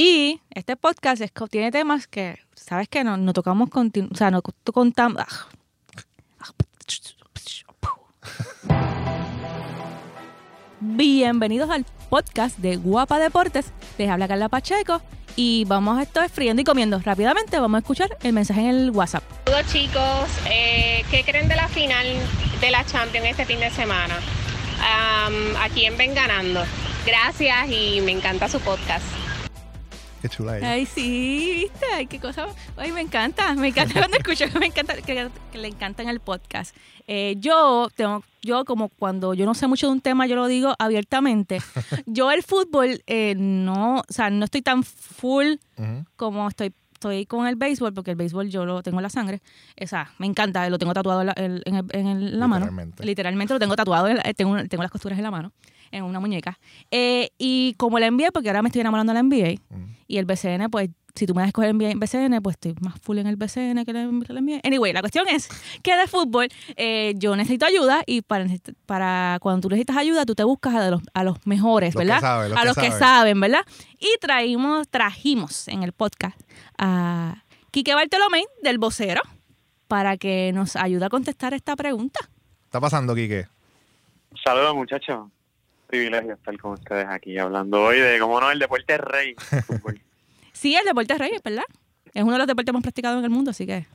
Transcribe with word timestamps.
Y 0.00 0.40
este 0.50 0.76
podcast 0.76 1.20
tiene 1.50 1.72
temas 1.72 2.06
que, 2.06 2.38
¿sabes 2.54 2.88
que 2.88 3.02
No, 3.02 3.16
no 3.16 3.32
tocamos, 3.32 3.68
o 3.74 4.14
sea, 4.14 4.30
no 4.30 4.42
contamos... 4.72 5.24
Bienvenidos 10.80 11.68
al 11.68 11.84
podcast 12.08 12.58
de 12.58 12.76
Guapa 12.76 13.18
Deportes. 13.18 13.72
Les 13.98 14.08
habla 14.08 14.28
Carla 14.28 14.48
Pacheco 14.48 15.02
y 15.34 15.64
vamos 15.64 15.98
a 15.98 16.02
estar 16.02 16.30
friendo 16.30 16.62
y 16.62 16.64
comiendo. 16.64 17.00
Rápidamente 17.00 17.58
vamos 17.58 17.78
a 17.78 17.80
escuchar 17.80 18.16
el 18.22 18.32
mensaje 18.32 18.60
en 18.60 18.68
el 18.68 18.90
WhatsApp. 18.92 19.24
Saludos 19.46 19.72
chicos, 19.72 20.28
Eh, 20.48 21.04
¿qué 21.10 21.24
creen 21.24 21.48
de 21.48 21.56
la 21.56 21.66
final 21.66 22.06
de 22.60 22.70
la 22.70 22.86
Champions 22.86 23.26
este 23.30 23.46
fin 23.46 23.58
de 23.58 23.70
semana? 23.70 24.14
¿A 24.80 25.68
quién 25.74 25.96
ven 25.96 26.14
ganando? 26.14 26.62
Gracias 27.04 27.68
y 27.68 28.00
me 28.02 28.12
encanta 28.12 28.48
su 28.48 28.60
podcast. 28.60 29.04
Qué 30.22 30.28
chula 30.28 30.58
ella. 30.58 30.72
Ay, 30.72 30.86
sí, 30.86 31.68
viste, 31.70 31.86
ay, 31.94 32.06
qué 32.06 32.18
cosa. 32.18 32.46
Ay, 32.76 32.90
me 32.92 33.00
encanta, 33.00 33.54
me 33.54 33.68
encanta 33.68 33.94
cuando 33.94 34.16
escucho 34.18 34.44
me 34.58 34.66
encanta, 34.66 34.94
que, 34.96 35.28
que 35.52 35.58
le 35.58 35.68
encantan 35.68 36.08
el 36.08 36.20
podcast. 36.20 36.74
Eh, 37.06 37.36
yo 37.38 37.88
tengo, 37.94 38.22
yo 38.42 38.64
como 38.64 38.88
cuando 38.88 39.32
yo 39.34 39.46
no 39.46 39.54
sé 39.54 39.66
mucho 39.66 39.86
de 39.86 39.92
un 39.92 40.00
tema, 40.00 40.26
yo 40.26 40.34
lo 40.36 40.46
digo 40.46 40.74
abiertamente. 40.78 41.60
Yo 42.06 42.30
el 42.32 42.42
fútbol 42.42 43.02
eh, 43.06 43.34
no, 43.36 43.98
o 44.00 44.04
sea, 44.12 44.28
no 44.30 44.44
estoy 44.44 44.62
tan 44.62 44.82
full 44.84 45.54
Ujú. 45.78 46.04
como 46.16 46.48
estoy 46.48 46.72
estoy 46.94 47.26
con 47.26 47.46
el 47.46 47.54
béisbol, 47.54 47.94
porque 47.94 48.10
el 48.10 48.16
béisbol 48.16 48.48
yo 48.50 48.66
lo 48.66 48.82
tengo 48.82 48.98
en 48.98 49.04
la 49.04 49.08
sangre. 49.08 49.40
O 49.80 49.86
sea, 49.86 50.10
me 50.18 50.26
encanta, 50.26 50.68
lo 50.68 50.78
tengo 50.80 50.92
tatuado 50.94 51.20
en 51.20 51.26
la, 51.28 51.34
en, 51.36 51.62
en- 51.64 51.90
en 51.92 52.40
la 52.40 52.48
mano. 52.48 52.64
Literalmente. 52.66 53.04
Literalmente 53.06 53.54
lo 53.54 53.60
tengo 53.60 53.76
tatuado, 53.76 54.08
tengo, 54.36 54.56
tengo 54.66 54.82
las 54.82 54.90
costuras 54.90 55.16
en 55.16 55.22
la 55.22 55.30
mano, 55.30 55.52
en 55.90 56.04
una 56.04 56.20
muñeca. 56.20 56.58
Eh, 56.90 57.30
y 57.38 57.74
como 57.74 57.98
la 57.98 58.10
NBA, 58.10 58.30
porque 58.32 58.48
ahora 58.48 58.62
me 58.62 58.68
estoy 58.68 58.80
enamorando 58.80 59.12
de 59.12 59.14
la 59.14 59.22
NBA, 59.22 59.60
Ujú. 59.70 59.86
y 60.06 60.18
el 60.18 60.24
BCN, 60.26 60.68
pues, 60.70 60.90
si 61.14 61.26
tú 61.26 61.34
me 61.34 61.40
das 61.40 61.46
a 61.46 61.48
escoger 61.48 61.74
NBA 61.74 61.90
en 61.90 61.98
BCN, 61.98 62.40
pues 62.42 62.54
estoy 62.54 62.74
más 62.80 62.94
full 63.00 63.18
en 63.18 63.26
el 63.26 63.34
BCN 63.34 63.84
que 63.84 63.90
en 63.90 63.96
el 63.96 64.12
NBA. 64.44 64.60
Anyway, 64.62 64.92
la 64.92 65.00
cuestión 65.00 65.26
es 65.26 65.48
que 65.82 65.96
de 65.96 66.06
fútbol 66.06 66.46
eh, 66.76 67.14
yo 67.16 67.34
necesito 67.34 67.66
ayuda 67.66 68.04
y 68.06 68.22
para, 68.22 68.46
para 68.86 69.38
cuando 69.40 69.62
tú 69.62 69.68
necesitas 69.70 69.96
ayuda, 69.96 70.24
tú 70.24 70.36
te 70.36 70.44
buscas 70.44 70.76
a, 70.76 70.90
los, 70.90 71.02
a 71.14 71.24
los 71.24 71.44
mejores, 71.44 71.94
Los 71.94 72.02
que 72.02 72.06
¿verdad? 72.06 72.20
saben, 72.20 72.50
los 72.50 72.58
a 72.58 72.60
que 72.62 72.66
los 72.68 72.76
que 72.76 72.82
saben. 72.90 72.98
saben, 73.00 73.40
¿verdad? 73.40 73.60
Y 73.98 74.16
traímos, 74.20 74.86
trajimos 74.88 75.66
en 75.66 75.82
el 75.82 75.92
podcast 75.92 76.38
a 76.78 77.42
Quique 77.72 77.94
Bartolomé 77.96 78.44
del 78.62 78.78
vocero 78.78 79.20
para 79.88 80.18
que 80.18 80.52
nos 80.54 80.76
ayude 80.76 81.04
a 81.06 81.08
contestar 81.08 81.52
esta 81.52 81.74
pregunta. 81.74 82.20
está 82.66 82.80
pasando, 82.80 83.16
Quique? 83.16 83.48
Saludos 84.44 84.74
muchachos, 84.76 85.26
privilegio 85.88 86.34
estar 86.34 86.56
con 86.58 86.72
ustedes 86.72 87.06
aquí 87.08 87.36
hablando 87.38 87.82
hoy 87.82 87.98
de 87.98 88.18
cómo 88.20 88.40
no 88.40 88.50
el 88.50 88.58
deporte 88.58 88.94
es 88.94 89.00
rey. 89.00 89.34
Sí, 90.52 90.74
el 90.74 90.84
deporte 90.84 91.12
es 91.12 91.18
rey, 91.20 91.30
¿verdad? 91.44 91.62
Es 92.14 92.22
uno 92.22 92.32
de 92.32 92.38
los 92.38 92.46
deportes 92.48 92.72
más 92.72 92.82
practicados 92.82 93.18
en 93.18 93.24
el 93.24 93.30
mundo, 93.30 93.52
así 93.52 93.64
que... 93.64 93.86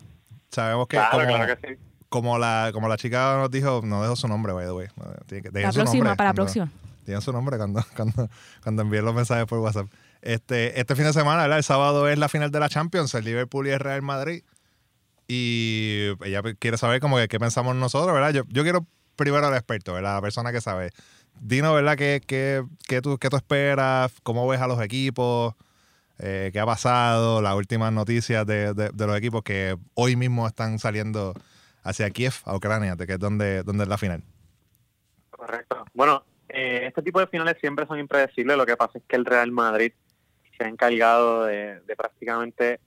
Sabemos 0.49 0.87
que 0.87 0.95
claro, 0.95 1.17
como, 1.19 1.35
claro 1.35 1.57
que 1.59 1.67
sí. 1.67 1.75
como 2.07 2.37
la 2.37 2.69
como 2.73 2.87
la 2.87 2.95
chica 2.95 3.35
nos 3.37 3.51
dijo, 3.51 3.81
no 3.83 4.01
dejó 4.01 4.15
su 4.15 4.27
nombre, 4.29 4.53
by 4.53 4.65
the 4.65 4.71
way. 4.71 4.87
Tiene 5.25 5.41
que- 5.49 5.61
La 5.61 5.71
su 5.73 5.79
próxima, 5.79 6.05
nombre 6.05 6.15
para 6.17 6.29
la 6.29 6.33
cuando- 6.35 6.35
próxima. 6.35 6.69
Digan 7.05 7.21
su 7.21 7.33
nombre 7.33 7.57
cuando, 7.57 7.83
cuando, 7.97 8.29
cuando 8.61 8.81
envíen 8.83 9.03
los 9.03 9.13
mensajes 9.13 9.45
por 9.45 9.59
WhatsApp. 9.59 9.87
Este, 10.21 10.79
este 10.79 10.95
fin 10.95 11.03
de 11.03 11.11
semana, 11.11 11.41
¿verdad? 11.41 11.57
El 11.57 11.63
sábado 11.65 12.07
es 12.07 12.17
la 12.17 12.29
final 12.29 12.49
de 12.49 12.59
la 12.61 12.69
Champions, 12.69 13.13
el 13.15 13.25
Liverpool 13.25 13.67
y 13.67 13.71
el 13.71 13.79
Real 13.81 14.01
Madrid. 14.01 14.43
Y 15.27 16.11
ella 16.23 16.41
quiere 16.59 16.77
saber 16.77 17.01
como 17.01 17.17
que 17.17 17.27
qué 17.27 17.39
pensamos 17.39 17.75
nosotros, 17.75 18.13
¿verdad? 18.13 18.31
Yo, 18.31 18.43
yo 18.47 18.63
quiero 18.63 18.85
primero 19.17 19.45
al 19.47 19.53
experto, 19.53 19.93
¿verdad? 19.93 20.15
La 20.15 20.21
persona 20.21 20.51
que 20.53 20.61
sabe. 20.61 20.91
Dino, 21.39 21.73
¿verdad? 21.73 21.97
¿Qué, 21.97 22.21
qué, 22.25 22.63
qué 22.87 23.01
tú, 23.01 23.17
qué 23.17 23.29
tú 23.29 23.35
esperas? 23.35 24.13
¿Cómo 24.23 24.47
ves 24.47 24.61
a 24.61 24.67
los 24.67 24.81
equipos? 24.81 25.55
Eh, 26.19 26.51
¿Qué 26.53 26.59
ha 26.59 26.65
pasado? 26.65 27.41
Las 27.41 27.55
últimas 27.55 27.91
noticias 27.91 28.45
de, 28.45 28.73
de- 28.73 28.91
los 29.07 29.17
equipos 29.17 29.43
que 29.43 29.75
hoy 29.95 30.15
mismo 30.15 30.47
están 30.47 30.79
saliendo 30.79 31.33
hacia 31.83 32.09
Kiev, 32.11 32.33
a 32.45 32.55
Ucrania, 32.55 32.95
que 32.95 33.13
es 33.13 33.19
donde, 33.19 33.63
donde 33.63 33.83
es 33.83 33.89
la 33.89 33.97
final. 33.97 34.23
Correcto. 35.31 35.83
Bueno, 35.93 36.23
eh, 36.47 36.85
este 36.87 37.01
tipo 37.01 37.19
de 37.19 37.27
finales 37.27 37.57
siempre 37.59 37.85
son 37.87 37.99
impredecibles. 37.99 38.55
Lo 38.55 38.65
que 38.65 38.77
pasa 38.77 38.97
es 38.99 39.03
que 39.07 39.15
el 39.17 39.25
Real 39.25 39.51
Madrid 39.51 39.91
se 40.57 40.63
ha 40.63 40.67
encargado 40.69 41.45
de, 41.45 41.81
de 41.81 41.95
prácticamente 41.95 42.79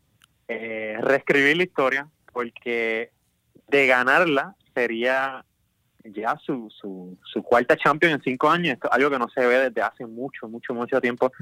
eh, 0.49 0.97
reescribir 1.03 1.57
la 1.59 1.65
historia, 1.65 2.09
porque 2.33 3.11
de 3.69 3.87
ganarla 3.87 4.55
sería 4.75 5.45
ya 6.13 6.37
su, 6.45 6.69
su, 6.71 7.17
su 7.25 7.43
cuarta 7.43 7.77
Champions 7.77 8.15
en 8.17 8.23
cinco 8.23 8.49
años, 8.51 8.75
Esto 8.75 8.89
es 8.89 8.95
algo 8.95 9.11
que 9.11 9.19
no 9.19 9.29
se 9.29 9.45
ve 9.47 9.71
desde 9.71 9.83
hace 9.83 10.07
mucho, 10.07 10.49
mucho, 10.49 10.75
mucho 10.75 11.01
tiempo. 11.01 11.33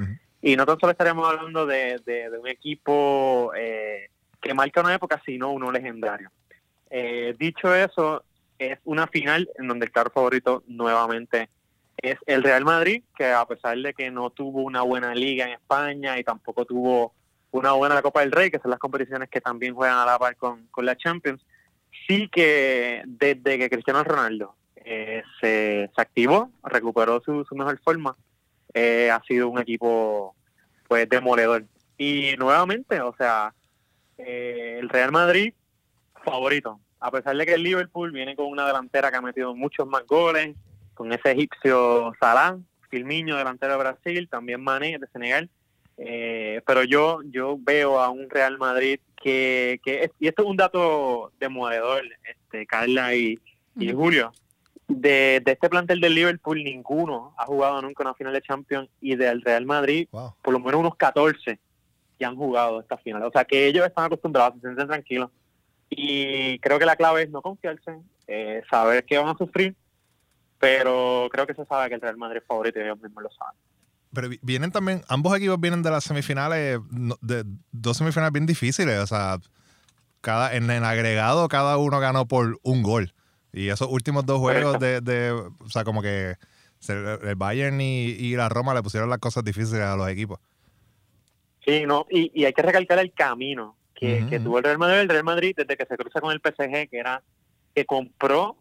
Y 0.42 0.56
no 0.56 0.66
tan 0.66 0.78
solo 0.78 0.92
estaríamos 0.92 1.26
hablando 1.28 1.64
de, 1.66 1.98
de- 2.04 2.30
de 2.30 2.38
un 2.38 2.48
equipo 2.48 3.52
eh, 3.56 4.08
que 4.40 4.52
marca 4.54 4.80
una 4.82 4.94
época, 4.94 5.20
sino 5.24 5.50
uno 5.52 5.72
legendario. 5.72 6.30
Eh, 6.90 7.34
dicho 7.38 7.74
eso, 7.74 8.24
es 8.58 8.78
una 8.84 9.06
final 9.06 9.48
en 9.58 9.68
donde 9.68 9.86
el 9.86 9.92
claro 9.92 10.10
favorito 10.14 10.62
nuevamente 10.66 11.48
es 11.96 12.16
el 12.26 12.42
Real 12.42 12.64
Madrid, 12.64 13.02
que 13.16 13.32
a 13.32 13.44
pesar 13.46 13.78
de 13.78 13.94
que 13.94 14.10
no 14.10 14.30
tuvo 14.30 14.62
una 14.62 14.82
buena 14.82 15.14
liga 15.14 15.46
en 15.46 15.52
España 15.52 16.18
y 16.18 16.24
tampoco 16.24 16.64
tuvo 16.64 17.14
una 17.50 17.72
buena 17.72 18.02
Copa 18.02 18.20
del 18.20 18.32
Rey, 18.32 18.50
que 18.50 18.58
son 18.58 18.70
las 18.70 18.80
competiciones 18.80 19.30
que 19.30 19.40
también 19.40 19.74
juegan 19.74 19.98
a 19.98 20.04
la 20.04 20.18
par 20.18 20.36
con, 20.36 20.66
con 20.66 20.84
la 20.84 20.96
Champions, 20.96 21.44
sí 22.06 22.28
que 22.28 23.02
desde 23.06 23.58
que 23.58 23.70
Cristiano 23.70 24.04
Ronaldo 24.04 24.54
eh, 24.76 25.22
se, 25.40 25.90
activó, 25.96 26.50
recuperó 26.62 27.22
su, 27.24 27.44
su 27.44 27.54
mejor 27.54 27.80
forma, 27.82 28.16
eh, 28.72 29.10
ha 29.10 29.22
sido 29.22 29.48
un 29.48 29.58
equipo 29.58 30.34
pues 30.88 31.08
demoledor. 31.08 31.64
Y 31.96 32.34
nuevamente, 32.38 33.00
o 33.00 33.14
sea, 33.16 33.54
eh, 34.18 34.78
el 34.80 34.88
Real 34.88 35.12
Madrid 35.12 35.54
favorito, 36.24 36.80
a 37.00 37.10
pesar 37.10 37.36
de 37.36 37.46
que 37.46 37.54
el 37.54 37.62
Liverpool 37.62 38.10
viene 38.10 38.34
con 38.34 38.46
una 38.46 38.66
delantera 38.66 39.10
que 39.10 39.16
ha 39.16 39.22
metido 39.22 39.54
muchos 39.54 39.86
más 39.86 40.06
goles, 40.06 40.56
con 40.94 41.12
ese 41.12 41.32
egipcio 41.32 42.12
Salah, 42.20 42.56
Firmino, 42.88 43.36
delantero 43.36 43.72
de 43.72 43.78
Brasil, 43.78 44.28
también 44.30 44.62
Mané 44.62 44.98
de 44.98 45.06
Senegal. 45.08 45.50
Eh, 45.96 46.60
pero 46.66 46.82
yo 46.84 47.20
yo 47.24 47.56
veo 47.58 48.00
a 48.00 48.10
un 48.10 48.28
Real 48.28 48.58
Madrid 48.58 48.98
que, 49.22 49.80
que 49.84 50.04
es- 50.04 50.10
y 50.18 50.26
esto 50.28 50.42
es 50.42 50.48
un 50.48 50.56
dato 50.56 51.32
demoledor, 51.38 52.02
este 52.28 52.66
Carla 52.66 53.14
y, 53.14 53.38
y. 53.78 53.92
Julio, 53.92 54.32
de, 54.88 55.40
de 55.44 55.52
este 55.52 55.70
plantel 55.70 56.00
del 56.00 56.14
Liverpool 56.14 56.62
ninguno 56.62 57.34
ha 57.38 57.46
jugado 57.46 57.80
nunca 57.80 58.02
una 58.02 58.14
final 58.14 58.32
de 58.32 58.42
Champions 58.42 58.88
y 59.00 59.14
del 59.16 59.40
Real 59.42 59.64
Madrid 59.66 60.08
Wow. 60.10 60.34
por 60.42 60.52
lo 60.52 60.60
menos 60.60 60.80
unos 60.80 60.96
14 60.96 61.58
que 62.18 62.24
han 62.24 62.36
jugado 62.36 62.80
esta 62.80 62.96
final. 62.98 63.22
O 63.22 63.30
sea, 63.30 63.44
que 63.44 63.66
ellos 63.66 63.86
están 63.86 64.04
acostumbrados, 64.06 64.54
se 64.54 64.60
sienten 64.60 64.86
tranquilos. 64.88 65.30
Y 65.90 66.58
creo 66.60 66.78
que 66.78 66.86
la 66.86 66.96
clave 66.96 67.22
es 67.22 67.30
no 67.30 67.40
confiarse, 67.42 67.98
eh, 68.26 68.62
saber 68.70 69.04
que 69.04 69.18
van 69.18 69.28
a 69.28 69.36
sufrir, 69.38 69.74
pero 70.58 71.28
creo 71.30 71.46
que 71.46 71.54
se 71.54 71.64
sabe 71.66 71.88
que 71.88 71.94
el 71.96 72.00
Real 72.00 72.16
Madrid 72.16 72.38
es 72.38 72.46
favorito 72.46 72.78
y 72.78 72.82
ellos 72.82 73.00
mismos 73.00 73.22
lo 73.24 73.30
saben. 73.30 73.54
Pero 74.14 74.28
vi- 74.28 74.38
vienen 74.42 74.70
también, 74.70 75.02
ambos 75.08 75.36
equipos 75.36 75.60
vienen 75.60 75.82
de 75.82 75.90
las 75.90 76.04
semifinales, 76.04 76.78
de 77.20 77.44
dos 77.72 77.96
semifinales 77.98 78.32
bien 78.32 78.46
difíciles. 78.46 78.98
O 79.00 79.06
sea, 79.06 79.38
cada, 80.20 80.54
en 80.54 80.70
el 80.70 80.84
agregado 80.84 81.48
cada 81.48 81.76
uno 81.76 82.00
ganó 82.00 82.26
por 82.26 82.58
un 82.62 82.82
gol. 82.82 83.12
Y 83.52 83.68
esos 83.68 83.88
últimos 83.90 84.24
dos 84.26 84.38
juegos 84.38 84.78
de, 84.80 85.00
de 85.00 85.30
o 85.32 85.68
sea, 85.68 85.84
como 85.84 86.00
que 86.02 86.36
el 86.88 87.34
Bayern 87.36 87.80
y, 87.80 88.06
y 88.06 88.36
la 88.36 88.48
Roma 88.48 88.74
le 88.74 88.82
pusieron 88.82 89.08
las 89.10 89.18
cosas 89.18 89.44
difíciles 89.44 89.82
a 89.82 89.96
los 89.96 90.08
equipos. 90.08 90.38
Sí, 91.64 91.84
no, 91.86 92.06
y, 92.10 92.30
y 92.34 92.44
hay 92.44 92.52
que 92.52 92.62
recalcar 92.62 92.98
el 92.98 93.12
camino 93.12 93.76
que, 93.94 94.26
que 94.28 94.38
tuvo 94.40 94.58
el 94.58 94.64
Real 94.64 94.78
Madrid. 94.78 94.98
El 95.00 95.08
Real 95.08 95.24
Madrid, 95.24 95.54
desde 95.56 95.76
que 95.76 95.86
se 95.86 95.96
cruza 95.96 96.20
con 96.20 96.32
el 96.32 96.40
PSG, 96.40 96.88
que 96.90 96.98
era 96.98 97.22
que 97.74 97.86
compró 97.86 98.56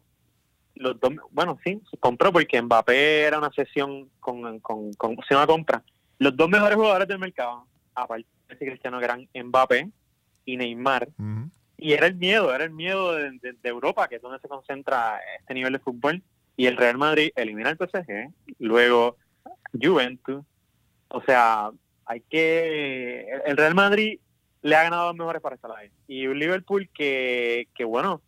los 0.76 1.00
dos, 1.00 1.12
bueno, 1.32 1.60
sí, 1.64 1.80
compró 2.00 2.32
porque 2.32 2.62
Mbappé 2.62 3.22
era 3.22 3.38
una 3.38 3.52
sesión 3.52 4.10
con, 4.20 4.60
con, 4.60 4.94
con 4.94 5.18
una 5.32 5.48
compra. 5.48 5.84
Los 6.20 6.36
dos 6.36 6.50
mejores 6.50 6.76
jugadores 6.76 7.08
del 7.08 7.20
mercado, 7.20 7.66
aparte 7.96 8.26
de 8.50 8.58
Cristiano, 8.58 9.00
que 9.00 9.06
eran 9.06 9.28
Mbappé 9.34 9.90
y 10.46 10.58
Neymar, 10.58 11.10
y 11.78 11.94
era 11.94 12.08
el 12.08 12.16
miedo, 12.16 12.54
era 12.54 12.64
el 12.64 12.72
miedo 12.72 13.14
de, 13.14 13.32
de- 13.40 13.54
de 13.54 13.70
Europa, 13.70 14.08
que 14.08 14.16
es 14.18 14.22
donde 14.22 14.40
se 14.40 14.48
concentra 14.48 15.20
este 15.40 15.54
nivel 15.54 15.74
de 15.74 15.80
fútbol. 15.80 16.22
Y 16.56 16.68
el 16.68 16.78
Real 16.78 16.98
Madrid 16.98 17.32
elimina 17.36 17.70
el 17.72 17.78
PSG, 17.78 18.30
luego 18.60 19.18
Juventus. 19.80 20.44
O 21.10 21.22
sea, 21.24 21.72
hay 22.06 22.22
que. 22.22 23.28
El 23.46 23.58
Real 23.58 23.74
Madrid 23.76 24.20
le 24.62 24.76
ha 24.76 24.84
ganado 24.84 25.04
a 25.04 25.08
los 25.08 25.16
mejores 25.16 25.42
para 25.42 25.56
estar 25.56 25.72
ahí. 25.72 25.90
Y 26.08 26.28
un 26.28 26.38
Liverpool 26.40 26.90
que, 26.94 27.68
que 27.76 27.84
bueno, 27.84 28.22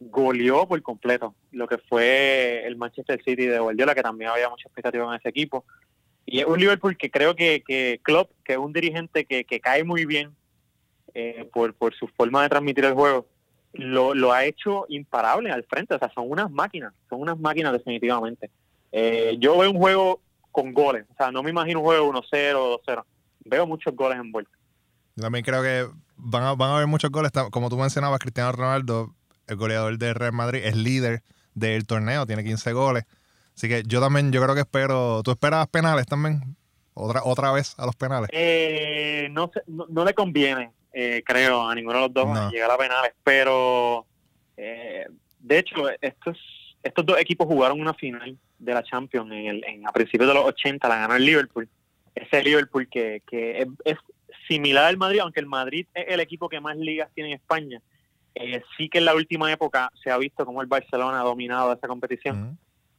goleó 0.00 0.66
por 0.66 0.80
completo 0.82 1.34
lo 1.50 1.66
que 1.66 1.78
fue 1.78 2.66
el 2.66 2.76
Manchester 2.76 3.22
City 3.24 3.46
de 3.46 3.58
Guardiola, 3.58 3.94
que 3.94 4.02
también 4.02 4.30
había 4.30 4.48
mucha 4.48 4.68
expectativa 4.68 5.06
en 5.06 5.18
ese 5.18 5.28
equipo. 5.28 5.64
Y 6.24 6.40
es 6.40 6.46
un 6.46 6.58
Liverpool 6.58 6.96
que 6.96 7.10
creo 7.10 7.34
que, 7.34 7.62
que 7.66 8.00
Klopp, 8.02 8.30
que 8.44 8.52
es 8.52 8.58
un 8.58 8.72
dirigente 8.72 9.24
que, 9.24 9.44
que 9.44 9.60
cae 9.60 9.82
muy 9.82 10.04
bien 10.04 10.34
eh, 11.14 11.48
por, 11.52 11.74
por 11.74 11.94
su 11.94 12.06
forma 12.08 12.42
de 12.42 12.48
transmitir 12.50 12.84
el 12.84 12.94
juego, 12.94 13.26
lo, 13.72 14.14
lo 14.14 14.32
ha 14.32 14.44
hecho 14.44 14.84
imparable 14.88 15.50
al 15.50 15.64
frente. 15.64 15.94
O 15.94 15.98
sea, 15.98 16.12
son 16.14 16.30
unas 16.30 16.50
máquinas, 16.50 16.92
son 17.08 17.20
unas 17.20 17.38
máquinas 17.38 17.72
definitivamente. 17.72 18.50
Eh, 18.92 19.36
yo 19.38 19.58
veo 19.58 19.70
un 19.70 19.78
juego 19.78 20.20
con 20.52 20.72
goles, 20.72 21.06
o 21.10 21.14
sea, 21.16 21.30
no 21.30 21.42
me 21.42 21.50
imagino 21.50 21.80
un 21.80 21.84
juego 21.84 22.12
1-0, 22.12 22.80
2-0. 22.84 23.04
veo 23.44 23.66
muchos 23.66 23.94
goles 23.94 24.18
envueltos. 24.18 24.54
También 25.14 25.44
creo 25.44 25.62
que 25.62 25.86
van 26.16 26.42
a, 26.42 26.54
van 26.54 26.70
a 26.70 26.76
haber 26.76 26.86
muchos 26.86 27.10
goles. 27.10 27.30
Como 27.50 27.68
tú 27.68 27.76
mencionabas, 27.76 28.18
Cristiano 28.18 28.52
Ronaldo, 28.52 29.14
el 29.48 29.56
goleador 29.56 29.98
de 29.98 30.14
Real 30.14 30.32
Madrid, 30.32 30.60
es 30.64 30.76
líder 30.76 31.22
del 31.54 31.86
torneo, 31.86 32.26
tiene 32.26 32.44
15 32.44 32.72
goles. 32.72 33.04
Así 33.56 33.68
que 33.68 33.82
yo 33.84 34.00
también, 34.00 34.30
yo 34.30 34.40
creo 34.42 34.54
que 34.54 34.60
espero. 34.60 35.22
¿Tú 35.24 35.32
esperabas 35.32 35.66
penales 35.68 36.06
también? 36.06 36.56
¿Otra, 36.94 37.22
otra 37.24 37.50
vez 37.52 37.74
a 37.78 37.86
los 37.86 37.96
penales? 37.96 38.28
Eh, 38.32 39.28
no, 39.32 39.50
no, 39.66 40.04
le 40.04 40.14
conviene, 40.14 40.72
eh, 40.92 41.22
creo, 41.24 41.68
a 41.68 41.74
ninguno 41.74 41.96
de 41.96 42.04
los 42.04 42.14
dos 42.14 42.52
llegar 42.52 42.70
a 42.70 42.78
penales. 42.78 43.12
Pero, 43.24 44.06
eh, 44.56 45.06
de 45.40 45.58
hecho, 45.58 45.88
estos, 46.00 46.38
estos 46.82 47.06
dos 47.06 47.18
equipos 47.18 47.46
jugaron 47.46 47.80
una 47.80 47.94
final 47.94 48.36
de 48.58 48.74
la 48.74 48.82
Champions 48.82 49.30
en, 49.32 49.46
el, 49.46 49.64
en 49.64 49.86
a 49.86 49.92
principios 49.92 50.28
de 50.28 50.34
los 50.34 50.44
80, 50.44 50.88
la 50.88 50.98
ganó 50.98 51.16
el 51.16 51.24
Liverpool. 51.24 51.68
Ese 52.14 52.42
Liverpool 52.42 52.88
que, 52.88 53.22
que 53.28 53.66
es, 53.84 53.96
similar 54.48 54.86
al 54.86 54.96
Madrid, 54.96 55.20
aunque 55.20 55.40
el 55.40 55.46
Madrid 55.46 55.86
es 55.94 56.06
el 56.08 56.20
equipo 56.20 56.48
que 56.48 56.60
más 56.60 56.76
ligas 56.76 57.10
tiene 57.14 57.30
en 57.30 57.36
España. 57.36 57.82
Eh, 58.40 58.62
sí 58.76 58.88
que 58.88 58.98
en 58.98 59.04
la 59.04 59.16
última 59.16 59.52
época 59.52 59.90
se 60.02 60.12
ha 60.12 60.16
visto 60.16 60.46
como 60.46 60.62
el 60.62 60.68
Barcelona 60.68 61.20
ha 61.20 61.24
dominado 61.24 61.72
esa 61.72 61.88
competición. 61.88 62.56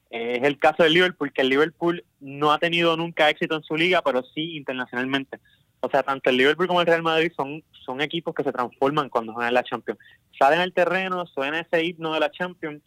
Eh, 0.09 0.39
es 0.41 0.43
el 0.43 0.59
caso 0.59 0.83
del 0.83 0.93
Liverpool, 0.93 1.31
que 1.31 1.41
el 1.41 1.49
Liverpool 1.49 2.03
no 2.19 2.51
ha 2.51 2.59
tenido 2.59 2.97
nunca 2.97 3.29
éxito 3.29 3.55
en 3.55 3.63
su 3.63 3.77
liga, 3.77 4.01
pero 4.01 4.21
sí 4.21 4.57
internacionalmente. 4.57 5.39
O 5.79 5.89
sea, 5.89 6.03
tanto 6.03 6.29
el 6.29 6.35
Liverpool 6.35 6.67
como 6.67 6.81
el 6.81 6.87
Real 6.87 7.03
Madrid 7.03 7.31
son, 7.37 7.63
son 7.85 8.01
equipos 8.01 8.35
que 8.35 8.43
se 8.43 8.51
transforman 8.51 9.07
cuando 9.07 9.31
juegan 9.31 9.53
la 9.53 9.63
Champions. 9.63 9.97
Salen 10.37 10.59
al 10.59 10.73
terreno, 10.73 11.25
suena 11.25 11.61
ese 11.61 11.85
himno 11.85 12.13
de 12.13 12.19
la 12.19 12.31
Champions. 12.31 12.83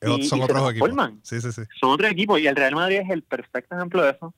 Y, 0.00 0.22
son 0.28 0.42
otros 0.42 0.70
equipos. 0.70 0.90
Sí, 1.22 1.40
sí, 1.40 1.50
sí. 1.50 1.62
Son 1.80 1.90
otros 1.90 2.08
equipos 2.08 2.38
y 2.38 2.46
el 2.46 2.54
Real 2.54 2.76
Madrid 2.76 3.00
es 3.02 3.10
el 3.10 3.22
perfecto 3.22 3.74
ejemplo 3.74 4.02
de 4.02 4.10
eso. 4.10 4.32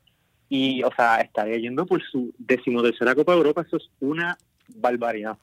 Y, 0.49 0.82
o 0.85 0.91
sea, 0.97 1.20
estaría 1.20 1.59
yendo 1.59 1.85
por 1.85 2.03
su 2.03 2.32
decimotercera 2.38 3.15
Copa 3.15 3.32
de 3.32 3.38
Europa, 3.38 3.61
eso 3.67 3.76
es 3.76 3.91
una 4.00 4.38
barbaridad. 4.69 5.37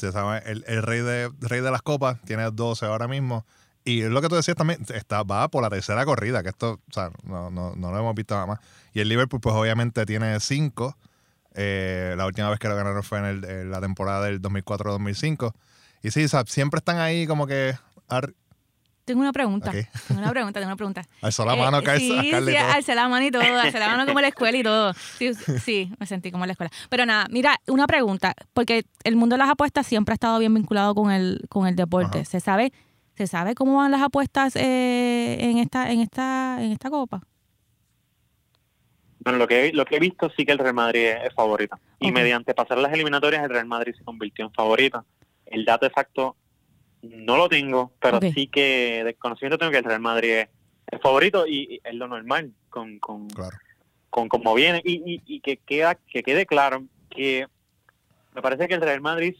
El, 0.00 0.64
el 0.66 0.82
rey, 0.82 1.00
de, 1.00 1.30
rey 1.40 1.60
de 1.60 1.70
las 1.70 1.82
copas 1.82 2.20
tiene 2.22 2.50
12 2.50 2.86
ahora 2.86 3.08
mismo 3.08 3.44
y 3.84 4.02
es 4.02 4.10
lo 4.10 4.22
que 4.22 4.28
tú 4.28 4.36
decías 4.36 4.56
también, 4.56 4.84
está, 4.94 5.22
va 5.24 5.48
por 5.48 5.62
la 5.62 5.70
tercera 5.70 6.04
corrida, 6.04 6.42
que 6.42 6.50
esto, 6.50 6.80
o 6.88 6.92
sea, 6.92 7.10
no, 7.24 7.50
no, 7.50 7.74
no 7.74 7.90
lo 7.90 7.98
hemos 7.98 8.14
visto 8.14 8.34
nada 8.34 8.46
más. 8.46 8.60
Y 8.94 9.00
el 9.00 9.08
Liverpool, 9.08 9.40
pues 9.40 9.54
obviamente 9.54 10.06
tiene 10.06 10.38
cinco. 10.38 10.96
Eh, 11.54 12.14
la 12.16 12.26
última 12.26 12.48
vez 12.48 12.58
que 12.58 12.68
lo 12.68 12.76
ganaron 12.76 13.02
fue 13.02 13.18
en, 13.18 13.70
la 13.70 13.80
temporada 13.80 14.26
del 14.26 14.40
2004-2005. 14.40 15.52
Y 16.02 16.10
sí, 16.12 16.24
o 16.24 16.28
sea, 16.28 16.44
siempre 16.46 16.78
están 16.78 16.98
ahí 16.98 17.26
como 17.26 17.46
que... 17.46 17.76
Tengo 19.12 19.20
una 19.20 19.32
pregunta. 19.32 19.72
Tengo 19.72 20.22
una 20.22 20.30
pregunta, 20.30 20.58
tengo 20.58 20.68
una 20.70 20.76
pregunta. 20.76 21.02
Alzó 21.20 21.44
la 21.44 21.54
mano, 21.54 21.80
eh, 21.80 21.98
Sí, 21.98 22.08
sí, 22.08 22.56
alzó 22.56 22.94
la 22.94 23.08
mano 23.10 23.26
y 23.26 23.30
todo, 23.30 23.42
alzó 23.42 23.78
la 23.78 23.88
mano 23.88 24.06
como 24.06 24.20
en 24.20 24.22
la 24.22 24.28
escuela 24.28 24.56
y 24.56 24.62
todo. 24.62 24.94
Sí, 24.94 25.34
sí, 25.34 25.92
me 25.98 26.06
sentí 26.06 26.32
como 26.32 26.44
en 26.44 26.48
la 26.48 26.52
escuela. 26.52 26.70
Pero 26.88 27.04
nada, 27.04 27.26
mira, 27.28 27.60
una 27.66 27.86
pregunta, 27.86 28.34
porque 28.54 28.86
el 29.04 29.16
mundo 29.16 29.34
de 29.34 29.40
las 29.40 29.50
apuestas 29.50 29.86
siempre 29.86 30.14
ha 30.14 30.14
estado 30.14 30.38
bien 30.38 30.54
vinculado 30.54 30.94
con 30.94 31.10
el, 31.10 31.44
con 31.50 31.66
el 31.66 31.76
deporte. 31.76 32.24
¿Se 32.24 32.40
sabe 32.40 32.72
¿Se 33.14 33.26
sabe 33.26 33.54
cómo 33.54 33.76
van 33.76 33.90
las 33.90 34.00
apuestas 34.00 34.56
eh, 34.56 35.36
en 35.38 35.58
esta 35.58 35.92
en 35.92 36.00
esta 36.00 36.56
en 36.62 36.72
esta 36.72 36.88
copa? 36.88 37.20
Bueno, 39.20 39.38
lo 39.38 39.46
que, 39.46 39.72
lo 39.74 39.84
que 39.84 39.96
he 39.96 40.00
visto 40.00 40.30
sí 40.34 40.46
que 40.46 40.52
el 40.52 40.58
Real 40.58 40.74
Madrid 40.74 41.08
es, 41.22 41.34
favorito. 41.34 41.78
Y 42.00 42.10
mediante 42.10 42.54
pasar 42.54 42.78
las 42.78 42.92
eliminatorias, 42.94 43.44
el 43.44 43.50
Real 43.50 43.66
Madrid 43.66 43.94
se 43.96 44.02
convirtió 44.02 44.46
en 44.46 44.52
favorito. 44.52 45.04
El 45.44 45.66
dato 45.66 45.84
exacto 45.84 46.36
no 47.02 47.36
lo 47.36 47.48
tengo, 47.48 47.92
pero 48.00 48.20
sí 48.20 48.46
que 48.46 49.02
de 49.04 49.14
conocimiento 49.14 49.58
tengo 49.58 49.72
que 49.72 49.78
el 49.78 49.84
Real 49.84 50.00
Madrid 50.00 50.30
es, 50.30 50.48
favorito 51.00 51.46
y, 51.46 51.80
es 51.82 51.94
lo 51.94 52.06
normal 52.06 52.52
con, 52.70 52.98
con, 52.98 53.28
con 54.10 54.28
cómo 54.28 54.54
viene. 54.54 54.80
Y, 54.84 55.02
y, 55.04 55.22
y, 55.26 55.40
que, 55.40 55.56
queda, 55.56 55.94
que 55.94 56.22
quede 56.22 56.46
claro 56.46 56.84
que 57.10 57.46
me 58.34 58.42
parece 58.42 58.68
que 58.68 58.74
el 58.74 58.80
Real 58.80 59.00
Madrid 59.00 59.34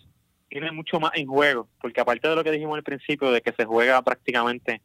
tiene 0.49 0.71
mucho 0.71 1.01
más 1.01 1.13
en 1.15 1.27
juego, 1.27 1.69
porque 1.81 2.01
aparte 2.01 2.29
de 2.29 2.37
lo 2.37 2.45
que 2.45 2.51
dijimos 2.51 2.77
al 2.77 2.83
principio, 2.83 3.31
de 3.31 3.41
que 3.41 3.53
se 3.53 3.65
juega 3.65 4.03
prácticamente 4.03 4.83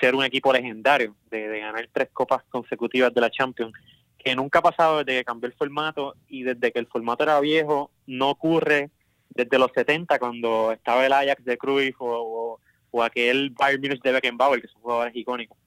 ser 0.00 0.14
un 0.14 0.24
equipo 0.24 0.52
legendario, 0.52 1.16
de, 1.30 1.58
ganar 1.58 1.88
tres 1.92 2.10
copas 2.12 2.44
consecutivas 2.48 3.12
de 3.12 3.20
la 3.20 3.30
Champions, 3.30 3.72
que 4.16 4.36
nunca 4.36 4.60
ha 4.60 4.62
pasado 4.62 4.98
desde 4.98 5.18
que 5.18 5.24
cambió 5.24 5.48
el 5.48 5.56
formato 5.56 6.14
y 6.28 6.44
desde 6.44 6.72
que 6.72 6.78
el 6.78 6.86
formato 6.86 7.24
era 7.24 7.40
viejo, 7.40 7.90
no 8.06 8.30
ocurre 8.30 8.90
desde 9.34 9.58
los 9.58 9.70
70 9.74 10.18
cuando 10.18 10.72
estaba 10.72 11.04
el 11.04 11.12
Ajax 11.12 11.44
de 11.44 11.58
Cruyff 11.58 11.96
o, 11.98 12.60
o, 12.90 13.02
aquel 13.02 13.50
Bayern 13.50 13.82
Munich 13.82 14.02
de 14.02 14.12
Beckenbauer, 14.12 14.62
que 14.62 14.68
son 14.68 14.80
jugadores 14.80 15.16
icónicos. 15.16 15.58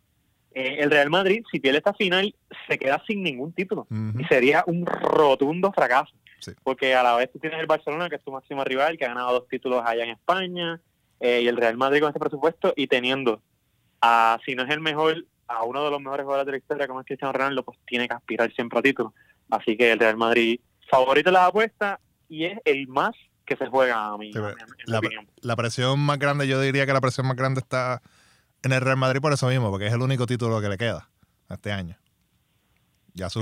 Eh, 0.54 0.78
el 0.80 0.90
Real 0.90 1.10
Madrid, 1.10 1.44
si 1.52 1.60
pierde 1.60 1.80
esta 1.80 1.94
final, 1.94 2.34
se 2.68 2.80
queda 2.80 3.04
sin 3.06 3.22
ningún 3.22 3.52
título 3.54 3.86
y 4.18 4.24
sería 4.26 4.64
un 4.66 4.86
rotundo 4.86 5.72
fracaso. 5.72 6.14
Porque 6.64 6.96
a 6.96 7.04
la 7.04 7.16
vez 7.16 7.32
tú 7.32 7.40
tienes 7.40 7.60
el 7.60 7.66
Barcelona, 7.66 8.10
que 8.10 8.16
es 8.16 8.24
tu 8.24 8.32
máximo 8.32 8.64
rival, 8.64 8.98
que 8.98 9.06
ha 9.06 9.10
ganado 9.10 9.34
dos 9.34 9.48
títulos 9.50 9.84
allá 9.86 10.04
en 10.04 10.12
España, 10.12 10.80
eh, 11.20 11.42
y 11.42 11.48
el 11.48 11.58
Real 11.58 11.78
Madrid 11.78 12.00
con 12.00 12.10
este 12.10 12.20
presupuesto, 12.20 12.74
y 12.76 12.88
teniendo, 12.88 13.42
a, 14.02 14.40
si 14.46 14.56
no 14.56 14.64
es 14.64 14.70
el 14.70 14.80
mejor, 14.80 15.26
a 15.48 15.64
uno 15.64 15.84
de 15.84 15.92
los 15.92 16.00
mejores 16.00 16.24
jugadores 16.24 16.46
de 16.46 16.52
la 16.54 16.58
historia, 16.58 16.88
como 16.88 17.02
es 17.02 17.06
Cristiano 17.06 17.34
Ronaldo, 17.34 17.64
pues 17.64 17.78
tiene 17.86 18.08
que 18.08 18.14
aspirar 18.14 18.52
siempre 18.54 18.80
a 18.80 18.82
títulos. 18.82 19.14
Así 19.50 19.76
que 19.76 19.92
el 19.92 20.00
Real 20.00 20.18
Madrid, 20.18 20.60
favorito 20.90 21.30
de 21.30 21.34
las 21.34 21.50
apuestas, 21.50 22.00
y 22.30 22.46
es 22.46 22.60
el 22.66 22.88
más 22.88 23.16
que 23.48 23.56
se 23.56 23.66
juega 23.68 24.06
a 24.06 24.18
mí. 24.18 24.32
la, 24.86 25.02
la 25.42 25.56
presión 25.56 26.00
más 26.00 26.20
grande, 26.20 26.48
yo 26.48 26.62
diría 26.62 26.86
que 26.86 26.94
la 26.94 27.02
presión 27.02 27.26
más 27.26 27.36
grande 27.36 27.62
está 27.62 28.04
en 28.62 28.74
el 28.74 28.82
Real 28.82 28.98
Madrid 28.98 29.22
por 29.22 29.34
eso 29.34 29.48
mismo, 29.48 29.72
porque 29.72 29.88
es 29.88 29.94
el 29.94 30.02
único 30.02 30.28
título 30.28 30.62
que 30.62 30.70
le 30.70 30.78
queda 30.78 31.10
este 31.50 31.72
año 31.72 31.98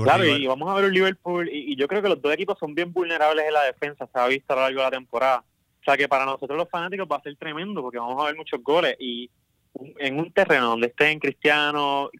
claro, 0.02 0.24
y 0.24 0.46
vamos 0.46 0.68
a 0.68 0.74
ver 0.74 0.84
un 0.86 0.92
Liverpool, 0.92 1.48
y, 1.52 1.76
yo 1.76 1.86
creo 1.88 2.02
que 2.02 2.08
los 2.08 2.20
dos 2.20 2.32
equipos 2.32 2.58
son 2.58 2.74
bien 2.74 2.92
vulnerables 2.92 3.46
en 3.46 3.52
la 3.52 3.64
defensa, 3.64 4.08
se 4.10 4.18
ha 4.18 4.26
visto 4.26 4.52
a 4.52 4.56
lo 4.56 4.62
largo 4.62 4.78
de 4.78 4.84
la 4.84 4.90
temporada. 4.90 5.44
O 5.80 5.84
sea 5.84 5.96
que 5.96 6.08
para 6.08 6.24
nosotros 6.24 6.56
los 6.56 6.68
fanáticos 6.68 7.06
va 7.10 7.16
a 7.16 7.22
ser 7.22 7.36
tremendo, 7.36 7.82
porque 7.82 7.98
vamos 7.98 8.20
a 8.22 8.26
ver 8.26 8.36
muchos 8.36 8.62
goles, 8.62 8.96
y 8.98 9.30
en 9.98 10.18
un 10.18 10.32
terreno 10.32 10.70
donde 10.70 10.88
estén 10.88 11.20
Cristiano, 11.20 12.10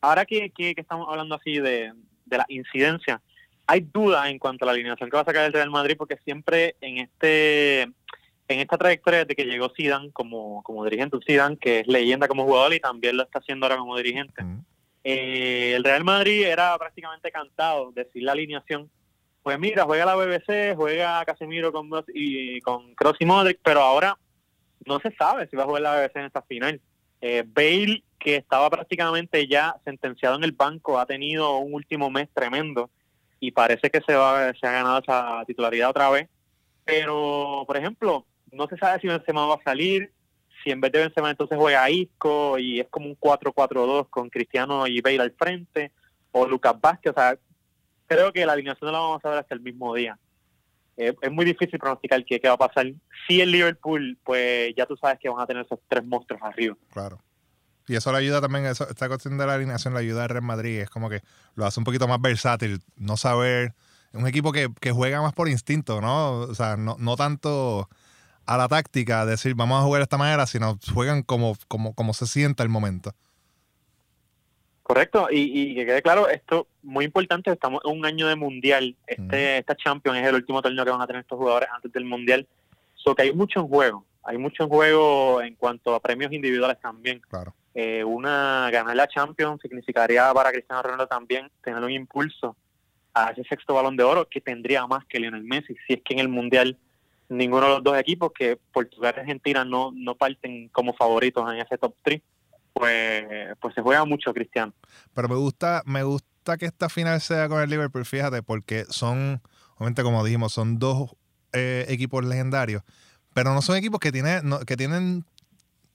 ahora 0.00 0.24
que, 0.24 0.50
que, 0.50 0.74
estamos 0.76 1.06
hablando 1.08 1.34
así 1.34 1.58
de, 1.58 1.92
de 2.24 2.36
la 2.36 2.46
incidencia, 2.48 3.20
hay 3.68 3.80
dudas 3.80 4.28
en 4.28 4.38
cuanto 4.38 4.64
a 4.64 4.66
la 4.66 4.72
alineación 4.72 5.10
que 5.10 5.16
va 5.16 5.20
a 5.20 5.26
sacar 5.26 5.44
el 5.44 5.52
Real 5.52 5.70
Madrid, 5.70 5.94
porque 5.96 6.16
siempre 6.24 6.74
en 6.80 6.98
este 6.98 7.82
en 7.82 8.60
esta 8.60 8.78
trayectoria 8.78 9.20
desde 9.20 9.36
que 9.36 9.44
llegó 9.44 9.70
Zidane 9.76 10.10
como, 10.10 10.62
como 10.62 10.82
dirigente, 10.84 11.18
Zidane 11.24 11.58
que 11.58 11.80
es 11.80 11.86
leyenda 11.86 12.28
como 12.28 12.44
jugador 12.44 12.72
y 12.72 12.80
también 12.80 13.18
lo 13.18 13.24
está 13.24 13.40
haciendo 13.40 13.66
ahora 13.66 13.76
como 13.76 13.94
dirigente. 13.98 14.42
Eh, 15.04 15.74
el 15.76 15.84
Real 15.84 16.02
Madrid 16.02 16.44
era 16.44 16.76
prácticamente 16.78 17.30
cantado 17.30 17.92
decir 17.92 18.22
la 18.22 18.32
alineación. 18.32 18.90
Pues 19.42 19.58
mira, 19.58 19.84
juega 19.84 20.06
la 20.06 20.16
BBC, 20.16 20.74
juega 20.74 21.22
Casemiro 21.26 21.70
con, 21.70 21.90
y, 22.14 22.62
con 22.62 22.94
Cross 22.94 23.18
y 23.20 23.26
Modric, 23.26 23.60
pero 23.62 23.82
ahora 23.82 24.16
no 24.86 24.98
se 25.00 25.10
sabe 25.12 25.46
si 25.48 25.56
va 25.56 25.64
a 25.64 25.66
jugar 25.66 25.82
la 25.82 26.00
BBC 26.00 26.16
en 26.16 26.24
esta 26.24 26.40
final. 26.40 26.80
Eh, 27.20 27.44
Bale, 27.46 28.02
que 28.18 28.36
estaba 28.36 28.70
prácticamente 28.70 29.46
ya 29.46 29.76
sentenciado 29.84 30.36
en 30.36 30.44
el 30.44 30.52
banco, 30.52 30.98
ha 30.98 31.04
tenido 31.04 31.58
un 31.58 31.74
último 31.74 32.08
mes 32.10 32.30
tremendo 32.32 32.88
y 33.40 33.50
parece 33.50 33.90
que 33.90 34.00
se, 34.00 34.14
va, 34.14 34.52
se 34.54 34.66
ha 34.66 34.72
ganado 34.72 34.98
esa 34.98 35.44
titularidad 35.46 35.90
otra 35.90 36.10
vez. 36.10 36.28
Pero, 36.84 37.64
por 37.66 37.76
ejemplo, 37.76 38.26
no 38.52 38.66
se 38.66 38.76
sabe 38.76 39.00
si 39.00 39.08
Benzema 39.08 39.46
va 39.46 39.54
a 39.54 39.62
salir, 39.62 40.12
si 40.62 40.70
en 40.70 40.80
vez 40.80 40.92
de 40.92 41.00
Benzema 41.00 41.30
entonces 41.30 41.58
juega 41.58 41.90
Isco 41.90 42.58
y 42.58 42.80
es 42.80 42.88
como 42.88 43.06
un 43.06 43.18
4-4-2 43.18 44.08
con 44.08 44.30
Cristiano 44.30 44.86
y 44.86 45.00
Bale 45.00 45.20
al 45.20 45.32
frente, 45.32 45.92
o 46.32 46.46
Lucas 46.46 46.74
Vázquez, 46.80 47.12
o 47.12 47.14
sea, 47.14 47.38
creo 48.06 48.32
que 48.32 48.44
la 48.44 48.54
alineación 48.54 48.86
no 48.86 48.92
la 48.92 48.98
vamos 48.98 49.24
a 49.24 49.30
ver 49.30 49.38
hasta 49.38 49.54
el 49.54 49.60
mismo 49.60 49.94
día. 49.94 50.18
es 50.96 51.30
muy 51.30 51.44
difícil 51.44 51.78
pronosticar 51.78 52.24
qué, 52.24 52.40
qué 52.40 52.48
va 52.48 52.54
a 52.54 52.58
pasar. 52.58 52.86
Si 53.26 53.40
el 53.40 53.52
Liverpool, 53.52 54.18
pues 54.24 54.74
ya 54.76 54.86
tú 54.86 54.96
sabes 54.96 55.18
que 55.18 55.28
van 55.28 55.40
a 55.40 55.46
tener 55.46 55.64
esos 55.64 55.78
tres 55.88 56.04
monstruos 56.04 56.42
arriba. 56.42 56.76
Claro. 56.90 57.18
Y 57.88 57.96
eso 57.96 58.12
le 58.12 58.18
ayuda 58.18 58.40
también, 58.40 58.66
esta 58.66 59.08
cuestión 59.08 59.38
de 59.38 59.46
la 59.46 59.54
alineación 59.54 59.94
le 59.94 60.00
ayuda 60.00 60.24
a 60.24 60.28
Real 60.28 60.42
Madrid, 60.42 60.80
es 60.80 60.90
como 60.90 61.08
que 61.08 61.22
lo 61.54 61.64
hace 61.66 61.80
un 61.80 61.84
poquito 61.84 62.06
más 62.06 62.20
versátil, 62.20 62.80
no 62.96 63.16
saber, 63.16 63.74
es 64.12 64.20
un 64.20 64.26
equipo 64.26 64.52
que, 64.52 64.68
que 64.80 64.92
juega 64.92 65.22
más 65.22 65.32
por 65.32 65.48
instinto, 65.48 66.00
¿no? 66.00 66.40
O 66.40 66.54
sea, 66.54 66.76
no, 66.76 66.96
no 66.98 67.16
tanto 67.16 67.88
a 68.46 68.56
la 68.56 68.66
táctica, 68.68 69.26
decir 69.26 69.54
vamos 69.54 69.78
a 69.78 69.84
jugar 69.84 70.00
de 70.00 70.04
esta 70.04 70.16
manera, 70.16 70.46
sino 70.46 70.78
juegan 70.94 71.22
como, 71.22 71.56
como, 71.68 71.94
como 71.94 72.14
se 72.14 72.26
sienta 72.26 72.62
el 72.62 72.70
momento. 72.70 73.12
Correcto, 74.82 75.28
y, 75.30 75.74
que 75.74 75.84
quede 75.84 76.00
claro, 76.00 76.30
esto 76.30 76.66
muy 76.82 77.04
importante, 77.04 77.52
estamos 77.52 77.82
en 77.84 77.98
un 77.98 78.06
año 78.06 78.26
de 78.26 78.36
mundial, 78.36 78.96
este, 79.06 79.58
esta 79.58 79.76
Champions 79.76 80.18
es 80.18 80.26
el 80.26 80.36
último 80.36 80.62
torneo 80.62 80.82
que 80.82 80.90
van 80.90 81.02
a 81.02 81.06
tener 81.06 81.20
estos 81.20 81.36
jugadores 81.36 81.68
antes 81.70 81.92
del 81.92 82.06
mundial, 82.06 82.48
so 82.94 83.14
que 83.14 83.20
hay 83.20 83.34
mucho 83.34 83.60
en 83.60 83.68
juego, 83.68 84.06
hay 84.22 84.38
mucho 84.38 84.62
en 84.62 84.70
juego 84.70 85.42
en 85.42 85.54
cuanto 85.56 85.94
a 85.94 86.00
premios 86.00 86.32
individuales 86.32 86.80
también. 86.80 87.20
Claro. 87.28 87.54
Eh, 87.80 88.02
una 88.02 88.68
ganar 88.72 88.96
la 88.96 89.06
Champions 89.06 89.60
significaría 89.62 90.34
para 90.34 90.50
Cristiano 90.50 90.82
Ronaldo 90.82 91.06
también 91.06 91.48
tener 91.62 91.80
un 91.80 91.92
impulso 91.92 92.56
a 93.14 93.30
ese 93.30 93.44
sexto 93.44 93.72
balón 93.72 93.96
de 93.96 94.02
oro 94.02 94.28
que 94.28 94.40
tendría 94.40 94.84
más 94.88 95.04
que 95.04 95.20
Lionel 95.20 95.44
Messi, 95.44 95.76
si 95.86 95.92
es 95.92 96.00
que 96.04 96.14
en 96.14 96.18
el 96.18 96.28
mundial 96.28 96.76
ninguno 97.28 97.66
de 97.66 97.74
los 97.74 97.84
dos 97.84 97.96
equipos 97.96 98.32
que 98.36 98.58
Portugal 98.72 99.14
y 99.16 99.20
Argentina 99.20 99.64
no, 99.64 99.92
no 99.94 100.16
parten 100.16 100.68
como 100.70 100.92
favoritos 100.92 101.48
en 101.52 101.60
ese 101.60 101.78
top 101.78 101.94
3, 102.02 102.20
pues, 102.72 103.24
pues 103.60 103.74
se 103.76 103.82
juega 103.82 104.04
mucho 104.04 104.34
Cristiano. 104.34 104.72
Pero 105.14 105.28
me 105.28 105.36
gusta, 105.36 105.84
me 105.86 106.02
gusta 106.02 106.56
que 106.58 106.66
esta 106.66 106.88
final 106.88 107.20
sea 107.20 107.48
con 107.48 107.62
el 107.62 107.70
Liverpool, 107.70 108.04
fíjate, 108.04 108.42
porque 108.42 108.86
son, 108.88 109.40
obviamente 109.76 110.02
como 110.02 110.24
dijimos, 110.24 110.52
son 110.52 110.80
dos 110.80 111.14
eh, 111.52 111.86
equipos 111.86 112.24
legendarios, 112.24 112.82
pero 113.34 113.54
no 113.54 113.62
son 113.62 113.76
equipos 113.76 114.00
que 114.00 114.10
tienen, 114.10 114.48
no, 114.48 114.58
que 114.58 114.76
tienen, 114.76 115.24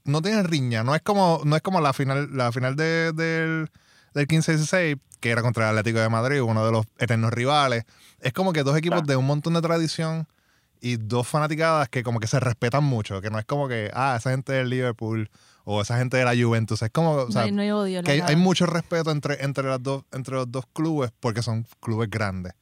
no 0.06 0.22
tienen 0.22 0.46
riña, 0.46 0.84
no 0.84 0.96
es 0.96 1.02
como, 1.02 1.42
no 1.46 1.56
es 1.56 1.62
como 1.62 1.80
la 1.82 1.94
final, 1.94 2.30
la 2.36 2.52
final 2.52 2.76
de, 2.76 3.12
del, 3.14 3.70
del 4.14 4.28
15-16, 4.28 5.00
que 5.20 5.30
era 5.30 5.42
contra 5.42 5.70
el 5.70 5.78
Atlético 5.78 6.00
de 6.02 6.10
Madrid, 6.10 6.42
uno 6.42 6.66
de 6.66 6.72
los 6.72 6.86
eternos 6.98 7.32
rivales. 7.32 7.86
Es 8.20 8.34
como 8.34 8.52
que 8.54 8.64
dos 8.64 8.78
equipos 8.78 9.04
de 9.06 9.16
un 9.16 9.26
montón 9.26 9.54
de 9.54 9.62
tradición 9.62 10.28
y 10.82 10.98
dos 10.98 11.28
fanaticadas 11.28 11.88
que 11.88 12.04
como 12.04 12.20
que 12.20 12.28
se 12.28 12.40
respetan 12.42 12.84
mucho, 12.84 13.22
que 13.22 13.30
no 13.30 13.40
es 13.40 13.46
como 13.46 13.70
que, 13.70 13.90
ah, 13.94 14.16
esa 14.18 14.32
gente 14.32 14.52
del 14.52 14.70
Liverpool 14.70 15.30
o 15.64 15.82
esa 15.82 15.98
gente 15.98 16.18
de 16.18 16.26
la 16.26 16.34
Juventus, 16.36 16.82
es 16.82 16.90
como, 16.90 17.14
o 17.14 17.32
sea, 17.32 17.44
no, 17.44 17.46
hay- 17.46 17.52
no 17.54 17.62
hay 17.62 17.72
odio. 17.72 18.04
que 18.04 18.22
hay, 18.22 18.36
mucho 18.36 18.66
respeto 18.66 19.12
entre, 19.12 19.42
entre, 19.46 19.70
las 19.70 19.82
dos, 19.82 20.04
entre 20.12 20.36
los 20.36 20.52
dos 20.52 20.66
clubes 20.74 21.12
porque 21.22 21.42
son 21.42 21.66
clubes 21.80 22.10
grandes. 22.10 22.54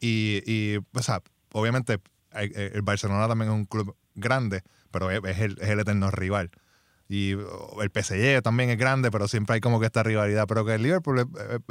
Y, 0.00 0.42
y 0.44 0.78
o 0.92 1.02
sea, 1.02 1.22
obviamente 1.52 2.00
eh, 2.32 2.72
el 2.74 2.82
Barcelona 2.82 3.28
también 3.28 3.50
es 3.52 3.54
un 3.56 3.64
club 3.64 3.94
grande, 4.16 4.62
pero 4.90 5.10
es 5.12 5.38
el, 5.38 5.56
es 5.60 5.68
el 5.68 5.78
eterno 5.78 6.10
rival. 6.10 6.50
Y 7.08 7.34
oh, 7.34 7.82
el 7.82 7.90
PSG 7.90 8.42
también 8.42 8.68
es 8.70 8.76
grande, 8.78 9.10
pero 9.10 9.28
siempre 9.28 9.54
hay 9.54 9.60
como 9.60 9.80
que 9.80 9.86
esta 9.86 10.02
rivalidad. 10.02 10.46
Pero 10.46 10.64
que 10.64 10.74
el 10.74 10.82
Liverpool 10.82 11.20
es, 11.20 11.26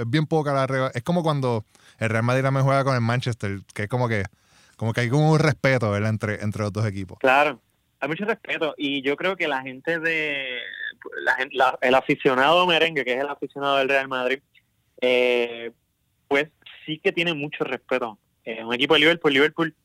bien 0.08 0.25
poca 0.25 0.51
la 0.53 0.65
rivalidad. 0.65 0.91
Es 0.96 1.03
como 1.03 1.22
cuando 1.24 1.63
el 2.00 2.10
Real 2.10 2.24
Madrid 2.24 2.41
también 2.44 2.65
juega 2.65 2.84
con 2.84 2.96
el 2.96 3.01
Manchester, 3.01 3.60
que 3.74 3.84
es 3.84 3.88
como 3.89 4.08
que, 4.08 4.24
como 4.77 4.94
que 4.94 5.01
hay 5.01 5.10
como 5.10 5.32
un 5.32 5.39
respeto. 5.39 5.96
Entre, 5.96 6.44
entre 6.44 6.63
los 6.63 6.74
dos 6.74 6.86
equipos. 6.88 7.20
Claro, 7.20 7.62
hay 8.00 8.10
mucho 8.10 8.25
respeto 8.25 8.74
y 8.77 9.01
yo 9.03 9.15
creo 9.15 9.36
que 9.36 9.48
la 9.48 9.62
gente 9.62 10.00
de 10.00 10.58
la 11.24 11.38
la- 11.51 11.77
el 11.82 11.94
aficionado 11.96 12.65
merengue, 12.65 13.06
que 13.06 13.13
es 13.13 13.22
el 13.22 13.29
aficionado 13.29 13.77
del 13.77 13.89
Real 13.89 14.08
Madrid, 14.08 14.39
eh, 15.01 15.72
pues 16.27 16.48
sí 16.86 17.00
que 17.03 17.12
tiene 17.12 17.34
mucho 17.34 17.63
respeto. 17.63 18.17
Eh, 18.44 18.63
un 18.63 18.74
equipo 18.74 18.94
de 18.96 19.01
Liverpool, 19.01 19.34
Liverpool 19.34 19.75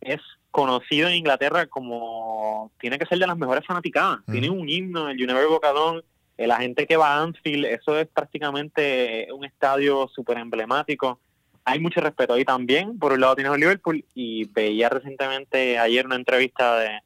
es 0.00 0.20
conocido 0.52 1.08
en 1.08 1.16
Inglaterra 1.16 1.66
como 1.66 2.70
tiene 2.78 2.98
que 2.98 3.06
ser 3.06 3.18
de 3.18 3.26
las 3.26 3.36
mejores 3.36 3.66
fanaticadas. 3.66 4.20
Ujú. 4.20 4.32
Tiene 4.32 4.50
un 4.50 4.68
himno, 4.68 5.08
el 5.08 5.20
Univer 5.20 5.48
Bocadón, 5.48 6.04
eh, 6.36 6.46
la 6.46 6.58
gente 6.58 6.86
que 6.86 6.96
va 6.96 7.14
a 7.14 7.22
Anfield, 7.22 7.64
eso 7.64 7.98
es 7.98 8.06
prácticamente 8.06 9.26
un 9.32 9.44
estadio 9.44 10.08
súper 10.14 10.38
emblemático. 10.38 11.18
Hay 11.64 11.80
mucho 11.80 12.00
respeto. 12.00 12.38
Y 12.38 12.44
también, 12.44 12.98
por 12.98 13.12
un 13.12 13.20
lado, 13.20 13.34
tienes 13.34 13.52
a 13.52 13.56
Liverpool 13.56 14.04
y 14.14 14.44
veía 14.44 14.88
recientemente 14.88 15.78
ayer 15.78 16.06
una 16.06 16.16
entrevista 16.16 16.78
de, 16.78 17.00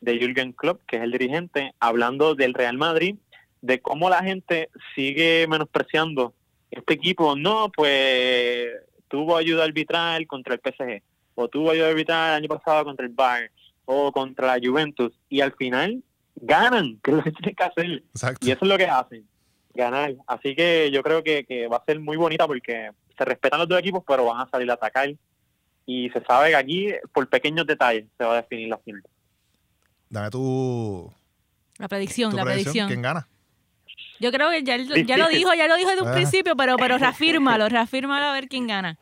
de 0.00 0.18
Jürgen 0.18 0.52
Klopp, 0.52 0.82
que 0.86 0.96
es 0.96 1.02
el 1.02 1.12
dirigente, 1.12 1.72
hablando 1.80 2.34
del 2.34 2.54
Real 2.54 2.76
Madrid, 2.76 3.16
de 3.60 3.80
cómo 3.80 4.10
la 4.10 4.22
gente 4.22 4.68
sigue 4.94 5.46
menospreciando 5.48 6.34
este 6.70 6.94
equipo. 6.94 7.34
No, 7.36 7.70
pues 7.74 8.68
tuvo 9.08 9.36
ayuda 9.36 9.64
arbitral 9.64 10.26
contra 10.26 10.54
el 10.54 10.60
PSG, 10.60 11.02
o 11.34 11.48
tuvo 11.48 11.70
ayuda 11.70 11.88
arbitral 11.88 12.30
el 12.30 12.44
año 12.44 12.48
pasado 12.48 12.84
contra 12.84 13.04
el 13.06 13.12
Bayern, 13.12 13.52
o 13.84 14.12
contra 14.12 14.46
la 14.56 14.66
Juventus, 14.66 15.12
y 15.28 15.40
al 15.40 15.52
final 15.52 16.02
ganan, 16.36 16.98
que 17.02 17.10
es 17.10 17.16
lo 17.16 17.22
que 17.22 17.32
tienen 17.32 17.54
que 17.54 17.64
hacer. 17.64 17.86
Exacto. 18.10 18.46
Y 18.46 18.50
eso 18.50 18.64
es 18.64 18.68
lo 18.68 18.78
que 18.78 18.86
hacen, 18.86 19.26
ganar. 19.74 20.14
Así 20.26 20.54
que 20.54 20.90
yo 20.92 21.02
creo 21.02 21.22
que, 21.22 21.44
que 21.44 21.66
va 21.68 21.76
a 21.78 21.84
ser 21.84 22.00
muy 22.00 22.16
bonita 22.16 22.46
porque 22.46 22.90
se 23.16 23.24
respetan 23.24 23.60
los 23.60 23.68
dos 23.68 23.78
equipos, 23.78 24.02
pero 24.06 24.24
van 24.26 24.40
a 24.40 24.50
salir 24.50 24.70
a 24.70 24.74
atacar. 24.74 25.08
Y 25.86 26.08
se 26.10 26.24
sabe 26.24 26.48
que 26.50 26.56
aquí, 26.56 26.92
por 27.12 27.28
pequeños 27.28 27.66
detalles, 27.66 28.06
se 28.16 28.24
va 28.24 28.32
a 28.32 28.36
definir 28.36 28.68
la 28.68 28.78
final. 28.78 29.02
Dame 30.08 30.30
tu, 30.30 31.12
La 31.78 31.88
predicción, 31.88 32.30
tu 32.30 32.36
la 32.36 32.44
predicción. 32.44 32.88
¿Quién 32.88 33.02
gana? 33.02 33.26
Yo 34.20 34.30
creo 34.32 34.48
que 34.50 34.62
ya, 34.62 34.76
ya 34.76 35.16
lo 35.18 35.28
dijo, 35.28 35.52
ya 35.54 35.66
lo 35.66 35.76
dijo 35.76 35.90
desde 35.90 36.02
un 36.02 36.08
Ah. 36.08 36.14
principio, 36.14 36.56
pero, 36.56 36.76
pero 36.76 36.96
reafírmalo, 36.98 37.68
reafírmalo 37.68 38.26
a 38.26 38.32
ver 38.32 38.48
quién 38.48 38.66
gana. 38.66 38.96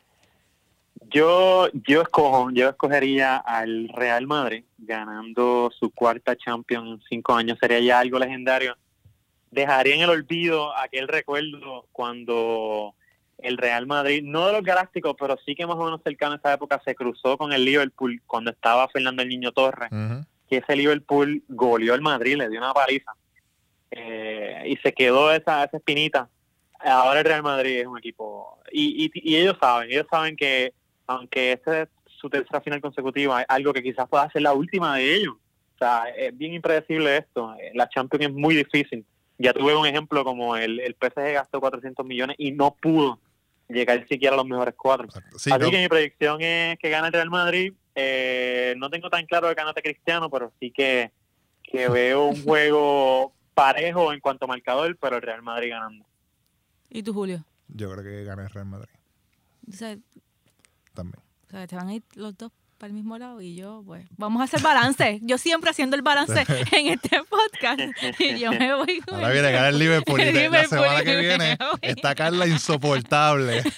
Yo, 1.13 1.67
yo 1.87 2.01
escojo, 2.01 2.49
yo 2.51 2.69
escogería 2.69 3.37
al 3.37 3.87
Real 3.89 4.25
Madrid 4.25 4.63
ganando 4.79 5.71
su 5.77 5.91
cuarta 5.91 6.35
Champions 6.35 6.89
en 6.89 7.01
cinco 7.07 7.35
años. 7.35 7.57
Sería 7.61 7.79
ya 7.79 7.99
algo 7.99 8.17
legendario. 8.17 8.75
Dejaría 9.51 9.93
en 9.95 10.01
el 10.01 10.09
olvido 10.09 10.75
aquel 10.75 11.07
recuerdo 11.07 11.87
cuando 11.91 12.95
el 13.37 13.57
Real 13.57 13.85
Madrid, 13.85 14.23
no 14.23 14.47
de 14.47 14.53
los 14.53 14.63
Galácticos, 14.63 15.15
pero 15.19 15.37
sí 15.45 15.53
que 15.53 15.67
más 15.67 15.75
o 15.75 15.85
menos 15.85 16.01
cercano 16.03 16.33
a 16.33 16.37
esa 16.37 16.53
época, 16.53 16.81
se 16.83 16.95
cruzó 16.95 17.37
con 17.37 17.53
el 17.53 17.63
Liverpool 17.63 18.21
cuando 18.25 18.49
estaba 18.49 18.87
Fernando 18.87 19.21
el 19.21 19.29
Niño 19.29 19.51
Torres. 19.51 19.91
Ujú. 19.91 20.25
que 20.49 20.57
ese 20.57 20.75
Liverpool 20.75 21.43
goleó 21.47 21.93
al 21.93 22.01
Madrid, 22.01 22.37
le 22.37 22.49
dio 22.49 22.59
una 22.59 22.73
paliza 22.73 23.11
eh, 23.91 24.63
y 24.65 24.77
se 24.77 24.93
quedó 24.93 25.31
esa, 25.31 25.63
esa 25.63 25.77
espinita. 25.77 26.29
Ahora 26.79 27.19
el 27.19 27.25
Real 27.25 27.43
Madrid 27.43 27.79
es 27.79 27.87
un 27.87 27.97
equipo 27.97 28.59
y, 28.71 29.05
y, 29.05 29.11
y 29.13 29.35
ellos 29.37 29.57
saben, 29.59 29.89
ellos 29.91 30.07
saben 30.09 30.35
que 30.35 30.73
aunque 31.07 31.53
esta 31.53 31.83
es 31.83 31.89
su 32.05 32.29
tercera 32.29 32.61
final 32.61 32.81
consecutiva, 32.81 33.41
es 33.41 33.45
algo 33.49 33.73
que 33.73 33.83
quizás 33.83 34.07
pueda 34.07 34.29
ser 34.31 34.41
la 34.43 34.53
última 34.53 34.97
de 34.97 35.15
ellos. 35.15 35.35
O 35.75 35.77
sea, 35.77 36.03
es 36.15 36.35
bien 36.37 36.53
impredecible 36.53 37.17
esto. 37.17 37.53
Eh, 37.55 37.71
La 37.73 37.89
Champions 37.89 38.27
es 38.27 38.33
muy 38.33 38.55
difícil. 38.55 39.05
Ya 39.37 39.53
tuve 39.53 39.75
un 39.75 39.85
ejemplo 39.85 40.23
como 40.23 40.55
el, 40.55 40.79
el 40.79 40.95
PSG 40.99 41.33
gastó 41.33 41.59
400 41.59 42.05
millones 42.05 42.35
y 42.39 42.51
no 42.51 42.75
pudo 42.75 43.19
llegar 43.67 44.05
siquiera 44.07 44.35
a 44.35 44.37
los 44.37 44.45
mejores 44.45 44.75
cuatro. 44.77 45.07
Sí, 45.37 45.51
Así 45.51 45.71
que 45.71 45.81
mi 45.81 45.87
predicción 45.87 46.41
es 46.41 46.77
que 46.79 46.89
gana 46.89 47.07
el 47.07 47.13
Real 47.13 47.29
Madrid. 47.29 47.73
Eh, 47.95 48.75
no 48.77 48.89
tengo 48.89 49.09
tan 49.09 49.25
claro 49.25 49.47
que 49.49 49.55
gana 49.55 49.73
Cristiano, 49.73 50.29
pero 50.29 50.51
sí 50.59 50.71
que, 50.71 51.11
que 51.63 51.89
veo 51.89 52.25
un 52.25 52.43
juego 52.43 53.33
parejo 53.53 54.13
en 54.13 54.19
cuanto 54.19 54.45
a 54.45 54.47
marcador, 54.47 54.97
pero 54.99 55.17
el 55.17 55.21
Real 55.21 55.41
Madrid 55.41 55.71
ganando. 55.71 56.05
¿Y 56.89 57.03
tú, 57.03 57.13
Julio? 57.13 57.43
yo 57.69 57.91
creo 57.91 58.03
que 58.03 58.23
gana 58.23 58.43
el 58.43 58.49
Real 58.49 58.67
Madrid 58.67 58.93
O 59.67 59.71
sea, 59.71 59.97
también. 60.93 61.21
o 61.47 61.49
sea, 61.51 61.67
te 61.67 61.75
van 61.75 61.87
a 61.89 61.93
ir 61.95 62.03
los 62.15 62.37
dos 62.37 62.51
para 62.77 62.87
el 62.89 62.93
mismo 62.95 63.17
lado 63.17 63.39
y 63.41 63.55
yo, 63.55 63.81
pues, 63.85 64.05
vamos 64.17 64.41
a 64.41 64.43
hacer 64.45 64.59
balance. 64.61 65.19
Yo 65.23 65.37
siempre 65.37 65.69
haciendo 65.69 65.95
el 65.95 66.01
balance 66.01 66.45
en 66.71 66.87
este 66.87 67.21
podcast 67.29 67.79
y 68.19 68.39
yo 68.39 68.51
me 68.51 68.73
voy 68.75 68.99
con 69.01 69.15
Ahora 69.15 69.29
viene 69.29 69.47
a 69.47 69.51
ganar 69.51 69.69
el 69.73 69.79
Liverpool 69.79 70.19
y 70.19 70.49
la 70.49 70.65
semana 70.65 71.01
que 71.03 71.15
viene 71.17 71.57
está 71.81 72.13
Carla 72.15 72.45
insoportable. 72.47 73.63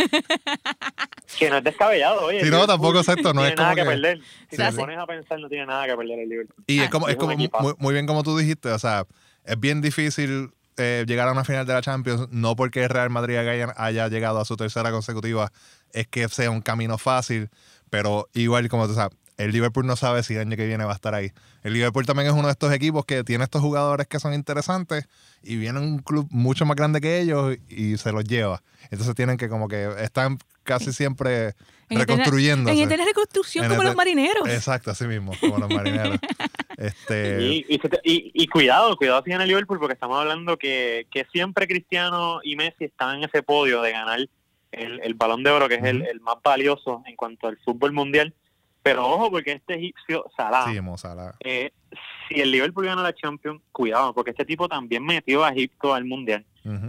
Que 1.40 1.50
no 1.50 1.58
es 1.58 1.64
descabellado, 1.64 2.22
oye. 2.26 2.40
Sí, 2.40 2.46
el 2.46 2.52
no, 2.52 2.66
tampoco, 2.66 3.00
exacto, 3.00 3.34
no 3.34 3.42
tiene 3.42 3.50
es 3.50 3.56
como 3.56 3.64
nada 3.64 3.76
que, 3.76 3.82
que- 3.82 3.88
perder. 3.88 4.18
Si 4.50 4.56
Sí, 4.56 4.58
te 4.58 4.72
sí. 4.72 4.78
pones 4.78 4.98
a 4.98 5.06
pensar, 5.06 5.40
no 5.40 5.50
tiene 5.50 5.66
nada 5.66 5.86
que 5.86 5.96
perder 5.98 6.20
el 6.20 6.30
Liverpool. 6.30 6.64
Y 6.68 6.80
es 6.80 6.88
Ah, 6.88 6.90
como, 6.90 7.08
es 7.08 7.14
es 7.14 7.18
como 7.20 7.76
muy 7.80 7.94
bien 7.94 8.06
como 8.08 8.24
tú 8.24 8.38
dijiste, 8.38 8.70
o 8.70 8.80
sea, 8.80 9.06
es 9.44 9.60
bien 9.60 9.82
difícil 9.82 10.52
eh, 10.78 11.06
llegar 11.08 11.28
a 11.28 11.32
una 11.32 11.44
final 11.44 11.66
de 11.66 11.74
la 11.74 11.82
Champions, 11.82 12.28
no 12.32 12.56
porque 12.56 12.84
el 12.84 12.90
Real 12.90 13.10
Madrid 13.10 13.38
haya, 13.38 13.74
haya 13.78 14.08
llegado 14.08 14.40
a 14.40 14.46
su 14.46 14.58
tercera 14.58 14.92
consecutiva, 14.92 15.52
es 15.94 16.08
que 16.08 16.28
sea 16.30 16.52
un 16.52 16.62
camino 16.62 16.98
fácil, 16.98 17.50
pero 17.90 18.30
igual 18.34 18.68
como 18.70 18.88
tú 18.88 18.94
sabes, 18.94 19.18
el 19.38 19.52
Liverpool 19.52 19.86
no 19.86 19.96
sabe 19.96 20.24
si 20.24 20.34
el 20.36 20.42
año 20.42 20.56
que 20.56 20.66
viene 20.66 20.86
va 20.86 20.94
a 20.94 20.96
estar 20.96 21.14
ahí. 21.14 21.32
El 21.64 21.74
Liverpool 21.74 22.06
también 22.06 22.28
es 22.28 22.34
uno 22.34 22.48
de 22.48 22.52
estos 22.52 22.72
equipos 22.72 23.06
que 23.06 23.24
tiene 23.24 23.44
estos 23.44 23.62
jugadores 23.62 24.08
que 24.08 24.20
son 24.20 24.34
interesantes 24.34 25.08
y 25.44 25.58
viene 25.58 25.80
un 25.80 26.00
club 26.00 26.28
mucho 26.32 26.66
más 26.66 26.76
grande 26.76 27.02
que 27.02 27.20
ellos 27.20 27.58
y 27.68 27.98
se 27.98 28.12
los 28.12 28.24
lleva. 28.24 28.62
Entonces 28.92 29.14
tienen 29.16 29.38
que 29.38 29.50
como 29.50 29.68
que 29.68 29.90
están 30.00 30.38
casi 30.66 30.92
siempre 30.92 31.56
En 31.90 32.00
reconstruyéndose. 32.00 32.76
En 32.76 32.84
eterna 32.84 33.06
reconstrucción 33.06 33.66
En 33.66 33.72
como 33.72 33.84
los 33.84 33.96
marineros. 33.96 34.48
Exacto, 34.50 34.92
así 34.92 35.06
mismo, 35.06 35.32
como 35.40 35.58
los 35.58 35.70
marineros. 35.70 36.18
Este, 36.78 37.40
Y, 37.42 37.66
y, 38.34 38.48
cuidado, 38.48 38.98
cuidado 38.98 39.22
si 39.24 39.32
gana 39.32 39.44
el 39.44 39.48
Liverpool, 39.48 39.80
porque 39.80 39.94
estamos 39.94 40.20
hablando 40.20 40.58
que, 40.58 41.08
que 41.10 41.26
siempre 41.32 41.68
Cristiano 41.68 42.42
y 42.44 42.58
Messi 42.58 42.84
están 42.84 43.16
en 43.20 43.24
ese 43.24 43.44
podio 43.44 43.82
de 43.82 43.94
ganar 43.94 44.20
el, 44.74 45.00
el 45.02 45.14
balón 45.14 45.42
de 45.44 45.52
oro, 45.52 45.70
que 45.70 45.76
es 45.76 45.84
el, 45.86 46.20
más 46.20 46.36
valioso 46.44 47.02
en 47.06 47.16
cuanto 47.16 47.48
al 47.48 47.58
fútbol 47.64 47.94
mundial. 47.94 48.34
Pero 48.84 49.08
ojo, 49.08 49.32
porque 49.32 49.54
este 49.54 49.76
egipcio, 49.76 50.26
Salah, 50.36 50.70
sí, 50.70 50.82
Mo 50.82 50.98
Salah. 50.98 51.34
eh, 51.40 51.72
si 52.28 52.42
el 52.42 52.52
Liverpool 52.52 52.86
gana 52.86 53.02
la 53.02 53.16
Champions, 53.16 53.62
cuidado, 53.72 54.14
porque 54.14 54.32
este 54.32 54.44
tipo 54.44 54.68
también 54.68 55.04
metió 55.06 55.46
a 55.46 55.52
Egipto 55.52 55.94
al 55.94 56.04
mundial. 56.04 56.46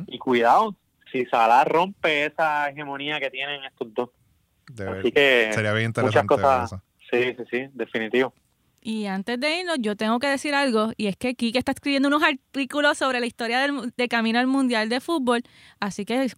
Y 0.08 0.18
cuidado, 0.18 0.74
si 1.12 1.24
Salah 1.26 1.64
rompe 1.64 2.26
esa 2.26 2.68
hegemonía 2.70 3.20
que 3.20 3.30
tienen 3.30 3.64
estos 3.64 3.92
dos. 3.94 4.10
de 4.72 4.84
ver- 4.84 4.98
Así 4.98 5.12
que, 5.12 5.50
Sería 5.52 5.72
bien 5.72 5.88
muchas 5.96 6.04
interesante 6.04 6.34
ver 6.36 6.42
cosas. 6.44 6.72
eso. 6.72 6.82
sí, 7.10 7.34
sí, 7.36 7.44
sí, 7.50 7.66
definitivo. 7.72 8.34
Y 8.80 9.06
antes 9.06 9.38
de 9.40 9.60
irnos, 9.60 9.76
yo 9.80 9.96
tengo 9.96 10.18
que 10.18 10.26
decir 10.28 10.54
algo, 10.54 10.92
y 10.96 11.06
es 11.06 11.16
que 11.16 11.34
Kike 11.34 11.58
está 11.58 11.72
escribiendo 11.72 12.08
unos 12.08 12.22
artículos 12.22 12.98
sobre 12.98 13.20
la 13.20 13.26
historia 13.26 13.58
del, 13.60 13.92
de 13.96 14.08
Camino 14.08 14.38
al 14.38 14.46
Mundial 14.46 14.88
de 14.88 15.00
Fútbol, 15.00 15.42
así 15.80 16.04
que 16.04 16.28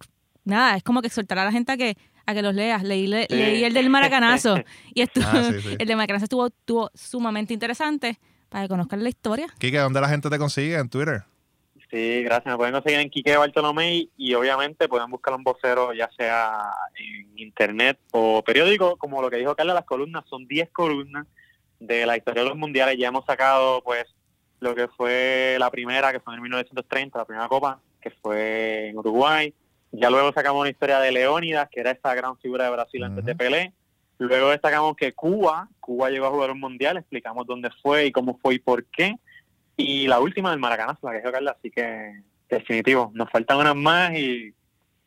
nada, 0.45 0.75
es 0.75 0.83
como 0.83 1.01
que 1.01 1.07
exhortar 1.07 1.37
a 1.39 1.45
la 1.45 1.51
gente 1.51 1.71
a 1.71 1.77
que 1.77 1.95
a 2.25 2.33
que 2.35 2.41
los 2.43 2.53
leas. 2.53 2.83
Leí, 2.83 3.07
le- 3.07 3.25
Sí. 3.27 3.35
leí 3.35 3.63
el 3.63 3.73
del 3.73 3.89
Maracanazo 3.89 4.55
y 4.93 5.01
estuvo, 5.01 5.25
Ah, 5.27 5.43
sí, 5.51 5.61
sí. 5.61 5.75
el 5.79 5.87
del 5.87 5.97
Maracanazo 5.97 6.25
estuvo, 6.25 6.45
estuvo 6.47 6.91
sumamente 6.93 7.53
interesante 7.55 8.19
para 8.49 8.63
que 8.65 8.69
conozcan 8.69 9.01
la 9.03 9.09
historia. 9.09 9.47
Kike, 9.57 9.77
¿dónde 9.79 9.99
la 10.01 10.09
gente 10.09 10.29
te 10.29 10.37
consigue? 10.37 10.75
En 10.77 10.89
Twitter. 10.89 11.23
Sí, 11.89 12.23
gracias. 12.23 12.53
Me 12.53 12.57
pueden 12.57 12.73
conseguir 12.73 12.99
en 12.99 13.09
Quique 13.09 13.35
Bartolomé 13.35 14.09
y 14.15 14.33
obviamente 14.35 14.87
pueden 14.87 15.09
buscar 15.09 15.33
un 15.33 15.43
vocero 15.43 15.91
ya 15.93 16.09
sea 16.15 16.71
en 16.95 17.37
internet 17.39 17.99
o 18.11 18.43
periódico, 18.43 18.95
como 18.97 19.21
lo 19.21 19.29
que 19.29 19.37
dijo 19.37 19.55
Carla, 19.55 19.73
las 19.73 19.85
columnas 19.85 20.23
son 20.29 20.47
10 20.47 20.69
columnas 20.69 21.25
de 21.79 22.05
la 22.05 22.15
historia 22.15 22.43
de 22.43 22.49
los 22.49 22.57
mundiales. 22.57 22.97
Ya 22.99 23.07
hemos 23.07 23.25
sacado 23.25 23.81
pues 23.83 24.05
lo 24.59 24.75
que 24.75 24.87
fue 24.89 25.55
la 25.59 25.71
primera, 25.71 26.11
que 26.11 26.19
fue 26.19 26.35
en 26.35 26.41
1930, 26.41 27.17
la 27.17 27.25
primera 27.25 27.47
copa, 27.47 27.79
que 28.01 28.11
fue 28.11 28.89
en 28.89 28.97
Uruguay. 28.97 29.53
Ya 29.91 30.11
luego 30.11 30.31
sacamos 30.33 30.61
una 30.61 30.69
historia 30.69 30.99
de 30.99 31.11
Leónidas, 31.11 31.69
que 31.69 31.79
era 31.79 31.91
esa 31.91 32.13
gran 32.13 32.37
figura 32.37 32.65
de 32.65 32.71
Brasil 32.71 33.03
antes 33.03 33.25
de. 33.25 33.35
Pelé. 33.35 33.73
Luego 34.19 34.49
destacamos 34.49 34.95
que 34.95 35.13
Cuba, 35.13 35.69
Cuba 35.79 36.09
llegó 36.09 36.27
a 36.27 36.31
jugar 36.31 36.51
un 36.51 36.59
mundial, 36.59 36.97
explicamos 36.97 37.47
dónde 37.47 37.69
fue 37.81 38.05
y 38.05 38.11
cómo 38.11 38.37
fue 38.37 38.55
y 38.55 38.59
por 38.59 38.85
qué. 38.85 39.15
Y 39.81 40.07
la 40.07 40.19
última 40.19 40.51
del 40.51 40.59
Maracanazo, 40.59 41.07
la 41.07 41.13
que 41.13 41.19
dijo 41.19 41.31
Carla, 41.31 41.55
así 41.57 41.71
que 41.71 42.21
definitivo, 42.49 43.11
nos 43.13 43.29
faltan 43.29 43.57
unas 43.57 43.75
más 43.75 44.11
y, 44.13 44.53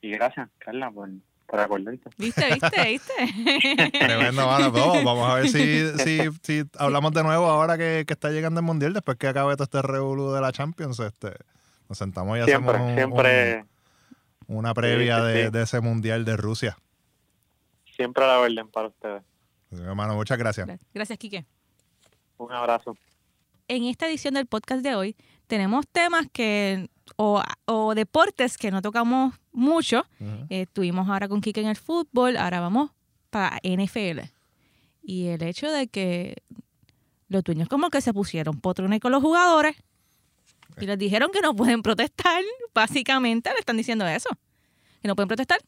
y 0.01 0.11
gracias, 0.13 0.49
Carla, 0.59 0.91
por, 0.91 1.11
por 1.47 1.61
acordarte. 1.61 2.09
¿Viste, 2.17 2.47
viste, 2.55 2.85
viste? 2.87 3.91
Tremendo, 3.99 4.47
mano. 4.47 4.73
Vamos 4.73 5.29
a 5.31 5.35
ver 5.35 5.49
si, 5.49 5.89
si, 5.99 6.21
si 6.43 6.65
hablamos 6.79 7.13
de 7.13 7.23
nuevo 7.23 7.47
ahora 7.47 7.77
que, 7.77 8.05
que 8.07 8.15
está 8.15 8.31
llegando 8.31 8.61
el 8.61 8.67
Mundial, 8.67 8.95
después 8.95 9.19
que 9.19 9.29
acabe 9.29 9.55
todo 9.57 9.65
este 9.65 9.83
revolú 9.83 10.33
de 10.33 10.41
la 10.41 10.53
Champions. 10.53 10.99
Este, 11.01 11.33
nos 11.89 11.99
sentamos 11.99 12.39
y 12.39 12.45
Siempre, 12.45 12.71
hacemos 12.75 12.89
un- 12.91 12.97
siempre, 12.97 13.65
un- 14.49 14.57
una 14.57 14.73
previa 14.75 15.19
Sí, 15.19 15.23
sí, 15.23 15.29
de, 15.39 15.45
sí. 15.45 15.51
de 15.51 15.63
ese 15.63 15.81
Mundial 15.81 16.25
de 16.25 16.37
Rusia. 16.39 16.79
siempre 17.95 18.25
a 18.25 18.29
la 18.29 18.39
orden 18.41 18.69
para 18.69 18.89
ustedes. 18.89 19.23
Hermano, 19.71 20.15
muchas 20.15 20.39
gracias. 20.39 20.67
Gracias, 20.95 21.19
Quique. 21.19 21.45
Un 22.39 22.53
abrazo. 22.53 22.97
En 23.73 23.85
esta 23.85 24.07
edición 24.07 24.35
del 24.35 24.45
podcast 24.45 24.83
de 24.83 24.95
hoy 24.95 25.17
tenemos 25.47 25.89
temas 25.89 26.27
que 26.31 26.91
o, 27.17 27.43
o 27.65 27.95
deportes 27.95 28.59
que 28.59 28.71
no 28.71 28.83
tocamos 28.83 29.35
mucho. 29.51 30.05
Eh, 30.51 30.63
estuvimos 30.63 31.09
ahora 31.09 31.27
con 31.27 31.41
Quique 31.41 31.63
en 31.63 31.69
el 31.69 31.77
fútbol, 31.77 32.37
ahora 32.37 32.61
vamos 32.61 32.91
para 33.31 33.59
NFL. 33.65 34.29
Y 35.03 35.29
el 35.29 35.43
hecho 35.43 35.73
de 35.73 35.89
que 35.89 36.43
los 37.29 37.43
dueños 37.45 37.67
como 37.67 37.89
que 37.89 38.03
se 38.03 38.13
pusieron 38.13 38.61
potrones 38.61 39.01
con 39.01 39.11
los 39.11 39.23
jugadores 39.23 39.75
y 40.79 40.85
les 40.85 40.99
dijeron 40.99 41.31
que 41.33 41.41
no 41.41 41.57
pueden 41.57 41.81
protestar, 41.81 42.43
básicamente 42.75 43.49
le 43.53 43.59
están 43.61 43.79
diciendo 43.79 44.07
eso, 44.07 44.29
que 45.01 45.09
no 45.09 45.17
pueden 45.17 45.29
protestar. 45.29 45.61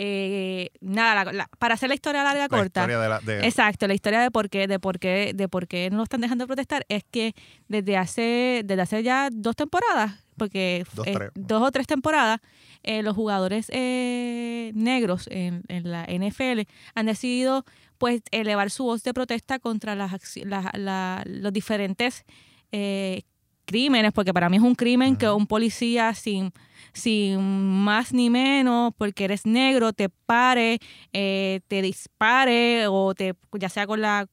Eh, 0.00 0.70
nada, 0.80 1.24
la- 1.24 1.32
la- 1.32 1.50
para 1.58 1.74
hacer 1.74 1.88
la 1.88 1.96
historia 1.96 2.22
larga 2.22 2.42
La 2.42 2.48
corta. 2.48 2.82
historia 2.82 3.00
de 3.00 3.08
la- 3.08 3.18
de- 3.18 3.44
Exacto, 3.48 3.88
la 3.88 3.94
historia 3.94 4.20
de 4.20 4.30
por 4.30 4.48
qué, 4.48 4.68
de 4.68 4.78
por 4.78 5.00
qué, 5.00 5.32
de 5.34 5.48
por 5.48 5.66
qué 5.66 5.90
no 5.90 5.96
lo 5.96 6.02
están 6.04 6.20
dejando 6.20 6.46
protestar 6.46 6.86
es 6.88 7.02
que 7.10 7.34
desde 7.66 7.96
hace, 7.96 8.62
desde 8.64 8.82
hace 8.82 9.02
ya 9.02 9.28
dos 9.32 9.56
temporadas, 9.56 10.12
porque 10.36 10.84
Dos, 10.94 11.04
eh, 11.08 11.30
o 11.50 11.70
tres 11.72 11.88
temporadas, 11.88 12.38
eh, 12.84 13.02
los 13.02 13.16
jugadores 13.16 13.66
eh, 13.70 14.70
negros 14.74 15.26
en, 15.32 15.62
en 15.66 15.90
la 15.90 16.04
NFL 16.04 16.68
han 16.94 17.06
decidido 17.06 17.64
pues 17.98 18.22
elevar 18.30 18.70
su 18.70 18.84
voz 18.84 19.02
de 19.02 19.12
protesta 19.12 19.58
contra 19.58 19.96
las, 19.96 20.12
acci- 20.12 20.44
la- 20.44 20.70
la- 20.74 21.24
los 21.26 21.52
diferentes 21.52 22.24
eh, 22.70 23.22
crímenes, 23.68 24.12
porque 24.12 24.32
para 24.32 24.48
mí 24.48 24.56
es 24.56 24.62
un 24.62 24.74
crimen 24.74 25.14
que 25.16 25.28
un 25.28 25.46
policía 25.46 26.14
sin, 26.14 26.52
sin 26.94 27.38
más 27.84 28.12
ni 28.14 28.30
menos, 28.30 28.92
porque 28.96 29.24
eres 29.24 29.44
negro, 29.46 29.92
te 29.92 30.08
pare, 30.08 30.78
eh, 31.12 31.60
te 31.68 31.82
dispare 31.82 32.86
o 32.88 33.14
te 33.14 33.34
ya 33.52 33.68
sea 33.68 33.86
con 33.86 34.00
la 34.00 34.26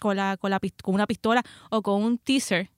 con 0.00 0.14
la, 0.16 0.36
con 0.36 0.50
la 0.50 0.60
con 0.82 0.94
una 0.94 1.06
pistola 1.06 1.42
o 1.70 1.80
con 1.80 2.02
un 2.02 2.18
teaser 2.18 2.70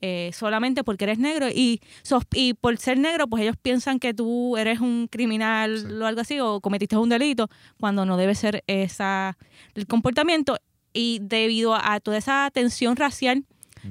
eh, 0.00 0.30
solamente 0.34 0.82
porque 0.82 1.04
eres 1.04 1.18
negro. 1.18 1.48
Y 1.48 1.80
sos- 2.02 2.26
y 2.34 2.54
por 2.54 2.76
ser 2.78 2.98
negro 2.98 3.28
pues 3.28 3.42
ellos 3.44 3.56
piensan 3.56 3.98
que 4.00 4.12
tú 4.12 4.56
eres 4.56 4.80
un 4.80 5.06
criminal 5.08 5.78
Sí. 5.78 5.86
o 6.02 6.06
algo 6.06 6.20
así 6.20 6.40
o 6.40 6.60
cometiste 6.60 6.96
un 6.96 7.08
delito 7.08 7.48
cuando 7.80 8.04
no 8.04 8.16
debe 8.16 8.34
ser 8.34 8.64
esa 8.66 9.38
el 9.74 9.86
comportamiento. 9.86 10.56
Y 10.92 11.20
debido 11.22 11.74
a 11.74 12.00
toda 12.00 12.18
esa 12.18 12.50
tensión 12.52 12.96
racial 12.96 13.44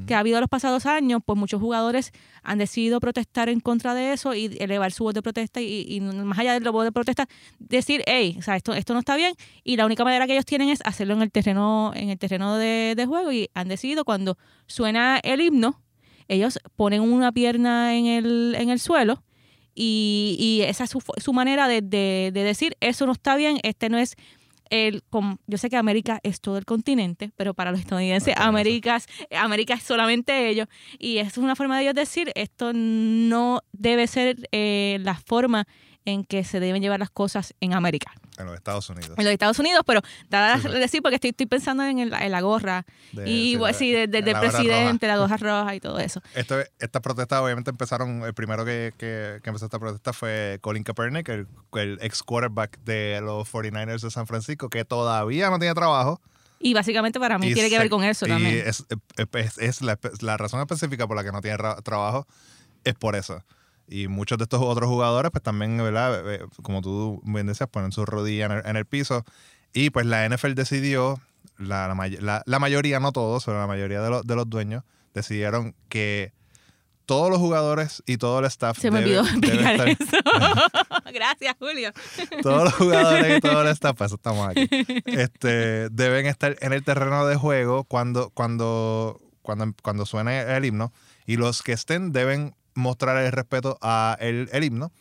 que 0.08 0.16
ha 0.16 0.20
habido 0.20 0.40
los 0.40 0.50
pasados 0.50 0.86
años, 0.86 1.22
pues 1.26 1.38
muchos 1.38 1.62
jugadores 1.62 2.12
han 2.42 2.58
decidido 2.58 3.00
protestar 3.00 3.50
en 3.50 3.60
contra 3.60 3.94
de 3.94 4.14
eso 4.14 4.34
y 4.34 4.56
elevar 4.60 4.92
su 4.92 5.04
voz 5.04 5.14
de 5.14 5.22
protesta 5.22 5.62
y, 5.62 5.86
y 5.88 6.02
más 6.02 6.38
allá 6.40 6.54
de 6.54 6.60
la 6.62 6.72
voz 6.72 6.86
de 6.86 6.92
protesta, 6.92 7.28
decir, 7.60 8.04
hey, 8.08 8.36
o 8.40 8.42
sea, 8.42 8.56
esto, 8.56 8.74
esto 8.74 8.94
no 8.94 9.00
está 9.00 9.16
bien 9.16 9.34
y 9.64 9.76
la 9.78 9.86
única 9.86 10.04
manera 10.04 10.26
que 10.28 10.34
ellos 10.34 10.46
tienen 10.46 10.70
es 10.70 10.80
hacerlo 10.84 11.14
en 11.14 11.22
el 11.22 11.32
terreno, 11.32 11.92
en 11.96 12.10
el 12.10 12.18
terreno 12.18 12.58
de, 12.58 12.94
de 12.96 13.06
juego 13.06 13.32
y 13.32 13.50
han 13.54 13.68
decidido 13.68 14.04
cuando 14.06 14.38
suena 14.68 15.20
el 15.24 15.42
himno, 15.42 15.82
ellos 16.28 16.60
ponen 16.76 17.02
una 17.02 17.32
pierna 17.32 17.96
en 17.96 18.06
el, 18.06 18.56
en 18.58 18.70
el 18.70 18.80
suelo 18.80 19.24
y, 19.76 20.36
y 20.40 20.62
esa 20.62 20.84
es 20.86 20.90
su, 20.92 21.02
su 21.18 21.34
manera 21.34 21.68
de, 21.68 21.82
de- 21.82 22.32
de 22.34 22.44
decir, 22.44 22.78
eso 22.80 23.06
no 23.06 23.12
está 23.12 23.36
bien, 23.36 23.58
este 23.64 23.90
no 23.90 23.98
es 23.98 24.16
el, 24.74 25.04
yo 25.48 25.58
sé 25.58 25.70
que 25.70 25.78
América 25.78 26.20
es 26.24 26.42
todo 26.42 26.58
el 26.58 26.66
continente, 26.66 27.32
pero 27.36 27.54
para 27.54 27.70
los 27.72 27.80
estadounidenses. 27.80 28.34
América, 28.38 28.96
es- 28.96 29.08
América 29.38 29.76
es 29.76 29.84
solamente 29.84 30.50
ellos. 30.50 30.68
Y 30.98 31.18
eso 31.20 31.30
es 31.30 31.38
una 31.38 31.56
forma 31.56 31.78
de 31.78 31.84
ellos 31.84 31.94
decir, 31.96 32.32
esto 32.36 32.72
no 32.74 33.62
debe 33.72 34.08
ser 34.08 34.50
eh, 34.52 34.98
la 35.02 35.16
forma 35.16 35.68
en 36.06 36.26
que 36.26 36.44
se 36.44 36.60
deben 36.60 36.82
llevar 36.82 37.00
las 37.00 37.10
cosas 37.10 37.54
en 37.62 37.74
América, 37.74 38.12
en 38.38 38.46
los 38.46 38.56
Estados 38.56 38.90
Unidos. 38.90 39.18
en 39.18 39.24
los 39.24 39.32
Estados 39.34 39.58
Unidos, 39.60 39.84
pero 39.86 40.02
dada 40.30 40.58
Sí, 40.60 40.68
decir, 40.70 41.02
porque 41.02 41.16
estoy, 41.16 41.30
estoy 41.30 41.46
pensando 41.46 41.84
en, 41.84 42.00
el- 42.00 42.14
en 42.14 42.32
la 42.32 42.42
gorra 42.42 42.86
De- 43.14 43.30
y 43.30 43.58
sí, 43.74 43.92
de- 43.92 44.00
de- 44.02 44.08
de 44.08 44.22
del 44.22 44.34
gorra 44.34 44.42
roja. 44.48 44.58
presidente, 44.58 45.08
la 45.08 45.18
gorra 45.18 45.38
roja 45.38 45.76
y 45.76 45.80
todo 45.80 46.00
eso. 46.00 46.22
Estas 46.80 47.02
protestas 47.02 47.40
obviamente 47.42 47.70
empezaron, 47.72 48.24
el 48.24 48.34
primero 48.34 48.66
que, 48.66 48.94
que, 48.98 49.40
que 49.44 49.50
empezó 49.50 49.66
esta 49.66 49.80
protesta 49.80 50.12
fue 50.14 50.58
Colin 50.62 50.84
Kaepernick, 50.84 51.30
el, 51.30 51.48
el 51.76 51.98
ex 52.02 52.22
quarterback 52.24 52.80
de 52.84 53.22
los 53.24 53.50
49ers 53.52 54.02
de 54.02 54.12
San 54.12 54.28
Francisco, 54.28 54.70
que 54.70 54.84
todavía 54.86 55.50
no 55.50 55.60
tiene 55.60 55.74
trabajo. 55.74 56.20
Y 56.60 56.74
básicamente 56.74 57.20
para 57.20 57.38
mí 57.38 57.48
Y 57.50 57.54
tiene 57.54 57.70
que 57.70 57.78
ver 57.78 57.90
con 57.90 58.04
eso 58.06 58.26
y 58.26 58.30
también. 58.30 58.64
Es, 58.66 58.86
es- 59.34 59.58
es 59.58 59.82
la, 59.82 60.00
la 60.22 60.38
razón 60.38 60.60
específica 60.62 61.08
por 61.08 61.16
la 61.18 61.24
que 61.24 61.32
no 61.32 61.42
tiene 61.42 61.58
ra- 61.58 61.82
trabajo 61.82 62.26
es 62.86 62.94
por 62.96 63.16
eso. 63.16 63.44
Y 63.88 64.08
muchos 64.08 64.38
de 64.38 64.44
estos 64.46 64.62
otros 64.62 64.90
jugadores, 64.90 65.32
pues 65.32 65.44
también, 65.44 65.78
¿verdad? 65.78 66.24
Como 66.62 66.82
tú 66.82 67.22
bien 67.26 67.48
decías, 67.48 67.70
ponen 67.70 67.92
su 67.92 68.06
rodilla 68.06 68.46
en 68.46 68.52
el, 68.54 68.66
en 68.66 68.76
el 68.78 68.86
piso. 68.86 69.24
Y 69.74 69.90
pues 69.90 70.06
la 70.06 70.28
NFL 70.28 70.54
decidió, 70.54 71.20
la, 71.58 71.88
la, 71.88 72.08
la- 72.22 72.44
la 72.46 72.60
mayoría, 72.60 73.00
no 73.00 73.12
todos, 73.12 73.46
pero 73.46 73.60
la 73.60 73.68
mayoría 73.68 74.02
de, 74.02 74.10
los- 74.10 74.26
de 74.26 74.36
los 74.36 74.50
dueños, 74.50 74.84
decidieron 75.14 75.76
que 75.90 76.32
todos 77.06 77.30
los 77.30 77.38
jugadores 77.40 78.02
y 78.06 78.16
todo 78.18 78.40
el 78.40 78.46
staff 78.46 78.78
Se 78.80 78.90
me 78.90 79.02
debe- 79.02 79.20
olvidó 79.20 79.24
explicar 79.50 79.88
eso. 79.90 80.18
Gracias, 81.14 81.56
Julio. 81.60 81.92
todos 82.42 82.64
los 82.64 82.74
jugadores 82.74 83.38
y 83.38 83.42
todo 83.42 83.62
el 83.62 83.68
staff, 83.74 83.98
para 83.98 84.06
eso 84.08 84.16
estamos 84.16 84.48
aquí, 84.48 84.68
este, 85.06 85.90
deben 85.90 86.26
estar 86.26 86.56
en 86.62 86.74
el 86.74 86.84
terreno 86.84 87.26
de 87.28 87.36
juego 87.36 87.84
cuando, 87.84 88.30
cuando, 88.30 89.20
cuando, 89.42 89.74
cuando 89.84 90.06
suene 90.06 90.42
el 90.56 90.66
himno 90.66 90.94
y 91.26 91.36
los 91.38 91.62
que 91.62 91.74
estén 91.74 92.12
deben 92.14 92.56
mostrar 92.76 93.18
el 93.24 93.32
respeto 93.32 93.78
a 93.82 94.18
el, 94.20 94.50
el 94.52 94.64
himno 94.64 94.92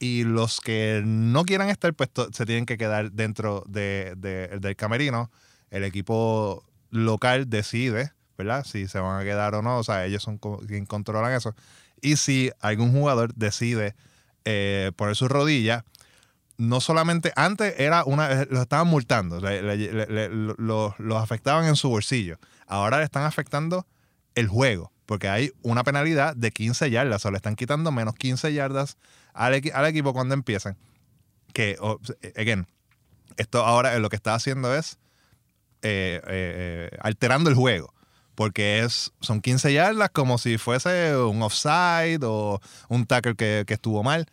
y 0.00 0.24
los 0.24 0.60
que 0.60 1.02
no 1.04 1.44
quieran 1.44 1.68
estar 1.68 1.94
pues 1.94 2.10
se 2.32 2.44
tienen 2.46 2.66
que 2.66 2.76
quedar 2.76 3.12
dentro 3.12 3.62
de, 3.68 4.14
de- 4.16 4.58
del 4.60 4.76
camerino. 4.76 5.30
El 5.70 5.84
equipo 5.84 6.64
local 6.90 7.48
decide, 7.48 8.12
¿verdad? 8.36 8.64
Si 8.64 8.88
se 8.88 8.98
van 8.98 9.20
a 9.20 9.24
quedar 9.24 9.54
o 9.54 9.62
no, 9.62 9.78
o 9.78 9.84
sea, 9.84 10.04
ellos 10.04 10.22
son 10.22 10.38
co- 10.38 10.58
quien 10.66 10.86
controlan 10.86 11.32
eso. 11.32 11.54
Y 12.00 12.16
si 12.16 12.50
algún 12.60 12.92
jugador 12.92 13.32
decide 13.34 13.94
eh, 14.44 14.90
poner 14.96 15.14
su 15.16 15.28
rodilla, 15.28 15.84
no 16.58 16.80
solamente 16.80 17.32
antes 17.36 17.74
era 17.78 18.04
una 18.04 18.42
eh, 18.42 18.46
los 18.50 18.60
estaban 18.62 18.88
multando, 18.88 19.40
le- 19.40 19.62
le- 19.62 19.76
le- 19.76 20.06
le- 20.06 20.28
lo- 20.28 20.94
los 20.98 21.22
afectaban 21.22 21.64
en 21.66 21.76
su 21.76 21.88
bolsillo. 21.88 22.38
Ahora 22.66 22.98
le 22.98 23.04
están 23.04 23.24
afectando 23.24 23.86
el 24.34 24.48
juego, 24.48 24.91
porque 25.12 25.28
hay 25.28 25.52
una 25.60 25.84
penalidad 25.84 26.34
de 26.34 26.52
15 26.52 26.90
yardas, 26.90 27.26
o 27.26 27.30
le 27.30 27.36
están 27.36 27.54
quitando 27.54 27.92
menos 27.92 28.14
15 28.14 28.50
yardas 28.54 28.96
al, 29.34 29.52
equi- 29.52 29.70
al 29.74 29.84
equipo 29.84 30.14
cuando 30.14 30.32
empiezan. 30.32 30.78
Que, 31.52 31.76
o- 31.80 32.00
again, 32.34 32.66
esto 33.36 33.62
ahora 33.62 33.98
lo 33.98 34.08
que 34.08 34.16
está 34.16 34.34
haciendo 34.34 34.74
es 34.74 34.96
eh, 35.82 36.18
eh, 36.26 36.88
eh, 36.92 36.98
alterando 37.02 37.50
el 37.50 37.56
juego. 37.56 37.92
Porque 38.34 38.78
es, 38.80 39.12
son 39.20 39.42
15 39.42 39.70
yardas 39.74 40.08
como 40.08 40.38
si 40.38 40.56
fuese 40.56 41.14
un 41.14 41.42
offside 41.42 42.20
o 42.22 42.58
un 42.88 43.04
tackle 43.04 43.34
que, 43.34 43.64
que 43.66 43.74
estuvo 43.74 44.02
mal. 44.02 44.26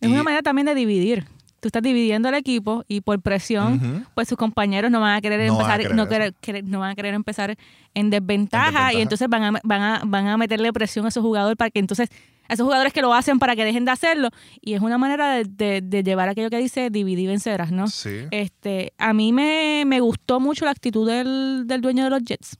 Es 0.00 0.08
Y- 0.08 0.12
una 0.12 0.22
manera 0.22 0.42
también 0.42 0.66
de 0.66 0.76
dividir. 0.76 1.26
Tú 1.60 1.68
estás 1.68 1.82
dividiendo 1.82 2.28
el 2.30 2.34
equipo 2.36 2.84
y 2.88 3.02
por 3.02 3.20
presión, 3.20 4.06
pues 4.14 4.28
sus 4.28 4.38
compañeros 4.38 4.90
no 4.90 4.98
van 5.00 5.14
a 5.16 5.20
querer 5.20 5.46
No 5.46 5.58
van 5.58 5.70
a 5.70 5.74
empezar, 5.74 5.94
no, 5.94 6.08
querer- 6.08 6.34
querer- 6.40 6.64
no 6.64 6.80
van 6.80 6.90
a 6.92 6.94
querer 6.94 7.12
empezar 7.14 7.56
en 7.94 8.08
desventaja, 8.10 8.68
En 8.68 8.72
desventaja. 8.72 8.92
y 8.94 9.02
entonces 9.02 9.28
van 9.28 9.42
a, 9.56 9.60
van 9.62 9.82
a, 9.82 10.02
van 10.06 10.26
a 10.28 10.36
meterle 10.38 10.72
presión 10.72 11.04
a 11.04 11.08
esos 11.10 11.22
jugadores 11.22 11.56
para 11.56 11.70
que 11.70 11.78
entonces 11.78 12.08
a 12.48 12.54
esos 12.54 12.64
jugadores 12.64 12.92
que 12.92 13.00
lo 13.02 13.12
hacen 13.14 13.38
para 13.38 13.54
que 13.54 13.64
dejen 13.64 13.84
de 13.84 13.90
hacerlo 13.92 14.30
y 14.60 14.72
es 14.74 14.80
una 14.80 14.96
manera 14.98 15.34
de, 15.34 15.44
de- 15.44 15.80
de 15.82 16.02
llevar 16.02 16.28
aquello 16.30 16.50
que 16.50 16.56
dice 16.58 16.88
dividir 16.90 17.24
y 17.24 17.26
vencerás, 17.28 17.70
¿no? 17.70 17.86
Sí. 17.88 18.22
Este, 18.32 18.92
a 18.98 19.12
mí 19.12 19.32
me, 19.32 19.84
me 19.86 20.00
gustó 20.00 20.40
mucho 20.40 20.64
la 20.64 20.70
actitud 20.72 21.06
del, 21.08 21.64
del 21.66 21.80
dueño 21.82 22.04
de 22.04 22.10
los 22.10 22.22
Jets, 22.24 22.56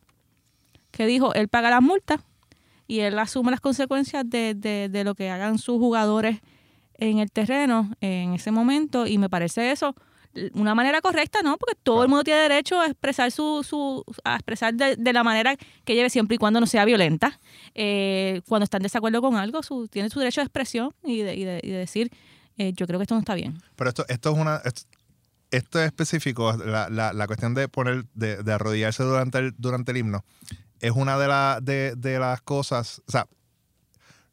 que 0.91 1.07
dijo, 1.07 1.33
él 1.35 1.49
paga 1.49 1.71
las 1.71 1.83
multas 1.83 2.21
y 2.87 3.01
él 3.01 3.19
asume 3.19 3.51
las 3.51 3.61
consecuencias 3.61 4.29
de, 4.29 4.55
de- 4.55 4.89
de 4.91 5.05
lo 5.05 5.15
que 5.15 5.31
hagan 5.31 5.59
sus 5.59 5.79
jugadores 5.79 6.39
en 7.01 7.19
el 7.19 7.31
terreno 7.33 7.91
en 8.01 8.35
ese 8.35 8.51
momento 8.53 9.07
y 9.07 9.19
me 9.19 9.29
parece 9.29 9.73
eso 9.73 9.95
una 10.55 10.77
manera 10.77 11.01
correcta, 11.01 11.41
¿no? 11.43 11.57
Porque 11.59 11.75
todo 11.83 12.05
el 12.05 12.09
mundo 12.09 12.23
tiene 12.23 12.39
derecho 12.41 12.81
a 12.81 12.87
expresar 12.87 13.33
su, 13.33 13.65
su 13.69 14.05
a 14.23 14.37
expresar 14.37 14.73
de, 14.75 14.95
de 14.97 15.13
la 15.13 15.25
manera 15.25 15.57
que 15.85 15.95
lleve 15.97 16.09
siempre 16.09 16.37
y 16.37 16.39
cuando 16.39 16.61
no 16.61 16.67
sea 16.67 16.85
violenta. 16.85 17.41
Eh, 17.75 18.41
cuando 18.47 18.63
está 18.63 18.77
en 18.77 18.85
desacuerdo 18.85 19.21
con 19.23 19.35
algo, 19.35 19.63
su, 19.65 19.89
tiene 19.89 20.09
su 20.09 20.21
derecho 20.21 20.41
de 20.41 20.45
expresión 20.45 20.95
y 21.03 21.23
de, 21.23 21.35
y 21.35 21.45
de- 21.45 21.61
y 21.65 21.71
de 21.71 21.79
decir 21.79 22.13
eh, 22.59 22.73
yo 22.77 22.87
creo 22.87 23.01
que 23.01 23.05
esto 23.05 23.15
no 23.17 23.21
está 23.21 23.35
bien. 23.35 23.59
Pero 23.75 23.89
esto, 23.91 24.05
esto 24.09 24.31
es 24.31 24.39
una. 24.39 24.61
Esto, 24.65 24.83
esto 25.51 25.81
es 25.81 25.87
específico, 25.87 26.53
la, 26.65 26.89
la, 26.89 27.13
la 27.13 27.27
cuestión 27.27 27.55
de 27.55 27.67
poner, 27.69 28.05
de, 28.15 28.37
de 28.45 28.53
arrodillarse 28.53 29.03
durante 29.03 29.39
el, 29.39 29.55
durante 29.59 29.91
el 29.91 29.97
himno, 29.97 30.25
es 30.79 30.93
una 30.93 31.19
de, 31.19 31.27
la, 31.27 31.59
de, 31.61 31.95
de 31.97 32.21
las 32.21 32.41
cosas. 32.43 33.03
O 33.09 33.11
sea, 33.11 33.27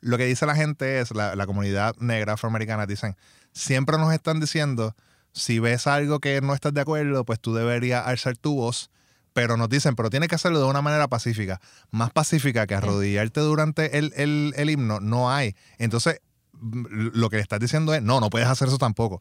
lo 0.02 0.18
que 0.18 0.26
dice 0.26 0.46
la 0.46 0.56
gente 0.56 1.00
es, 1.00 1.12
la, 1.12 1.36
la 1.36 1.46
comunidad 1.46 1.96
negra 2.00 2.34
afroamericana, 2.34 2.86
dicen, 2.86 3.16
siempre 3.52 3.98
nos 3.98 4.14
están 4.14 4.40
diciendo, 4.40 4.96
si 5.32 5.60
ves 5.60 5.88
algo 5.88 6.20
que 6.20 6.42
no 6.42 6.54
estás 6.54 6.74
de 6.74 6.82
acuerdo, 6.82 7.26
pues 7.26 7.40
tú 7.40 7.54
deberías 7.54 8.06
alzar 8.08 8.38
tu 8.38 8.56
voz, 8.56 8.90
pero 9.34 9.56
nos 9.58 9.70
dicen, 9.70 9.96
pero 9.96 10.10
tienes 10.10 10.30
que 10.30 10.36
hacerlo 10.36 10.60
de 10.60 10.66
una 10.66 10.82
manera 10.82 11.08
pacífica. 11.08 11.62
Más 11.92 12.12
pacífica 12.12 12.66
que 12.66 12.74
arrodillarte 12.76 13.40
durante 13.42 13.98
el, 14.00 14.12
el, 14.16 14.54
el 14.56 14.70
himno, 14.70 15.00
no 15.00 15.32
hay. 15.32 15.56
Entonces, 15.78 16.22
lo 16.60 17.30
que 17.30 17.36
le 17.36 17.44
estás 17.44 17.60
diciendo 17.60 17.94
es, 17.94 18.02
no, 18.02 18.20
no 18.20 18.30
puedes 18.32 18.48
hacer 18.48 18.68
eso 18.68 18.80
tampoco. 18.80 19.20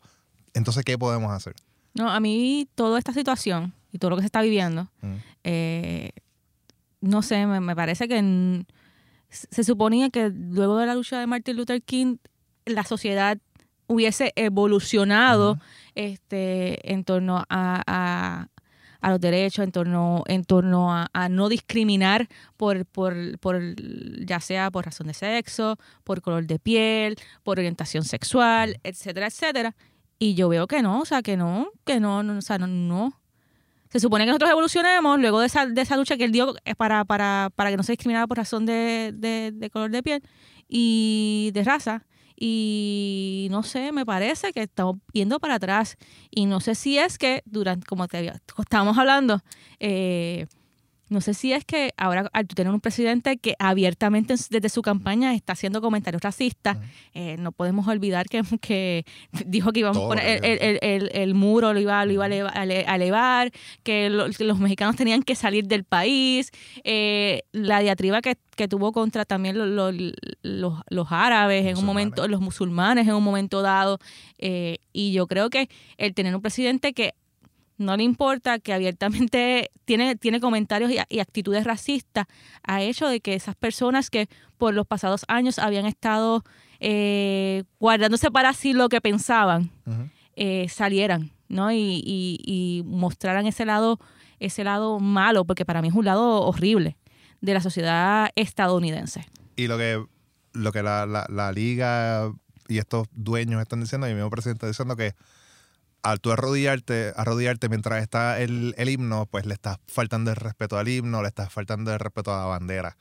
Entonces, 0.54 0.84
¿qué 0.84 0.96
podemos 0.96 1.30
hacer? 1.32 1.54
No, 1.92 2.10
a 2.10 2.18
mí 2.20 2.66
toda 2.74 2.98
esta 2.98 3.12
situación 3.12 3.74
y 3.92 3.98
todo 3.98 4.10
lo 4.10 4.16
que 4.16 4.22
se 4.22 4.26
está 4.26 4.40
viviendo, 4.42 4.88
Mm. 5.02 5.14
eh, 5.44 6.10
no 7.02 7.20
sé, 7.22 7.46
me, 7.46 7.60
me 7.60 7.76
parece 7.76 8.08
que 8.08 8.16
en- 8.18 8.66
se 9.50 9.64
suponía 9.64 10.10
que 10.10 10.30
luego 10.30 10.78
de 10.78 10.86
la 10.86 10.94
lucha 10.94 11.18
de 11.20 11.26
Martin 11.26 11.56
Luther 11.56 11.82
King, 11.82 12.16
la 12.64 12.84
sociedad 12.84 13.38
hubiese 13.86 14.32
evolucionado 14.36 15.58
este, 15.94 16.92
en 16.92 17.04
torno 17.04 17.38
a, 17.48 17.82
a- 17.86 18.48
a 19.02 19.10
los 19.10 19.20
derechos, 19.20 19.62
en 19.62 19.70
torno, 19.70 20.24
en 20.26 20.44
torno 20.44 20.92
a, 20.92 21.08
a 21.12 21.28
no 21.28 21.48
discriminar 21.48 22.28
por, 22.56 22.86
por, 22.86 23.14
por, 23.38 23.60
ya 24.26 24.40
sea 24.40 24.70
por 24.72 24.84
razón 24.86 25.06
de 25.06 25.14
sexo, 25.14 25.78
por 26.02 26.22
color 26.22 26.46
de 26.46 26.58
piel, 26.58 27.16
por 27.44 27.58
orientación 27.58 28.02
sexual, 28.02 28.80
etcétera, 28.82 29.26
etcétera. 29.28 29.76
Y 30.18 30.34
yo 30.34 30.48
veo 30.48 30.66
que 30.66 30.82
no, 30.82 31.00
o 31.02 31.04
sea, 31.04 31.22
que 31.22 31.36
no, 31.36 31.68
que 31.84 32.00
no, 32.00 32.22
no, 32.24 32.38
o 32.38 32.42
sea, 32.42 32.58
no, 32.58 32.66
no. 32.66 33.12
Se 33.96 34.00
supone 34.00 34.24
que 34.24 34.28
nosotros 34.28 34.50
evolucionemos 34.50 35.18
luego 35.18 35.40
de 35.40 35.46
esa, 35.46 35.64
de 35.64 35.80
esa 35.80 35.96
lucha 35.96 36.18
que 36.18 36.24
él 36.24 36.30
dio 36.32 36.54
eh, 36.66 36.74
para, 36.74 37.06
para, 37.06 37.50
para 37.56 37.70
que 37.70 37.78
no 37.78 37.82
se 37.82 37.92
discriminara 37.92 38.26
por 38.26 38.36
razón 38.36 38.66
de, 38.66 39.10
de- 39.14 39.70
color 39.70 39.90
de 39.90 40.02
piel 40.02 40.22
y 40.68 41.50
de 41.54 41.64
raza. 41.64 42.04
Y 42.38 43.48
no 43.50 43.62
sé, 43.62 43.92
me 43.92 44.04
parece 44.04 44.52
que 44.52 44.64
estamos 44.64 44.96
yendo 45.14 45.40
para 45.40 45.54
atrás. 45.54 45.96
Y 46.30 46.44
no 46.44 46.60
sé 46.60 46.74
si 46.74 46.98
es 46.98 47.16
que, 47.16 47.42
durante, 47.46 47.86
como 47.86 48.06
te 48.06 48.18
había- 48.18 48.38
estábamos 48.58 48.98
hablando, 48.98 49.40
eh, 49.80 50.46
no 51.08 51.20
sé 51.20 51.34
si 51.34 51.52
es 51.52 51.64
que 51.64 51.92
ahora 51.96 52.28
al 52.32 52.46
tener 52.48 52.72
un 52.72 52.80
presidente 52.80 53.36
que 53.36 53.54
abiertamente 53.58 54.32
en- 54.34 54.38
desde 54.50 54.68
su 54.68 54.82
campaña 54.82 55.34
está 55.34 55.52
haciendo 55.52 55.80
comentarios 55.80 56.20
racistas, 56.22 56.78
eh, 57.14 57.36
no 57.38 57.52
podemos 57.52 57.86
olvidar 57.88 58.26
que, 58.26 58.42
que 58.60 59.04
dijo 59.46 59.72
que 59.72 59.80
íbamos 59.80 59.98
a 59.98 60.08
poner 60.08 60.44
el, 60.44 60.58
el- 60.62 60.78
el- 60.82 61.10
el 61.14 61.34
muro, 61.34 61.72
lo 61.72 61.80
iba, 61.80 62.04
lo 62.04 62.12
iba 62.12 62.24
a 62.24 62.28
eleva- 62.28 62.52
a 62.54 62.62
ele- 62.64 62.84
a 62.88 62.96
elevar, 62.96 63.52
que, 63.84 64.10
lo- 64.10 64.28
que 64.30 64.44
los 64.44 64.58
mexicanos 64.58 64.96
tenían 64.96 65.22
que 65.22 65.34
salir 65.36 65.66
del 65.66 65.84
país, 65.84 66.50
eh, 66.84 67.42
la 67.52 67.80
diatriba 67.80 68.20
que, 68.20 68.36
que 68.56 68.66
tuvo 68.68 68.92
contra 68.92 69.24
también 69.24 69.56
lo- 69.58 69.66
lo- 69.66 69.92
los, 70.42 70.74
los 70.88 71.06
árabes 71.10 71.66
en 71.66 71.76
un 71.78 71.84
momento, 71.84 72.26
los 72.28 72.40
musulmanes 72.40 73.06
en 73.06 73.14
un 73.14 73.22
momento 73.22 73.62
dado, 73.62 73.98
eh, 74.38 74.78
y 74.92 75.12
yo 75.12 75.26
creo 75.26 75.50
que 75.50 75.68
el 75.98 76.14
tener 76.14 76.34
un 76.34 76.42
presidente 76.42 76.92
que 76.94 77.14
no 77.78 77.96
le 77.96 78.02
importa 78.02 78.58
que 78.58 78.72
abiertamente 78.72 79.70
tiene, 79.84 80.16
tiene 80.16 80.40
comentarios 80.40 80.90
y, 80.90 80.96
y 81.08 81.18
actitudes 81.20 81.64
racistas, 81.64 82.26
ha 82.62 82.82
hecho 82.82 83.08
de 83.08 83.20
que 83.20 83.34
esas 83.34 83.54
personas 83.56 84.10
que 84.10 84.28
por 84.58 84.74
los 84.74 84.86
pasados 84.86 85.24
años 85.28 85.58
habían 85.58 85.86
estado 85.86 86.42
eh, 86.80 87.64
guardándose 87.80 88.30
para 88.30 88.52
sí 88.52 88.72
lo 88.72 88.88
que 88.88 89.00
pensaban, 89.00 89.70
eh, 90.36 90.66
salieran, 90.68 91.30
¿no? 91.48 91.72
Y, 91.72 92.02
y- 92.04 92.38
y 92.44 92.82
mostraran 92.84 93.46
ese 93.46 93.64
lado, 93.64 93.98
ese 94.40 94.64
lado 94.64 94.98
malo, 95.00 95.44
porque 95.44 95.64
para 95.64 95.80
mí 95.82 95.88
es 95.88 95.94
un 95.94 96.04
lado 96.04 96.42
horrible 96.42 96.96
de 97.40 97.54
la 97.54 97.60
sociedad 97.60 98.30
estadounidense. 98.34 99.26
Y 99.56 99.66
lo 99.68 99.78
que, 99.78 100.04
lo 100.52 100.72
que 100.72 100.82
la, 100.82 101.06
la- 101.06 101.26
la 101.30 101.52
liga 101.52 102.30
y 102.68 102.78
estos 102.78 103.08
dueños 103.12 103.62
están 103.62 103.80
diciendo, 103.80 104.06
y 104.06 104.10
el 104.10 104.16
mismo 104.16 104.30
presidente 104.30 104.56
está 104.58 104.66
diciendo 104.68 104.96
que 104.96 105.14
al 106.10 106.20
tú 106.20 106.32
arrodillarte, 106.32 107.12
arrodillarte 107.16 107.68
mientras 107.68 108.02
está 108.02 108.40
el, 108.40 108.74
el 108.78 108.88
himno, 108.88 109.26
pues 109.26 109.46
le 109.46 109.54
estás 109.54 109.78
faltando 109.86 110.30
el 110.30 110.36
respeto 110.36 110.78
al 110.78 110.88
himno, 110.88 111.22
le 111.22 111.28
estás 111.28 111.52
faltando 111.52 111.92
el 111.92 111.98
respeto 111.98 112.34
a 112.34 112.38
la 112.40 112.44
bandera. 112.46 112.96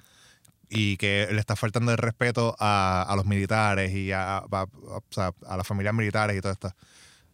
Y 0.70 0.98
que 0.98 1.28
le 1.32 1.40
estás 1.40 1.60
faltando 1.60 1.92
el 1.92 1.98
respeto 2.00 2.56
a, 2.60 3.06
a 3.08 3.16
los 3.16 3.26
militares 3.26 3.94
y 3.94 4.12
a, 4.12 4.38
a- 4.38 5.58
las 5.58 5.68
familias 5.68 5.94
militares 5.94 6.36
y 6.38 6.42
todo 6.42 6.52
esto. 6.52 6.72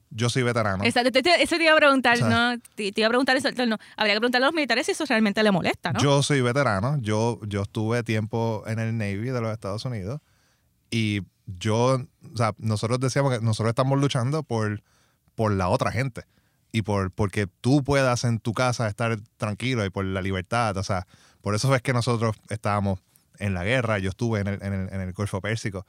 Yo 0.09 0.29
soy 0.29 0.43
veterano. 0.43 0.83
Te- 0.83 1.41
eso 1.41 1.55
te 1.57 1.63
iba 1.63 1.71
a 1.71 1.77
preguntar, 1.77 2.15
O 2.15 2.19
sea, 2.19 2.27
¿no? 2.29 2.59
Te, 2.75 2.91
te 2.91 2.99
iba 2.99 3.07
a 3.07 3.09
preguntar 3.09 3.37
eso, 3.37 3.49
no, 3.65 3.77
habría 3.95 4.15
que 4.15 4.19
preguntarle 4.19 4.45
a 4.45 4.49
los 4.49 4.55
militares 4.55 4.85
si 4.85 4.91
eso 4.91 5.05
realmente 5.05 5.41
le 5.41 5.51
molesta, 5.51 5.93
¿no? 5.93 6.01
Yo 6.01 6.21
soy 6.21 6.41
veterano. 6.41 6.97
Yo, 6.99 7.39
yo 7.47 7.61
estuve 7.61 8.03
tiempo 8.03 8.63
en 8.67 8.79
el 8.79 8.97
Navy 8.97 9.29
de 9.29 9.39
los 9.39 9.53
Estados 9.53 9.85
Unidos. 9.85 10.19
Y 10.89 11.21
yo, 11.45 12.01
o 12.33 12.37
sea, 12.37 12.53
nosotros 12.57 12.99
decíamos 12.99 13.33
que 13.37 13.43
nosotros 13.43 13.69
estamos 13.71 13.97
luchando 14.01 14.43
por, 14.43 14.83
por 15.41 15.51
la 15.53 15.69
otra 15.69 15.91
gente. 15.91 16.25
Y 16.71 16.83
por 16.83 17.09
porque 17.09 17.47
tú 17.47 17.83
puedas 17.83 18.25
en 18.25 18.37
tu 18.39 18.53
casa 18.53 18.87
estar 18.87 19.17
tranquilo 19.37 19.83
y 19.83 19.89
por 19.89 20.05
la 20.05 20.21
libertad. 20.21 20.77
O 20.77 20.83
sea, 20.83 21.07
por 21.41 21.55
eso 21.55 21.73
es 21.73 21.81
que 21.81 21.93
nosotros 21.93 22.35
estábamos 22.49 22.99
en 23.39 23.55
la 23.55 23.63
guerra. 23.63 23.97
Yo 23.97 24.11
estuve 24.11 24.41
en 24.41 24.47
el, 24.47 25.13
Golfo 25.13 25.41
Pérsico 25.41 25.87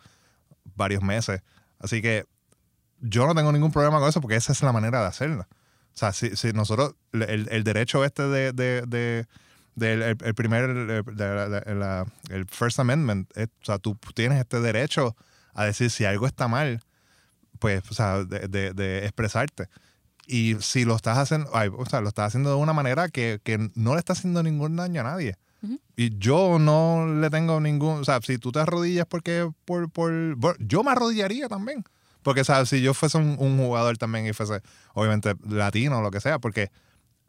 varios 0.75 1.03
meses. 1.03 1.43
Así 1.79 2.01
que 2.01 2.25
yo 3.01 3.27
no 3.27 3.35
tengo 3.35 3.53
ningún 3.53 3.73
problema 3.73 3.99
con 4.01 4.09
eso 4.09 4.23
porque 4.23 4.37
esa 4.37 4.53
es 4.53 4.62
la 4.62 4.73
manera 4.73 5.03
de 5.03 5.07
hacerlo. 5.09 5.47
O 5.51 5.99
sea, 5.99 6.15
si, 6.15 6.35
si 6.35 6.55
nosotros, 6.55 6.95
el, 7.12 7.47
el 7.51 7.62
derecho 7.62 8.07
este 8.07 8.23
de, 8.23 8.53
de, 8.55 8.81
de- 8.87 9.27
del 9.75 10.03
el, 10.03 10.35
primer, 10.35 10.71
el 10.71 12.47
First 12.49 12.81
Amendment, 12.81 13.31
es- 13.37 13.49
o 13.61 13.65
sea, 13.67 13.79
tú 13.79 13.99
tienes 14.15 14.38
este 14.38 14.61
derecho 14.61 15.15
a 15.53 15.67
decir 15.67 15.91
si 15.91 16.07
algo 16.07 16.27
está 16.27 16.49
mal, 16.49 16.81
pues, 17.62 17.81
o 17.90 17.94
sea, 17.94 18.25
de, 18.25 18.48
de- 18.48 18.72
de 18.75 19.05
expresarte. 19.05 19.68
Y 20.27 20.57
si 20.61 20.85
lo 20.85 20.96
estás 20.96 21.16
haciendo, 21.16 21.48
ay, 21.55 21.70
o 21.77 21.87
sea, 21.87 22.01
lo 22.01 22.09
estás 22.09 22.27
haciendo 22.29 22.51
de 22.51 22.57
una 22.57 22.72
manera 22.72 23.09
que, 23.09 23.38
que 23.44 23.70
no 23.77 23.92
le 23.94 24.01
está 24.01 24.12
haciendo 24.14 24.42
ningún 24.42 24.75
daño 24.77 25.01
a 25.01 25.05
nadie. 25.05 25.37
Ujú. 25.62 25.79
Y 25.96 26.18
yo 26.18 26.59
no 26.59 27.07
le 27.07 27.31
tengo 27.31 27.61
ningún, 27.61 28.01
o 28.01 28.05
sea, 28.05 28.20
si 28.20 28.37
tú 28.38 28.51
te 28.51 28.59
arrodillas 28.59 29.07
porque 29.07 29.48
por, 29.64 29.88
por, 29.90 30.35
bueno, 30.35 30.57
yo 30.59 30.83
me 30.83 30.90
arrodillaría 30.90 31.48
también. 31.48 31.85
Porque, 32.22 32.42
¿sabes? 32.44 32.68
Si 32.68 32.83
yo 32.83 32.94
fuese 32.94 33.18
un, 33.18 33.37
un 33.38 33.59
jugador 33.59 33.96
también 33.96 34.27
y 34.27 34.33
fuese, 34.33 34.61
obviamente, 34.94 35.35
latino 35.48 35.98
o 35.98 36.03
lo 36.03 36.11
que 36.11 36.20
sea, 36.20 36.38
porque 36.40 36.70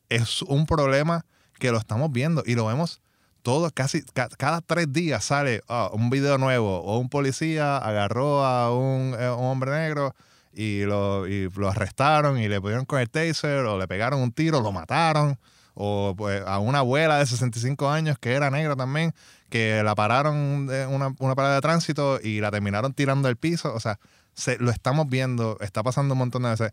es 0.09 0.41
un 0.43 0.65
problema 0.65 1.25
que 1.59 1.71
lo 1.71 1.77
estamos 1.77 2.11
viendo 2.11 2.41
y 2.45 2.55
lo 2.55 2.65
vemos 2.65 3.01
todos, 3.43 3.71
casi 3.73 4.01
ca- 4.01 4.29
cada 4.37 4.61
tres 4.61 4.91
días 4.91 5.23
sale 5.23 5.61
ah, 5.69 5.89
un 5.93 6.09
video 6.09 6.37
nuevo 6.39 6.79
o 6.79 6.97
un 6.97 7.09
policía 7.09 7.77
agarró 7.77 8.43
a 8.45 8.75
un, 8.75 9.15
eh, 9.19 9.29
un 9.29 9.45
hombre 9.45 9.71
negro 9.71 10.15
y 10.53 10.83
lo, 10.85 11.27
y 11.27 11.49
lo 11.49 11.69
arrestaron 11.69 12.39
y 12.39 12.47
le 12.47 12.59
pusieron 12.61 12.85
con 12.85 12.99
el 12.99 13.09
taser 13.09 13.65
o 13.65 13.77
le 13.77 13.87
pegaron 13.87 14.19
un 14.21 14.31
tiro, 14.31 14.61
lo 14.61 14.71
mataron. 14.71 15.37
O 15.75 16.13
pues, 16.15 16.43
a 16.45 16.59
una 16.59 16.79
abuela 16.79 17.17
de 17.17 17.25
65 17.25 17.89
años 17.89 18.17
que 18.19 18.33
era 18.33 18.51
negra 18.51 18.75
también, 18.75 19.13
que 19.49 19.81
la 19.83 19.95
pararon 19.95 20.67
de 20.67 20.85
una, 20.85 21.15
una 21.17 21.33
parada 21.33 21.55
de 21.55 21.61
tránsito 21.61 22.19
y 22.21 22.39
la 22.41 22.51
terminaron 22.51 22.93
tirando 22.93 23.27
al 23.27 23.37
piso. 23.37 23.73
O 23.73 23.79
sea, 23.79 23.99
se, 24.35 24.57
lo 24.59 24.69
estamos 24.69 25.09
viendo, 25.09 25.57
está 25.61 25.81
pasando 25.81 26.13
un 26.13 26.19
montón 26.19 26.43
de 26.43 26.49
veces. 26.49 26.71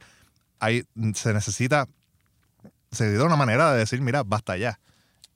Ahí 0.58 0.84
se 1.14 1.32
necesita, 1.32 1.88
se 2.92 3.10
dio 3.10 3.24
una 3.24 3.36
manera 3.36 3.72
de 3.72 3.78
decir, 3.78 4.02
mira, 4.02 4.22
basta 4.22 4.58
ya. 4.58 4.78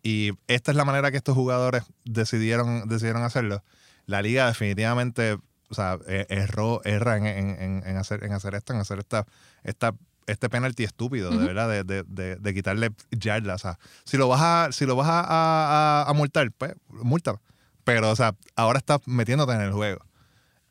Y 0.06 0.32
esta 0.48 0.70
es 0.70 0.76
la 0.76 0.84
manera 0.84 1.10
que 1.10 1.16
estos 1.16 1.34
jugadores 1.34 1.82
decidieron, 2.04 2.86
decidieron 2.88 3.22
hacerlo. 3.22 3.64
La 4.06 4.20
liga 4.20 4.46
definitivamente, 4.46 5.38
o 5.70 5.74
sea, 5.74 5.98
eh, 6.06 6.26
erró, 6.28 6.82
erra 6.84 7.16
en, 7.16 7.26
en- 7.26 7.82
en- 7.86 7.96
hacer, 7.96 8.22
en 8.22 8.32
hacer 8.34 8.54
esto, 8.54 8.74
en 8.74 8.80
hacer 8.80 8.98
esta, 8.98 9.24
esta, 9.62 9.94
este 10.26 10.48
penalti 10.50 10.84
estúpido, 10.84 11.30
de 11.30 11.38
verdad, 11.46 11.68
de, 11.70 11.84
de, 11.84 12.02
de, 12.06 12.36
de 12.36 12.54
quitarle 12.54 12.90
yardas. 13.10 13.54
O 13.64 13.68
sea, 13.68 13.78
si 14.04 14.18
lo 14.18 14.28
vas 14.28 14.40
a, 14.42 14.72
si 14.72 14.84
lo 14.84 14.94
vas 14.94 15.08
a- 15.08 15.24
a- 15.26 16.04
a 16.08 16.12
multar, 16.12 16.52
pues, 16.52 16.74
multa. 16.90 17.40
Pero, 17.84 18.10
o 18.10 18.16
sea, 18.16 18.34
ahora 18.56 18.78
estás 18.78 19.00
metiéndote 19.06 19.52
en 19.54 19.60
el 19.62 19.72
juego. 19.72 20.04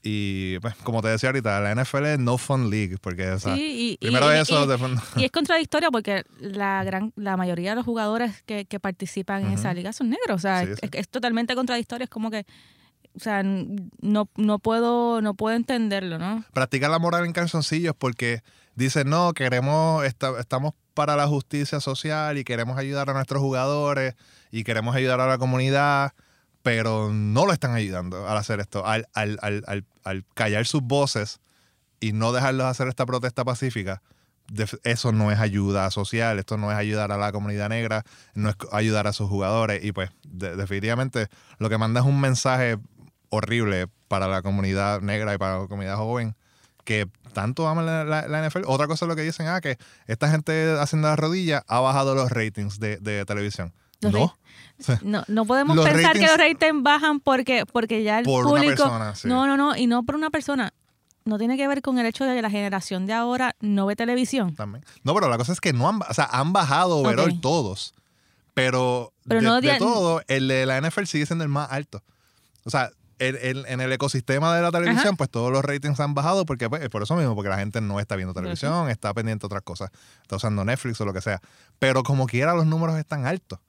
Y, 0.06 0.60
pues, 0.60 0.76
como 0.84 1.02
te 1.02 1.08
decía 1.08 1.30
ahorita, 1.30 1.62
la 1.62 1.72
NFL 1.72 2.06
es 2.06 2.20
no 2.20 2.38
fun 2.38 2.70
league, 2.70 2.98
porque, 3.00 3.30
o 3.32 3.40
sea, 3.40 3.56
Sí, 3.56 3.98
y- 4.02 4.06
primero 4.06 4.36
y- 4.36 4.38
eso, 4.38 4.68
y- 5.16 5.24
es 5.24 5.32
contradictorio 5.32 5.92
porque 5.92 6.26
la 6.42 6.84
gran 6.84 7.14
la 7.16 7.38
mayoría 7.38 7.70
de 7.70 7.78
los 7.78 7.86
jugadores 7.86 8.44
que, 8.46 8.66
que 8.66 8.82
participan 8.82 9.46
en 9.46 9.54
esa 9.54 9.74
liga 9.74 9.94
son 9.94 10.10
negros. 10.10 10.36
O 10.36 10.40
sea, 10.40 10.66
Sí, 10.66 10.72
es, 10.74 10.80
sí. 10.82 10.90
es 10.92 11.08
totalmente 11.08 11.56
contradictorio. 11.56 12.04
Es 12.04 12.10
como 12.10 12.30
que, 12.32 12.46
o 13.16 13.20
sea, 13.20 13.44
no, 13.44 14.28
no 14.36 14.60
puedo 14.60 15.22
no 15.22 15.36
puedo 15.36 15.56
entenderlo, 15.56 16.18
¿no? 16.18 16.44
practicar 16.52 16.90
la 16.90 17.00
moral 17.00 17.26
en 17.26 17.32
calzoncillos 17.32 17.96
porque 17.98 18.42
dicen, 18.76 19.10
no, 19.10 19.32
queremos, 19.34 20.04
esta- 20.04 20.38
estamos 20.38 20.74
para 20.94 21.16
la 21.16 21.28
justicia 21.28 21.80
social 21.80 22.38
y 22.38 22.44
queremos 22.44 22.78
ayudar 22.78 23.10
a 23.10 23.14
nuestros 23.14 23.42
jugadores 23.42 24.16
y 24.52 24.64
queremos 24.66 24.96
ayudar 24.98 25.22
a 25.22 25.28
la 25.28 25.38
comunidad, 25.38 26.12
pero 26.64 27.12
no 27.14 27.46
lo 27.46 27.54
están 27.54 27.76
ayudando 27.76 28.28
al 28.28 28.38
hacer 28.38 28.60
esto, 28.60 28.86
al, 28.86 29.08
al, 29.14 29.38
al, 29.42 29.64
al, 29.68 29.86
al 30.04 30.26
callar 30.34 30.66
sus 30.66 30.82
voces 30.82 31.40
y 32.00 32.14
no 32.14 32.32
dejarlos 32.32 32.66
hacer 32.66 32.88
esta 32.88 33.06
protesta 33.06 33.44
pacífica, 33.46 34.02
eso 34.84 35.12
no 35.12 35.32
es 35.32 35.40
ayuda 35.40 35.90
social, 35.92 36.38
esto 36.40 36.58
no 36.58 36.72
es 36.72 36.78
ayudar 36.78 37.12
a 37.12 37.18
la 37.18 37.32
comunidad 37.32 37.70
negra, 37.70 38.04
no 38.34 38.50
es 38.50 38.56
ayudar 38.72 39.08
a 39.08 39.14
sus 39.14 39.30
jugadores. 39.30 39.84
Y 39.84 39.92
pues, 39.94 40.10
de- 40.28 40.56
definitivamente, 40.56 41.28
lo 41.60 41.70
que 41.70 41.78
manda 41.78 42.02
es 42.02 42.06
un 42.06 42.20
mensaje 42.20 42.78
horrible 43.30 43.88
para 44.08 44.28
la 44.28 44.42
comunidad 44.42 45.02
negra 45.02 45.34
y 45.34 45.38
para 45.38 45.60
la 45.60 45.68
comunidad 45.68 45.96
joven 45.96 46.36
que 46.84 47.08
tanto 47.32 47.68
ama 47.70 47.82
la 47.84 48.48
NFL. 48.48 48.64
Otra 48.68 48.88
cosa 48.88 49.06
es 49.06 49.10
lo 49.10 49.16
que 49.16 49.22
dicen, 49.22 49.48
ah, 49.48 49.62
que 49.62 49.78
esta 50.06 50.30
gente 50.30 50.76
haciendo 50.78 51.08
las 51.08 51.18
rodillas 51.18 51.64
ha 51.68 51.80
bajado 51.80 52.14
los 52.14 52.30
ratings 52.30 52.80
de, 52.80 52.98
de 52.98 53.26
televisión. 53.26 53.74
Los 54.04 54.14
no, 54.14 54.36
No, 55.04 55.24
no 55.28 55.46
podemos 55.46 55.76
Los 55.76 55.88
pensar 55.88 56.14
que 56.14 56.26
los 56.28 56.38
ratings 56.38 56.82
bajan 56.84 57.20
porque, 57.20 57.66
porque 57.66 58.04
ya 58.04 58.20
el 58.20 58.26
Por 58.26 58.46
una 58.46 58.62
público. 58.62 58.84
persona, 58.84 59.16
sí. 59.16 59.28
No, 59.28 59.46
no, 59.48 59.56
no, 59.58 59.76
y 59.76 59.88
no 59.88 60.04
por 60.04 60.16
una 60.16 60.30
persona. 60.30 60.74
No 61.26 61.38
tiene 61.38 61.56
que 61.56 61.68
ver 61.70 61.82
con 61.82 62.00
el 62.00 62.06
hecho 62.06 62.26
de 62.26 62.36
que 62.36 62.42
la 62.42 62.50
generación 62.50 63.06
de 63.06 63.14
ahora 63.14 63.56
no 63.62 63.86
ve 63.86 63.96
televisión. 63.96 64.56
también. 64.56 64.84
No, 65.04 65.14
pero 65.14 65.30
la 65.30 65.38
cosa 65.38 65.54
es 65.54 65.62
que 65.62 65.72
no 65.72 65.88
han, 65.88 66.00
o 66.08 66.14
sea, 66.14 66.26
han 66.26 66.52
bajado 66.54 66.98
overall 66.98 67.40
todos. 67.40 67.94
Pero, 68.54 69.14
Pero 69.28 69.40
de, 69.42 69.48
no 69.48 69.62
de 69.62 69.78
todo, 69.80 70.22
el 70.28 70.48
de 70.48 70.66
la 70.66 70.78
NFL 70.82 71.06
sigue 71.06 71.26
siendo 71.26 71.44
el 71.44 71.50
más 71.50 71.72
alto. 71.72 72.04
O 72.66 72.70
sea, 72.70 72.92
el- 73.20 73.38
el- 73.38 73.66
en 73.68 73.80
el 73.82 73.92
ecosistema 73.94 74.56
de 74.56 74.62
la 74.62 74.72
televisión, 74.72 75.08
Ajá. 75.08 75.16
pues 75.18 75.30
todos 75.30 75.52
los 75.52 75.64
ratings 75.64 76.00
han 76.00 76.14
bajado 76.14 76.46
porque 76.46 76.70
pues, 76.70 76.88
por 76.90 77.02
eso 77.04 77.16
mismo, 77.16 77.36
porque 77.36 77.50
la 77.50 77.58
gente 77.58 77.80
no 77.82 78.00
está 78.00 78.16
viendo 78.16 78.34
televisión, 78.34 78.90
está 78.90 79.14
pendiente 79.14 79.44
de 79.44 79.46
otras 79.48 79.62
cosas, 79.64 79.92
está 80.22 80.36
usando 80.36 80.64
Netflix 80.66 81.00
o 81.02 81.06
lo 81.06 81.14
que 81.14 81.22
sea. 81.22 81.40
Pero 81.80 82.04
como 82.04 82.28
quiera, 82.28 82.54
los 82.54 82.66
números 82.66 82.98
están 82.98 83.26
altos. 83.26 83.60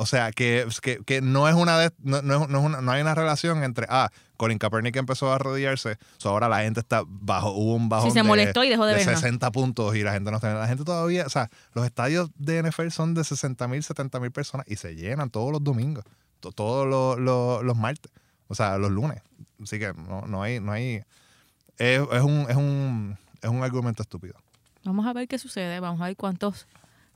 O 0.00 0.06
sea, 0.06 0.30
que, 0.30 0.64
que, 0.80 0.98
que 1.04 1.20
no 1.20 1.48
es 1.48 1.54
una 1.56 1.76
de, 1.76 1.90
no, 2.04 2.22
no 2.22 2.44
es- 2.44 2.48
no 2.48 2.58
es 2.60 2.64
una- 2.64 2.80
no 2.80 2.92
hay 2.92 3.00
una 3.02 3.16
relación 3.16 3.64
entre, 3.64 3.84
ah, 3.88 4.10
Colin 4.36 4.56
Kaepernick 4.58 4.94
empezó 4.94 5.32
a 5.32 5.34
arrodillarse, 5.34 5.98
so 6.18 6.28
ahora 6.28 6.48
la 6.48 6.60
gente 6.60 6.78
está 6.78 7.02
bajo, 7.04 7.50
hubo 7.50 7.74
un 7.74 7.88
bajón 7.88 8.10
Sí, 8.10 8.14
se 8.14 8.20
de- 8.20 8.28
molestó 8.28 8.62
y 8.62 8.68
dejó 8.68 8.86
de 8.86 8.94
vernos. 8.94 9.18
60 9.20 9.50
puntos 9.50 9.96
y 9.96 10.04
la 10.04 10.12
gente 10.12 10.30
no 10.30 10.36
está 10.36 10.54
La 10.54 10.68
gente 10.68 10.84
todavía, 10.84 11.26
o 11.26 11.28
sea, 11.28 11.50
los 11.74 11.84
estadios 11.84 12.30
de 12.36 12.58
NFL 12.62 12.90
son 12.92 13.14
de 13.14 13.24
60 13.24 13.66
mil, 13.66 13.82
70 13.82 14.20
mil 14.20 14.30
personas 14.30 14.66
y 14.68 14.76
se 14.76 14.94
llenan 14.94 15.30
todos 15.30 15.50
los 15.50 15.64
domingos, 15.64 16.04
to- 16.38 16.52
todos 16.52 16.86
los, 16.86 17.18
los- 17.18 17.64
los 17.64 17.76
martes, 17.76 18.12
o 18.46 18.54
sea, 18.54 18.78
los 18.78 18.92
lunes. 18.92 19.20
Así 19.60 19.80
que 19.80 19.92
no, 19.94 20.22
no 20.28 20.40
hay, 20.44 20.60
no 20.60 20.70
hay, 20.70 21.02
es, 21.76 22.00
es 22.12 22.22
un, 22.22 22.46
es 22.48 22.54
un, 22.56 23.18
es 23.42 23.50
un 23.50 23.64
argumento 23.64 24.02
estúpido. 24.04 24.34
Vamos 24.84 25.04
a 25.06 25.12
ver 25.12 25.26
qué 25.26 25.38
sucede, 25.38 25.80
vamos 25.80 26.00
a 26.00 26.04
ver 26.04 26.16
cuántos. 26.16 26.68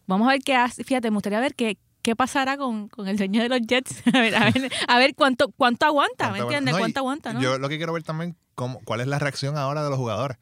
Vamos 0.09 0.27
a 0.27 0.33
ver 0.33 0.41
qué 0.43 0.57
hace. 0.57 0.83
Fíjate, 0.83 1.11
me 1.13 1.15
gustaría 1.15 1.39
ver 1.39 1.55
qué, 1.55 1.79
qué 2.03 2.15
pasará 2.17 2.57
con, 2.57 2.89
con 2.89 3.07
el 3.09 3.17
dueño 3.17 3.43
de 3.43 3.49
los 3.49 3.61
Jets. 3.67 4.03
A 4.15 4.21
ver, 4.21 4.35
a 4.35 4.51
ver, 4.51 4.73
a 4.89 4.99
ver 4.99 5.15
cuánto, 5.15 5.49
cuánto 5.57 5.87
aguanta, 5.87 6.27
¿me 6.27 6.31
¿Cuánto 6.39 6.43
entiendes? 6.45 6.73
No, 6.75 6.79
¿Cuánto 6.79 7.01
aguanta, 7.01 7.33
no? 7.33 7.41
Yo 7.41 7.59
lo 7.59 7.69
que 7.69 7.77
quiero 7.77 7.93
ver 7.93 8.03
también, 8.03 8.37
cómo, 8.55 8.81
cuál 8.85 9.01
es 9.01 9.07
la 9.07 9.19
reacción 9.19 9.57
ahora 9.57 9.83
de 9.85 9.91
los 9.91 9.99
jugadores. 9.99 10.39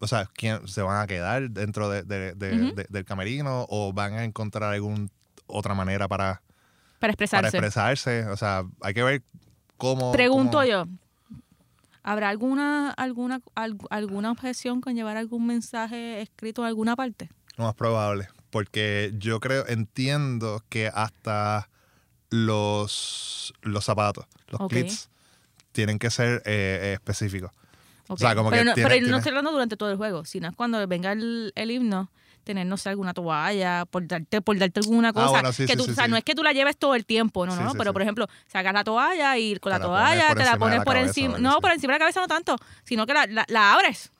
O 0.00 0.08
sea, 0.08 0.28
¿quién 0.34 0.66
se 0.66 0.82
van 0.82 1.00
a 1.00 1.06
quedar 1.06 1.50
dentro 1.50 1.88
de- 1.88 2.02
del 2.04 3.04
camerino 3.04 3.66
o 3.68 3.92
van 3.92 4.14
a 4.14 4.24
encontrar 4.24 4.72
alguna 4.74 5.06
otra 5.46 5.74
manera 5.74 6.08
para, 6.08 6.42
para 6.98 6.98
para 6.98 7.10
expresarse. 7.12 7.56
expresarse? 7.58 8.26
O 8.26 8.36
sea, 8.36 8.64
hay 8.80 8.94
que 8.94 9.02
ver 9.04 9.22
cómo... 9.76 10.10
Pregunto 10.10 10.58
cómo- 10.58 10.64
yo, 10.64 10.86
¿habrá 12.02 12.28
alguna, 12.30 12.90
alguna, 12.90 13.40
al- 13.54 13.78
alguna 13.90 14.32
objeción 14.32 14.80
con 14.80 14.94
llevar 14.96 15.16
algún 15.16 15.46
mensaje 15.46 16.20
escrito 16.20 16.62
en 16.62 16.68
alguna 16.68 16.96
parte? 16.96 17.28
Lo 17.56 17.64
más 17.64 17.74
probable. 17.74 18.28
Porque 18.52 19.12
yo 19.16 19.40
creo, 19.40 19.66
entiendo 19.66 20.62
que 20.68 20.88
hasta 20.92 21.70
los, 22.28 23.54
los 23.62 23.84
zapatos, 23.84 24.26
los 24.48 24.60
Ok. 24.60 24.70
cleats, 24.70 25.08
tienen 25.72 25.98
que 25.98 26.10
ser 26.10 26.42
eh, 26.44 26.78
eh, 26.82 26.92
específicos. 26.92 27.50
Ok. 28.08 28.18
sea, 28.18 28.34
como 28.34 28.50
pero 28.50 28.60
que 28.62 28.64
no, 28.66 28.74
tiene- 28.74 28.88
pero 28.88 29.00
no 29.00 29.04
tiene- 29.06 29.16
estoy 29.16 29.30
hablando 29.30 29.52
durante 29.52 29.76
todo 29.78 29.90
el 29.90 29.96
juego, 29.96 30.24
sino 30.26 30.48
es 30.48 30.54
cuando 30.54 30.86
venga 30.86 31.12
el, 31.12 31.52
el 31.54 31.70
himno, 31.70 32.10
tener, 32.44 32.66
no 32.66 32.76
sé, 32.76 32.90
alguna 32.90 33.14
toalla, 33.14 33.86
por 33.86 34.06
darte, 34.06 34.42
por 34.42 34.58
darte 34.58 34.80
alguna 34.80 35.12
cosa. 35.14 35.26
Ah, 35.26 35.30
bueno, 35.30 35.52
sí, 35.52 35.64
que 35.64 35.76
tú, 35.76 35.84
sí, 35.84 35.92
o 35.92 35.94
sea, 35.94 36.08
no 36.08 36.16
es 36.16 36.24
que 36.24 36.34
tú 36.34 36.42
la 36.42 36.52
lleves 36.52 36.76
todo 36.76 36.94
el 36.94 37.06
tiempo, 37.06 37.46
no, 37.46 37.56
no, 37.56 37.62
no, 37.62 37.72
pero 37.74 37.92
por 37.94 38.02
ejemplo, 38.02 38.26
sacas 38.48 38.74
la 38.74 38.84
toalla 38.84 39.38
y 39.38 39.56
con 39.60 39.70
la, 39.70 39.78
Te 39.78 39.84
la 39.84 39.88
pones 39.88 40.02
toalla 40.18 40.34
te 40.34 40.44
la 40.44 40.56
pones 40.58 40.80
por 40.84 40.96
encima, 40.96 41.34
o 41.36 41.38
no, 41.38 41.60
por 41.60 41.70
encima 41.72 41.94
de 41.94 41.98
la 42.00 42.02
cabeza 42.04 42.20
no 42.20 42.26
tanto, 42.26 42.56
sino 42.84 43.06
que 43.06 43.14
la, 43.14 43.26
la, 43.26 43.44
la 43.48 43.72
abres. 43.72 44.10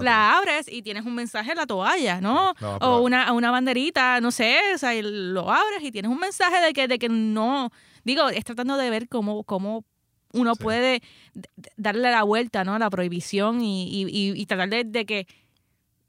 La 0.00 0.36
abres 0.38 0.66
y 0.70 0.82
tienes 0.82 1.04
un 1.04 1.14
mensaje 1.14 1.50
en 1.52 1.58
la 1.58 1.66
toalla, 1.66 2.20
¿no? 2.20 2.52
O 2.80 3.00
una, 3.02 3.32
una 3.32 3.50
banderita, 3.50 4.20
no 4.20 4.30
sé, 4.30 4.58
o 4.74 4.78
sea, 4.78 4.94
y 4.94 5.02
lo 5.02 5.50
abres 5.50 5.82
y 5.82 5.90
tienes 5.92 6.10
un 6.10 6.18
mensaje 6.18 6.60
de 6.64 6.72
que, 6.72 6.88
de 6.88 6.98
que 6.98 7.08
no, 7.08 7.70
digo, 8.04 8.28
es 8.28 8.44
tratando 8.44 8.76
de 8.76 8.88
ver 8.90 9.08
cómo, 9.08 9.44
cómo 9.44 9.84
uno 10.32 10.54
Sí. 10.54 10.62
puede 10.62 11.02
darle 11.76 12.10
la 12.10 12.22
vuelta, 12.22 12.64
¿no? 12.64 12.74
A 12.74 12.78
la 12.78 12.88
prohibición 12.88 13.60
y, 13.60 13.84
y, 13.88 14.06
y- 14.08 14.40
y 14.40 14.46
tratar 14.46 14.70
de, 14.70 14.84
de 14.84 15.04
que, 15.04 15.26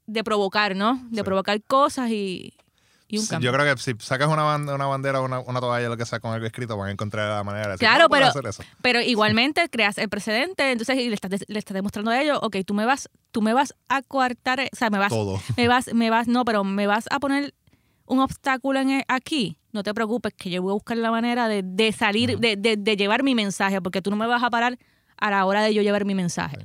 de 0.06 0.24
provocar, 0.24 0.76
¿no? 0.76 1.00
De 1.10 1.18
Sí. 1.18 1.24
provocar 1.24 1.62
cosas 1.64 2.10
y, 2.10 2.54
y 3.14 3.18
un. 3.18 3.42
Yo 3.42 3.52
creo 3.54 3.76
que 3.76 3.82
si 3.82 3.94
sacas 4.00 4.28
una, 4.28 4.44
band- 4.44 4.70
una 4.70 4.86
bandera 4.86 5.22
o 5.22 5.26
una, 5.26 5.40
una 5.40 5.60
toalla, 5.60 5.90
lo 5.90 5.98
que 5.98 6.06
sea, 6.06 6.20
con 6.20 6.34
algo 6.34 6.46
escrito, 6.46 6.76
van 6.78 6.90
a 6.90 6.92
encontrar 6.92 7.30
la 7.30 7.44
manera 7.44 7.66
de 7.68 7.72
decir, 7.74 7.88
Claro, 7.88 8.04
"No 8.04 8.10
puedo 8.10 8.22
pero- 8.22 8.30
hacer 8.30 8.46
eso". 8.48 8.64
Pero 8.82 9.02
igualmente 9.02 9.68
creas 9.70 9.98
el 9.98 10.10
precedente, 10.10 10.72
entonces 10.72 10.98
y 10.98 11.10
le 11.10 11.16
estás, 11.16 11.32
le 11.48 11.60
estás 11.60 11.74
demostrando 11.76 12.12
a 12.12 12.22
ellos, 12.22 12.40
ok, 12.42 12.58
tú 12.66 12.74
me 12.74 12.86
vas, 12.86 13.10
tú 13.32 13.42
me 13.42 13.54
vas 13.54 13.74
a 13.90 14.02
coartar, 14.02 14.60
o 14.62 14.76
sea, 14.76 14.90
me 14.90 14.98
vas, 14.98 15.10
Todo. 15.10 15.40
me 15.58 15.68
vas, 15.68 15.86
me 15.94 16.10
vas, 16.10 16.28
no, 16.28 16.46
pero 16.46 16.64
me 16.64 16.88
vas 16.88 17.06
a 17.12 17.20
poner 17.20 17.54
un 18.06 18.20
obstáculo 18.20 18.80
en 18.80 18.90
e- 18.90 19.06
aquí. 19.08 19.58
No 19.72 19.82
te 19.82 19.94
preocupes, 19.94 20.34
que 20.38 20.50
yo 20.52 20.62
voy 20.62 20.72
a 20.72 20.74
buscar 20.74 20.98
la 20.98 21.10
manera 21.10 21.48
de, 21.48 21.64
de 21.64 21.92
salir, 21.94 22.38
de, 22.38 22.56
de, 22.58 22.78
de 22.78 22.96
llevar 22.98 23.24
mi 23.24 23.34
mensaje, 23.34 23.82
porque 23.82 24.02
tú 24.02 24.10
no 24.12 24.16
me 24.18 24.28
vas 24.28 24.44
a 24.44 24.50
parar 24.50 24.78
a 25.18 25.30
la 25.32 25.46
hora 25.46 25.64
de 25.64 25.74
yo 25.74 25.82
llevar 25.82 26.06
mi 26.06 26.14
mensaje. 26.14 26.58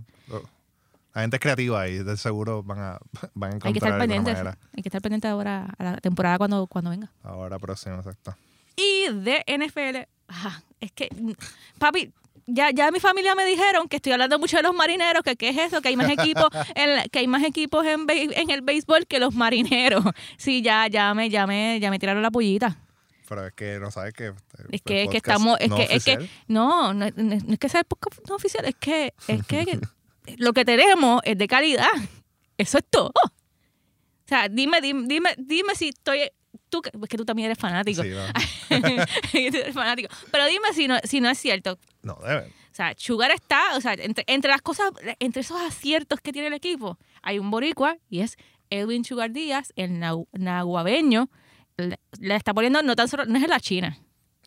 La 1.19 1.23
gente 1.23 1.37
es 1.37 1.41
creativa 1.43 1.89
y 1.89 1.99
de 1.99 2.17
seguro 2.17 2.63
van 2.63 2.79
a, 2.79 2.99
van 3.35 3.51
a 3.51 3.55
Hay 3.55 3.61
que 3.61 3.69
encontrar 3.71 3.93
estar 3.93 3.99
pendiente, 3.99 4.33
manera. 4.33 4.59
hay 4.77 4.83
que 4.85 4.89
estar 4.89 5.03
pendiente 5.03 5.27
ahora 5.27 5.75
a 5.77 5.83
la 5.85 5.97
temporada 5.97 6.39
cuando, 6.39 6.69
cuando 6.69 6.91
venga. 6.91 7.11
Ahora 7.25 7.59
próximo, 7.59 7.97
exacto. 7.97 8.37
Y 8.77 9.07
de 9.13 9.43
NFL, 9.49 10.07
ajá, 10.29 10.63
es 10.79 10.93
que, 10.93 11.09
mm, 11.13 11.33
papi, 11.81 12.13
ya, 12.47 12.71
ya 12.71 12.93
mi 12.93 13.01
familia 13.01 13.35
me 13.35 13.45
dijeron 13.45 13.89
que 13.89 13.97
estoy 13.97 14.13
hablando 14.13 14.39
mucho 14.39 14.57
de 14.59 14.63
los 14.63 14.73
marineros, 14.77 15.25
que 15.25 15.35
qué 15.35 15.49
es 15.49 15.59
eso, 15.59 15.83
que 15.83 15.89
hay 15.89 15.97
más 15.97 16.09
equipos, 16.09 16.47
en, 16.77 17.11
que 17.11 17.19
hay 17.19 17.27
más 17.27 17.43
equipos 17.43 17.85
en, 17.85 18.07
en 18.09 18.51
el 18.51 18.63
béisbol 18.63 19.09
que 19.09 19.19
los 19.19 19.35
marineros. 19.35 20.05
Sí, 20.37 20.63
ya, 20.63 20.87
ya 20.87 21.13
me, 21.15 21.29
ya 21.31 21.49
me, 21.49 21.81
ya 21.81 21.91
me 21.91 21.99
tiraron 21.99 22.23
la 22.23 22.31
pollita. 22.31 22.79
Pero 23.29 23.45
es 23.47 23.53
que 23.53 23.79
no 23.81 23.91
sabes 23.91 24.15
que. 24.15 24.33
Es 24.71 24.81
que, 24.83 25.03
es 25.03 25.11
que 25.11 25.17
estamos, 25.19 25.59
es 25.61 25.71
que, 25.73 25.89
es 25.97 26.05
que, 26.05 26.31
no, 26.47 26.95
no, 26.95 27.05
es- 27.07 27.17
no 27.17 27.35
es 27.35 27.59
que 27.59 27.69
sea 27.69 27.81
el 27.81 27.87
podcast 27.87 28.21
no 28.29 28.37
oficial, 28.37 28.65
es 28.65 28.77
que, 28.77 29.13
es 29.27 29.45
que 29.47 29.81
lo 30.39 30.53
que 30.53 30.65
tenemos 30.65 31.21
es 31.25 31.39
de 31.39 31.49
calidad. 31.49 31.89
Eso 32.57 32.79
es 32.79 32.85
todo. 32.91 33.13
O 33.25 34.29
sea, 34.29 34.49
dime, 34.49 34.81
dime, 34.81 35.05
dime, 35.07 35.35
dime 35.39 35.75
si 35.75 35.89
estoy, 35.89 36.31
tú, 36.69 36.83
que- 36.83 36.91
es 37.03 37.09
que 37.09 37.17
tú 37.17 37.25
también 37.25 37.47
eres 37.47 37.59
fanático. 37.59 38.03
Sí, 38.03 38.11
no, 38.11 38.27
Tú 39.33 39.39
eres 39.39 39.75
fanático. 39.75 40.15
Pero 40.31 40.47
dime 40.47 40.69
si 40.75 40.87
no, 40.89 40.99
si 41.05 41.21
no 41.21 41.31
es 41.31 41.39
cierto. 41.39 41.79
no 42.03 42.17
deben. 42.27 42.51
O 42.51 42.75
sea, 42.79 42.95
Sugar 42.97 43.31
está, 43.33 43.77
o 43.77 43.81
sea, 43.81 43.95
entre, 43.95 44.25
entre 44.29 44.51
las 44.51 44.63
cosas, 44.63 44.91
entre 45.19 45.41
esos 45.41 45.61
aciertos 45.61 46.21
que 46.21 46.33
tiene 46.33 46.47
el 46.49 46.55
equipo, 46.55 46.97
hay 47.23 47.39
un 47.39 47.51
boricua 47.51 47.97
y 48.09 48.21
es 48.21 48.37
Edwin 48.71 49.05
Sugar 49.05 49.33
Díaz, 49.33 49.73
el 49.77 49.99
nahuabeño. 50.33 51.29
Le, 51.77 51.99
le 52.21 52.37
está 52.37 52.53
poniendo, 52.55 52.83
no 52.83 52.95
tan 52.97 53.09
solo, 53.09 53.25
no 53.25 53.37
es 53.39 53.45
en 53.45 53.51
la 53.51 53.61
China. 53.61 53.99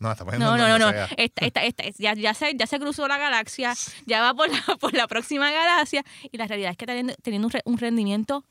No, 0.02 0.12
está 0.12 0.24
poniendo 0.24 0.46
No, 0.50 0.56
no, 0.56 0.78
no, 0.78 0.92
no. 0.92 0.98
Esta- 1.16 1.46
esta- 1.46 1.62
esta- 1.64 1.84
ya, 1.98 2.14
ya, 2.14 2.34
se, 2.34 2.54
ya 2.56 2.66
se 2.66 2.78
cruzó 2.78 3.06
la 3.08 3.18
galaxia, 3.18 3.74
ya 4.06 4.20
va 4.20 4.34
por 4.34 4.50
la, 4.50 4.60
por 4.80 4.92
la 4.94 5.06
próxima 5.06 5.50
galaxia 5.50 6.04
y 6.30 6.36
la 6.36 6.46
realidad 6.46 6.72
es 6.72 6.76
que 6.76 6.84
está 6.84 6.92
teniendo, 6.92 7.14
teniendo 7.22 7.46
un, 7.48 7.52
re- 7.52 7.62
un 7.64 7.78
rendimiento 7.78 8.44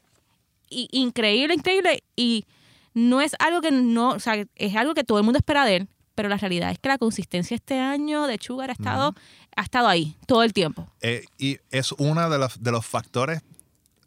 i- 0.69 0.87
increíble, 0.91 1.53
increíble 1.53 2.03
y 2.15 2.45
no 2.93 3.21
es 3.21 3.35
algo 3.39 3.61
que 3.61 3.71
no, 3.71 4.09
o 4.09 4.19
sea, 4.19 4.43
es 4.55 4.75
algo 4.75 4.93
que 4.93 5.03
todo 5.03 5.17
el 5.17 5.23
mundo 5.23 5.37
espera 5.37 5.65
de 5.65 5.75
él, 5.77 5.87
pero 6.15 6.27
la 6.29 6.37
realidad 6.37 6.71
es 6.71 6.79
que 6.79 6.89
la 6.89 6.97
consistencia 6.97 7.55
este 7.55 7.79
año 7.79 8.27
de 8.27 8.37
Sugar 8.41 8.69
ha 8.69 8.73
estado, 8.73 9.15
ha 9.55 9.61
estado 9.61 9.87
ahí 9.87 10.15
todo 10.27 10.43
el 10.43 10.51
tiempo. 10.53 10.87
Eh, 11.01 11.23
y 11.37 11.57
es 11.71 11.91
uno 11.93 12.29
de 12.29 12.37
los, 12.37 12.61
de 12.61 12.71
los 12.71 12.85
factores 12.85 13.41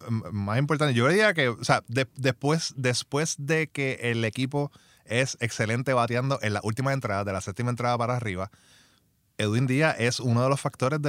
mm, 0.09 0.23
más 0.33 0.59
importantes. 0.59 0.95
Yo 0.97 1.09
diría 1.09 1.33
que, 1.33 1.49
o 1.49 1.65
sea, 1.65 1.83
de- 1.89 2.07
después, 2.17 2.75
después 2.77 3.37
de 3.39 3.69
que 3.69 3.99
el 4.03 4.23
equipo 4.25 4.71
es 5.05 5.37
excelente 5.41 5.93
bateando 5.93 6.39
en 6.43 6.55
la 6.55 6.61
última 6.63 6.93
entrada, 6.93 7.25
de 7.25 7.33
la 7.33 7.41
séptima 7.41 7.71
entrada 7.71 7.97
para 7.99 8.17
arriba, 8.17 8.51
Edwin 9.39 9.67
Díaz 9.67 9.97
es 9.99 10.21
uno 10.21 10.43
de 10.43 10.49
los 10.49 10.61
factores 10.61 11.01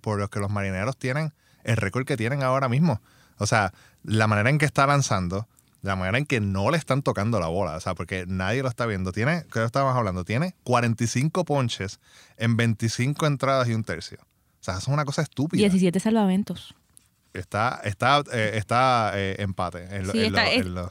por 0.00 0.18
los 0.18 0.30
que 0.30 0.40
los 0.40 0.50
marineros 0.50 0.96
tienen 0.96 1.32
el 1.64 1.76
récord 1.76 2.04
que 2.04 2.16
tienen 2.16 2.42
ahora 2.42 2.68
mismo. 2.68 3.00
O 3.38 3.46
sea, 3.46 3.72
la 4.02 4.26
manera 4.26 4.50
en 4.50 4.58
que 4.58 4.64
está 4.64 4.86
lanzando, 4.86 5.46
la 5.82 5.94
manera 5.94 6.18
en 6.18 6.26
que 6.26 6.40
no 6.40 6.70
le 6.70 6.76
están 6.76 7.02
tocando 7.02 7.38
la 7.38 7.46
bola, 7.46 7.76
o 7.76 7.80
sea, 7.80 7.94
porque 7.94 8.24
nadie 8.26 8.62
lo 8.62 8.68
está 8.68 8.86
viendo. 8.86 9.12
Tiene, 9.12 9.44
¿qué 9.52 9.64
estábamos 9.64 9.96
hablando? 9.96 10.24
Tiene 10.24 10.54
45 10.64 11.44
ponches 11.44 12.00
en 12.36 12.56
25 12.56 13.26
entradas 13.26 13.68
y 13.68 13.74
un 13.74 13.84
tercio. 13.84 14.18
O 14.60 14.64
sea, 14.64 14.74
eso 14.74 14.90
es 14.90 14.94
una 14.94 15.04
cosa 15.04 15.22
estúpida. 15.22 15.60
17 15.60 16.00
salvamentos. 16.00 16.74
Está, 17.38 17.80
está, 17.84 18.22
eh, 18.32 18.52
está 18.54 19.12
eh, 19.14 19.36
empate 19.38 19.84
en, 19.96 20.06
lo- 20.06 20.12
Sí, 20.12 20.24
en 20.24 20.32
lo- 20.32 20.38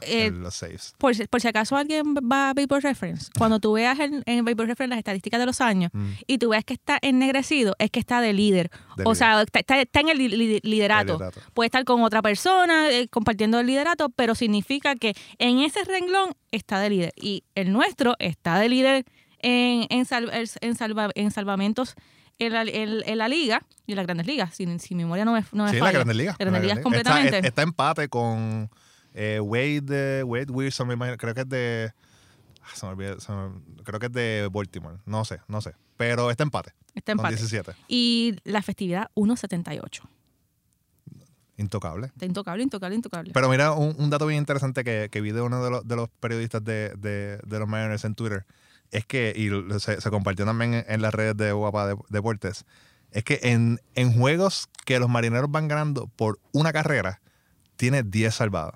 eh, 0.02 0.26
en 0.26 0.42
los 0.42 0.54
saves. 0.54 0.94
Por, 0.98 1.14
si- 1.14 1.26
por 1.26 1.40
si 1.40 1.48
acaso 1.48 1.76
alguien 1.76 2.14
va 2.14 2.50
a 2.50 2.54
Vapor 2.54 2.82
Reference, 2.82 3.30
cuando 3.36 3.60
tú 3.60 3.72
veas 3.72 3.98
en, 4.00 4.22
en 4.26 4.44
Vapor 4.44 4.66
Reference 4.66 4.90
las 4.90 4.98
estadísticas 4.98 5.40
de 5.40 5.46
los 5.46 5.60
años 5.60 5.90
Mm. 5.92 6.10
y 6.26 6.38
tú 6.38 6.50
veas 6.50 6.64
que 6.64 6.74
está 6.74 6.98
ennegrecido, 7.02 7.74
es 7.78 7.90
que 7.90 8.00
está 8.00 8.20
de 8.20 8.32
líder. 8.32 8.70
De 8.96 9.02
o 9.04 9.12
líder. 9.12 9.16
sea, 9.16 9.42
está, 9.42 9.58
está- 9.60 9.80
está 9.80 10.00
en 10.00 10.08
el 10.08 10.18
li- 10.18 10.28
li- 10.28 10.60
liderato. 10.62 11.14
liderato. 11.14 11.40
Puede 11.54 11.66
estar 11.66 11.84
con 11.84 12.02
otra 12.02 12.22
persona 12.22 12.90
eh, 12.90 13.08
compartiendo 13.08 13.60
el 13.60 13.66
liderato, 13.66 14.08
pero 14.10 14.34
significa 14.34 14.94
que 14.96 15.14
en 15.38 15.60
ese 15.60 15.84
renglón 15.84 16.34
está 16.50 16.80
de 16.80 16.90
líder. 16.90 17.12
Y 17.16 17.44
el 17.54 17.72
nuestro 17.72 18.14
está 18.18 18.58
de 18.58 18.68
líder 18.68 19.04
en, 19.40 19.86
en, 19.90 20.04
sal- 20.04 20.30
en, 20.60 20.74
salva- 20.76 21.10
en 21.14 21.30
salvamentos 21.30 21.94
en 22.38 22.52
la, 22.52 22.62
en- 22.62 23.02
en 23.04 23.18
la 23.18 23.28
liga 23.28 23.62
y 23.86 23.92
en 23.92 23.96
las 23.96 24.06
grandes 24.06 24.26
ligas, 24.26 24.54
si, 24.54 24.78
si 24.78 24.94
mi 24.94 25.02
memoria 25.04 25.24
no 25.24 25.32
me, 25.32 25.44
no 25.52 25.64
me 25.64 25.70
Sí, 25.70 25.76
en 25.76 25.80
falla. 25.80 25.92
la 25.92 25.98
Grandes 25.98 26.16
Ligas. 26.16 26.36
En 26.38 26.46
las 26.46 26.48
en 26.48 26.52
la 26.52 26.58
Grandes 26.58 26.70
Ligas 26.70 26.82
completamente. 26.82 27.36
Está, 27.36 27.48
está 27.48 27.62
empate 27.62 28.08
con 28.08 28.70
eh, 29.14 29.40
Wade, 29.40 30.20
eh, 30.20 30.22
Wade 30.24 30.52
Wilson, 30.52 30.86
me 30.88 30.94
imagino, 30.94 31.16
creo 31.16 31.34
que 31.34 31.40
es 31.40 31.48
de... 31.48 31.92
ah, 32.62 32.68
se 32.74 32.86
me 32.86 32.92
olvidó, 32.92 33.18
se 33.20 33.32
me- 33.32 33.82
creo 33.84 33.98
que 33.98 34.06
es 34.06 34.12
de 34.12 34.48
Baltimore. 34.52 34.98
No 35.06 35.24
sé, 35.24 35.40
no 35.48 35.60
sé. 35.60 35.74
Pero 35.96 36.30
está 36.30 36.44
empate. 36.44 36.72
Está 36.94 37.12
Con 37.14 37.26
empate. 37.26 37.34
17. 37.36 37.72
Y 37.88 38.36
la 38.44 38.62
festividad 38.62 39.10
1.78. 39.16 40.02
Intocable. 41.56 42.06
Está 42.06 42.24
intocable, 42.24 42.62
intocable, 42.62 42.94
intocable. 42.94 43.32
Pero 43.32 43.48
mira, 43.48 43.72
un, 43.72 43.96
un 43.98 44.10
dato 44.10 44.26
bien 44.26 44.38
interesante 44.38 44.84
que, 44.84 45.08
que 45.10 45.20
vi 45.20 45.32
de 45.32 45.40
uno 45.40 45.64
de 45.64 45.70
los, 45.70 45.88
de 45.88 45.96
los 45.96 46.08
periodistas 46.20 46.62
de, 46.64 46.90
de- 46.96 47.38
de 47.44 47.58
los 47.58 47.66
Mariners 47.68 48.04
en 48.04 48.14
Twitter 48.14 48.44
es 48.90 49.04
que, 49.06 49.32
y 49.36 49.78
se, 49.80 50.00
se 50.00 50.10
compartió 50.10 50.44
también 50.44 50.74
en, 50.74 50.84
en 50.88 51.02
las 51.02 51.12
redes 51.14 51.36
de 51.36 51.52
Guapa 51.52 51.86
de- 51.88 51.96
Deportes, 52.08 52.64
es 53.10 53.24
que 53.24 53.40
en, 53.42 53.80
en 53.94 54.12
juegos 54.18 54.68
que 54.84 54.98
los 54.98 55.08
marineros 55.08 55.50
van 55.50 55.68
ganando 55.68 56.06
por 56.08 56.38
una 56.52 56.72
carrera, 56.72 57.20
tiene 57.76 58.02
10 58.02 58.34
salvadas. 58.34 58.74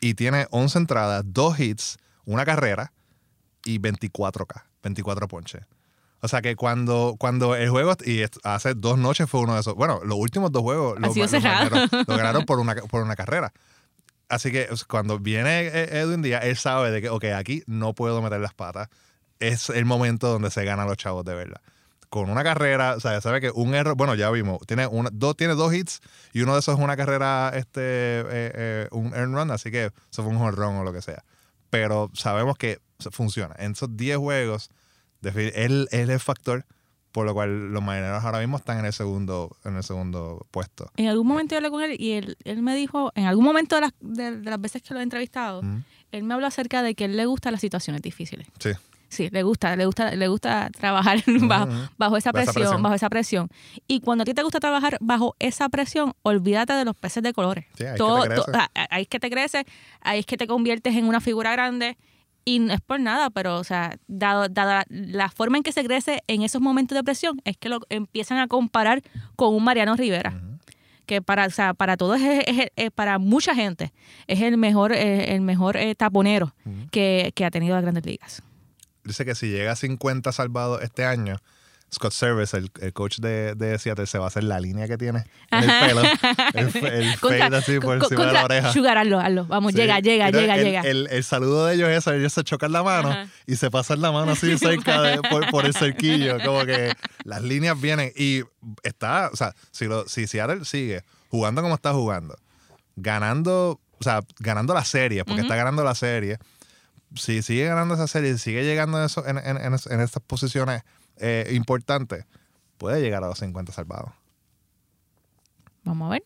Y 0.00 0.14
tiene 0.14 0.46
11 0.50 0.78
entradas, 0.78 1.22
2 1.26 1.60
hits, 1.60 1.98
una 2.26 2.44
carrera 2.44 2.92
y 3.64 3.78
24K, 3.78 4.64
24 4.82 5.28
ponches. 5.28 5.62
O 6.20 6.28
sea 6.28 6.40
que 6.42 6.56
cuando, 6.56 7.16
cuando 7.18 7.54
el 7.54 7.68
juego, 7.70 7.92
y 8.04 8.22
hace 8.44 8.74
dos 8.74 8.98
noches 8.98 9.28
fue 9.28 9.40
uno 9.40 9.54
de 9.54 9.60
esos, 9.60 9.74
bueno, 9.74 10.00
los 10.04 10.16
últimos 10.18 10.50
dos 10.52 10.62
juegos 10.62 10.98
los, 10.98 11.14
los 11.16 11.30
cerrado. 11.30 11.70
marineros 11.70 12.06
lo 12.08 12.16
ganaron 12.16 12.44
por 12.46 12.58
una, 12.60 12.74
por 12.76 13.02
una 13.02 13.14
carrera. 13.14 13.52
Así 14.28 14.50
que 14.50 14.68
cuando 14.88 15.18
viene 15.18 15.66
eh, 15.66 16.00
Edwin 16.00 16.22
Díaz, 16.22 16.44
él 16.44 16.56
sabe 16.56 16.90
de 16.90 17.02
que, 17.02 17.10
ok, 17.10 17.24
aquí 17.36 17.62
no 17.66 17.94
puedo 17.94 18.22
meter 18.22 18.40
las 18.40 18.54
patas. 18.54 18.88
Es 19.38 19.70
el 19.70 19.84
momento 19.84 20.28
donde 20.28 20.50
se 20.50 20.64
ganan 20.64 20.86
los 20.86 20.96
chavos 20.96 21.24
de 21.24 21.34
verdad. 21.34 21.60
Con 22.08 22.30
una 22.30 22.44
carrera, 22.44 22.94
o 22.96 23.00
sea, 23.00 23.20
sabe 23.20 23.40
que 23.40 23.50
un 23.50 23.74
error, 23.74 23.96
bueno, 23.96 24.14
ya 24.14 24.30
vimos, 24.30 24.60
tiene, 24.66 24.86
una, 24.86 25.10
dos, 25.12 25.36
tiene 25.36 25.54
dos 25.54 25.74
hits 25.74 26.00
y 26.32 26.42
uno 26.42 26.54
de 26.54 26.60
esos 26.60 26.78
es 26.78 26.84
una 26.84 26.96
carrera, 26.96 27.50
este, 27.54 27.80
eh, 27.80 28.24
eh, 28.30 28.88
un 28.92 29.12
earn 29.14 29.34
run, 29.34 29.50
así 29.50 29.72
que 29.72 29.86
eso 29.86 30.22
fue 30.22 30.26
un 30.26 30.36
honrón 30.36 30.76
o 30.76 30.84
lo 30.84 30.92
que 30.92 31.02
sea. 31.02 31.24
Pero 31.70 32.10
sabemos 32.14 32.56
que 32.56 32.78
funciona. 33.10 33.56
En 33.58 33.72
esos 33.72 33.96
10 33.96 34.18
juegos, 34.18 34.70
él 35.22 35.88
es 35.90 36.08
el 36.08 36.20
factor 36.20 36.64
por 37.14 37.24
lo 37.26 37.32
cual 37.32 37.72
los 37.72 37.80
marineros 37.80 38.24
ahora 38.24 38.40
mismo 38.40 38.56
están 38.56 38.80
en 38.80 38.86
el 38.86 38.92
segundo, 38.92 39.56
en 39.64 39.76
el 39.76 39.84
segundo 39.84 40.44
puesto. 40.50 40.90
En 40.96 41.06
algún 41.06 41.28
momento 41.28 41.54
yo 41.54 41.58
hablé 41.58 41.70
con 41.70 41.80
él 41.80 41.94
y 41.96 42.10
él, 42.14 42.36
él 42.42 42.60
me 42.60 42.74
dijo, 42.74 43.12
en 43.14 43.26
algún 43.26 43.44
momento 43.44 43.76
de 43.76 43.82
las, 43.82 43.92
de, 44.00 44.38
de 44.40 44.50
las 44.50 44.60
veces 44.60 44.82
que 44.82 44.92
lo 44.94 44.98
he 44.98 45.04
entrevistado, 45.04 45.62
él 46.10 46.24
me 46.24 46.34
habló 46.34 46.48
acerca 46.48 46.82
de 46.82 46.96
que 46.96 47.04
él 47.04 47.16
le 47.16 47.26
gustan 47.26 47.52
las 47.52 47.60
situaciones 47.60 48.02
difíciles. 48.02 48.48
Sí. 48.58 48.70
Sí, 49.10 49.28
le 49.30 49.44
gusta, 49.44 49.76
le 49.76 49.86
gusta, 49.86 50.10
le 50.16 50.26
gusta 50.26 50.70
trabajar 50.76 51.22
bajo, 51.42 51.68
bajo 51.96 52.16
esa 52.16 52.32
Bajo 52.32 52.42
esa 52.42 52.52
presión, 52.52 52.82
bajo 52.82 52.94
esa 52.96 53.08
presión. 53.08 53.48
Y 53.86 54.00
cuando 54.00 54.22
a 54.22 54.24
ti 54.24 54.34
te 54.34 54.42
gusta 54.42 54.58
trabajar 54.58 54.98
bajo 55.00 55.36
esa 55.38 55.68
presión, 55.68 56.14
olvídate 56.22 56.72
de 56.72 56.84
los 56.84 56.96
peces 56.96 57.22
de 57.22 57.32
colores. 57.32 57.64
Sí, 57.78 57.84
ahí 57.84 57.90
es 57.90 57.92
que 57.92 57.98
Todo- 57.98 58.22
te 58.22 58.28
crece. 58.30 58.42
to- 58.42 58.58
ah, 58.58 58.68
ah, 58.74 58.86
ahí 58.90 59.02
es 59.02 59.08
que 59.08 59.20
te 59.20 59.30
creces, 59.30 59.64
ahí 60.00 60.18
es 60.18 60.26
que 60.26 60.36
te 60.36 60.48
conviertes 60.48 60.96
en 60.96 61.04
una 61.04 61.20
figura 61.20 61.52
grande. 61.52 61.96
Y 62.44 62.58
no 62.58 62.74
es 62.74 62.80
por 62.80 63.00
nada, 63.00 63.30
pero, 63.30 63.56
o 63.58 63.64
sea, 63.64 63.96
dado, 64.06 64.48
dada 64.48 64.84
la 64.88 65.30
forma 65.30 65.56
en 65.56 65.62
que 65.62 65.72
se 65.72 65.82
crece 65.84 66.22
en 66.26 66.42
esos 66.42 66.60
momentos 66.60 66.94
de 66.96 67.02
presión, 67.02 67.40
es 67.44 67.56
que 67.56 67.68
lo 67.70 67.80
empiezan 67.88 68.38
a 68.38 68.48
comparar 68.48 69.02
con 69.36 69.54
un 69.54 69.64
Mariano 69.64 69.96
Rivera. 69.96 70.40
Que 71.06 71.20
para, 71.20 71.46
o 71.46 71.50
sea, 71.50 71.74
para 71.74 71.96
todos, 71.96 72.20
es, 72.20 72.44
es- 72.46 72.68
es- 72.76 72.90
para 72.90 73.18
mucha 73.18 73.54
gente, 73.54 73.92
es 74.26 74.40
el 74.40 74.56
mejor, 74.56 74.92
eh, 74.92 75.34
el 75.34 75.40
mejor 75.42 75.76
eh, 75.76 75.94
taponero 75.94 76.54
que, 76.90 77.32
que 77.34 77.44
ha 77.44 77.50
tenido 77.50 77.74
las 77.74 77.82
grandes 77.82 78.04
ligas. 78.06 78.42
dice 79.04 79.24
que 79.26 79.34
si 79.34 79.48
llega 79.50 79.72
a 79.72 79.76
50 79.76 80.32
salvados 80.32 80.82
este 80.82 81.04
año, 81.04 81.36
Scott 81.94 82.12
Service, 82.12 82.56
el, 82.56 82.70
el 82.80 82.92
coach 82.92 83.18
de, 83.18 83.54
de 83.54 83.78
Seattle, 83.78 84.06
se 84.06 84.18
va 84.18 84.24
a 84.24 84.28
hacer 84.28 84.44
la 84.44 84.60
línea 84.60 84.86
que 84.86 84.98
tiene 84.98 85.24
en 85.50 85.70
el 85.70 85.70
pelo. 85.86 86.02
El, 86.54 86.66
el 86.84 87.18
Contra- 87.20 87.38
fade 87.46 87.56
así 87.56 87.80
por 87.80 87.96
encima 87.96 88.26
de 88.26 88.32
la 88.32 88.44
oreja. 88.44 88.72
Sugar, 88.72 88.98
hazlo, 88.98 89.18
hazlo. 89.20 89.44
Vamos, 89.46 89.72
Sí. 89.72 89.78
llega, 89.78 90.00
llega, 90.00 90.30
llega, 90.30 90.56
el, 90.56 90.64
llega. 90.64 90.80
El, 90.82 91.08
el 91.10 91.24
saludo 91.24 91.66
de 91.66 91.74
ellos 91.74 91.88
es 91.88 91.98
eso, 91.98 92.12
ellos 92.12 92.32
se 92.32 92.44
chocan 92.44 92.72
la 92.72 92.82
mano 92.82 93.10
Ajá. 93.10 93.26
y 93.46 93.56
se 93.56 93.70
pasan 93.70 94.00
la 94.02 94.12
mano 94.12 94.32
así 94.32 94.56
cerca 94.58 95.00
de, 95.02 95.22
por, 95.22 95.48
por 95.50 95.64
el 95.66 95.74
cerquillo. 95.74 96.38
Como 96.44 96.64
que 96.64 96.92
las 97.24 97.42
líneas 97.42 97.80
vienen 97.80 98.12
y 98.16 98.42
está, 98.82 99.30
o 99.32 99.36
sea, 99.36 99.54
si, 99.70 99.86
lo, 99.86 100.06
si 100.08 100.26
Seattle 100.26 100.64
sigue 100.64 101.02
jugando 101.30 101.62
como 101.62 101.74
está 101.74 101.92
jugando, 101.92 102.36
ganando, 102.96 103.80
o 103.98 104.02
sea, 104.02 104.20
ganando 104.38 104.74
la 104.74 104.84
serie, 104.84 105.24
porque 105.24 105.42
está 105.42 105.56
ganando 105.56 105.82
la 105.84 105.94
serie, 105.94 106.38
si 107.14 107.42
sigue 107.42 107.66
ganando 107.66 107.94
esa 107.94 108.06
serie, 108.06 108.36
sigue 108.38 108.64
llegando 108.64 108.98
en, 108.98 109.04
eso, 109.04 109.26
en, 109.26 109.38
en, 109.38 109.56
en, 109.56 109.74
en 109.74 110.00
estas 110.00 110.22
posiciones 110.26 110.82
eh, 111.18 111.50
importantes, 111.52 112.26
puede 112.78 113.00
llegar 113.00 113.22
a 113.24 113.28
los 113.28 113.38
50 113.38 113.72
salvados. 113.72 114.10
Vamos 115.84 116.06
a 116.06 116.12
ver. 116.12 116.22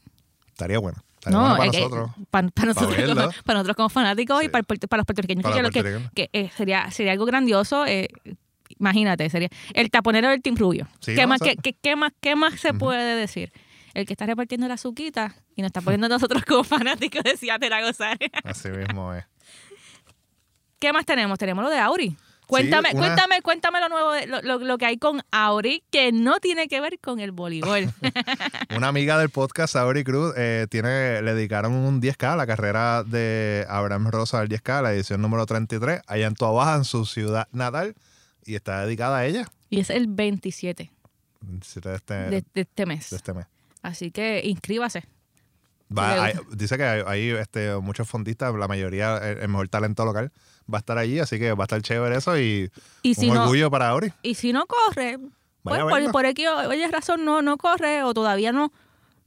Estaría 0.48 0.78
bueno. 0.78 0.98
Estaría 1.14 1.38
No, 1.38 1.44
bueno 1.44 1.56
para 1.58 1.70
es 1.70 1.76
que 1.76 1.80
nosotros. 1.82 2.10
para, 2.30 2.48
para 2.48 2.66
nosotros, 2.68 2.96
como, 2.96 3.30
para 3.44 3.58
nosotros 3.58 3.76
como 3.76 3.88
fanáticos 3.88 4.42
y 4.44 4.48
para, 4.48 4.62
para 4.64 4.98
los 4.98 5.06
puertorriqueños, 5.06 5.42
Para 5.42 5.56
que, 5.56 5.62
los 5.62 5.70
que- 5.72 5.80
puertorriqueños. 5.82 6.12
que, 6.14 6.30
eh, 6.32 6.50
sería, 6.56 6.90
sería 6.90 7.12
algo 7.12 7.24
grandioso. 7.26 7.84
eh, 7.86 8.08
imagínate, 8.78 9.28
sería 9.30 9.48
el 9.74 9.90
taponero 9.90 10.28
del 10.28 10.42
Team 10.42 10.56
Rubio. 10.56 10.86
Sí, 11.00 11.14
¿Qué, 11.14 11.22
no, 11.22 11.28
más, 11.28 11.40
o 11.40 11.44
sea- 11.44 11.54
qué, 11.56 11.72
qué- 11.72 11.78
qué 11.80 11.96
más, 11.96 12.12
¿Qué 12.20 12.36
más 12.36 12.60
se 12.60 12.72
puede 12.74 13.16
decir? 13.16 13.52
El 13.94 14.06
que 14.06 14.12
está 14.12 14.26
repartiendo 14.26 14.68
la 14.68 14.74
azuquita 14.74 15.34
y 15.56 15.62
nos 15.62 15.70
está 15.70 15.80
poniendo 15.80 16.06
a 16.06 16.10
nosotros 16.10 16.44
como 16.44 16.62
fanáticos 16.64 17.24
de 17.24 17.36
Seattle 17.36 17.74
a 17.74 17.82
gozar. 17.84 18.16
Así 18.44 18.68
mismo 18.68 19.12
es. 19.14 19.24
¿Qué 20.78 20.92
más 20.92 21.04
tenemos? 21.06 21.38
Tenemos 21.38 21.64
lo 21.64 21.70
de 21.70 21.78
Auri. 21.78 22.16
Cuéntame, 22.46 22.88
una- 22.94 22.98
cuéntame, 23.00 23.42
cuéntame 23.42 23.80
lo 23.80 23.88
nuevo, 23.90 24.12
de- 24.12 24.26
lo, 24.26 24.40
lo- 24.40 24.58
lo 24.58 24.78
que 24.78 24.86
hay 24.86 24.96
con 24.96 25.20
Auri 25.30 25.82
que 25.90 26.12
no 26.12 26.40
tiene 26.40 26.66
que 26.66 26.80
ver 26.80 26.98
con 26.98 27.20
el 27.20 27.30
voleibol. 27.30 27.92
Una 28.76 28.88
amiga 28.88 29.18
del 29.18 29.28
podcast, 29.28 29.74
Sauri 29.74 30.02
Cruz, 30.02 30.32
eh, 30.36 30.66
tiene, 30.70 31.20
le 31.20 31.34
dedicaron 31.34 31.72
un 31.74 32.00
10K 32.00 32.32
a 32.32 32.36
la 32.36 32.46
carrera 32.46 33.04
de 33.04 33.66
Abraham 33.68 34.08
Rosa 34.10 34.40
del 34.40 34.48
10K, 34.48 34.82
la 34.82 34.94
edición 34.94 35.20
número 35.20 35.44
33, 35.44 36.00
allá 36.06 36.26
en 36.26 36.34
Toa 36.34 36.52
Baja, 36.52 36.76
en 36.76 36.84
su 36.84 37.04
ciudad 37.04 37.48
natal, 37.52 37.94
y 38.46 38.54
está 38.54 38.80
dedicada 38.86 39.18
a 39.18 39.26
ella. 39.26 39.46
y 39.68 39.80
es 39.80 39.90
el 39.90 40.06
27 40.06 40.90
27 41.42 41.88
De 41.90 41.94
este, 41.96 42.14
de, 42.14 42.44
de 42.54 42.60
este 42.62 42.86
mes. 42.86 43.10
de 43.10 43.16
este 43.16 43.34
mes. 43.34 43.46
Así 43.82 44.10
que 44.10 44.40
inscríbase. 44.44 45.04
Va- 45.96 46.24
hay- 46.24 46.34
dice 46.52 46.76
que 46.78 46.84
hay, 46.84 47.02
hay, 47.06 47.30
este, 47.30 47.76
muchos 47.76 48.08
fondistas, 48.08 48.54
la 48.54 48.68
mayoría, 48.68 49.18
el, 49.18 49.38
el 49.38 49.48
mejor 49.48 49.68
talento 49.68 50.04
local, 50.06 50.32
va 50.72 50.78
a 50.78 50.80
estar 50.80 50.98
allí, 50.98 51.18
así 51.18 51.38
que 51.38 51.52
va 51.52 51.64
a 51.64 51.66
estar 51.66 51.80
chévere 51.82 52.16
eso 52.16 52.38
y, 52.38 52.70
Y 53.02 53.26
un 53.28 53.34
no, 53.34 53.42
orgullo 53.42 53.70
para 53.70 53.88
Auri. 53.90 54.12
y 54.22 54.34
si 54.34 54.52
no 54.52 54.66
corre, 54.66 55.18
pues, 55.62 55.80
por, 55.82 56.12
por 56.12 56.26
X 56.26 56.46
o 56.48 56.72
Y 56.72 56.86
razón 56.86 57.24
no, 57.24 57.42
no 57.42 57.56
corre 57.56 58.02
o 58.02 58.12
todavía 58.14 58.52
no, 58.52 58.72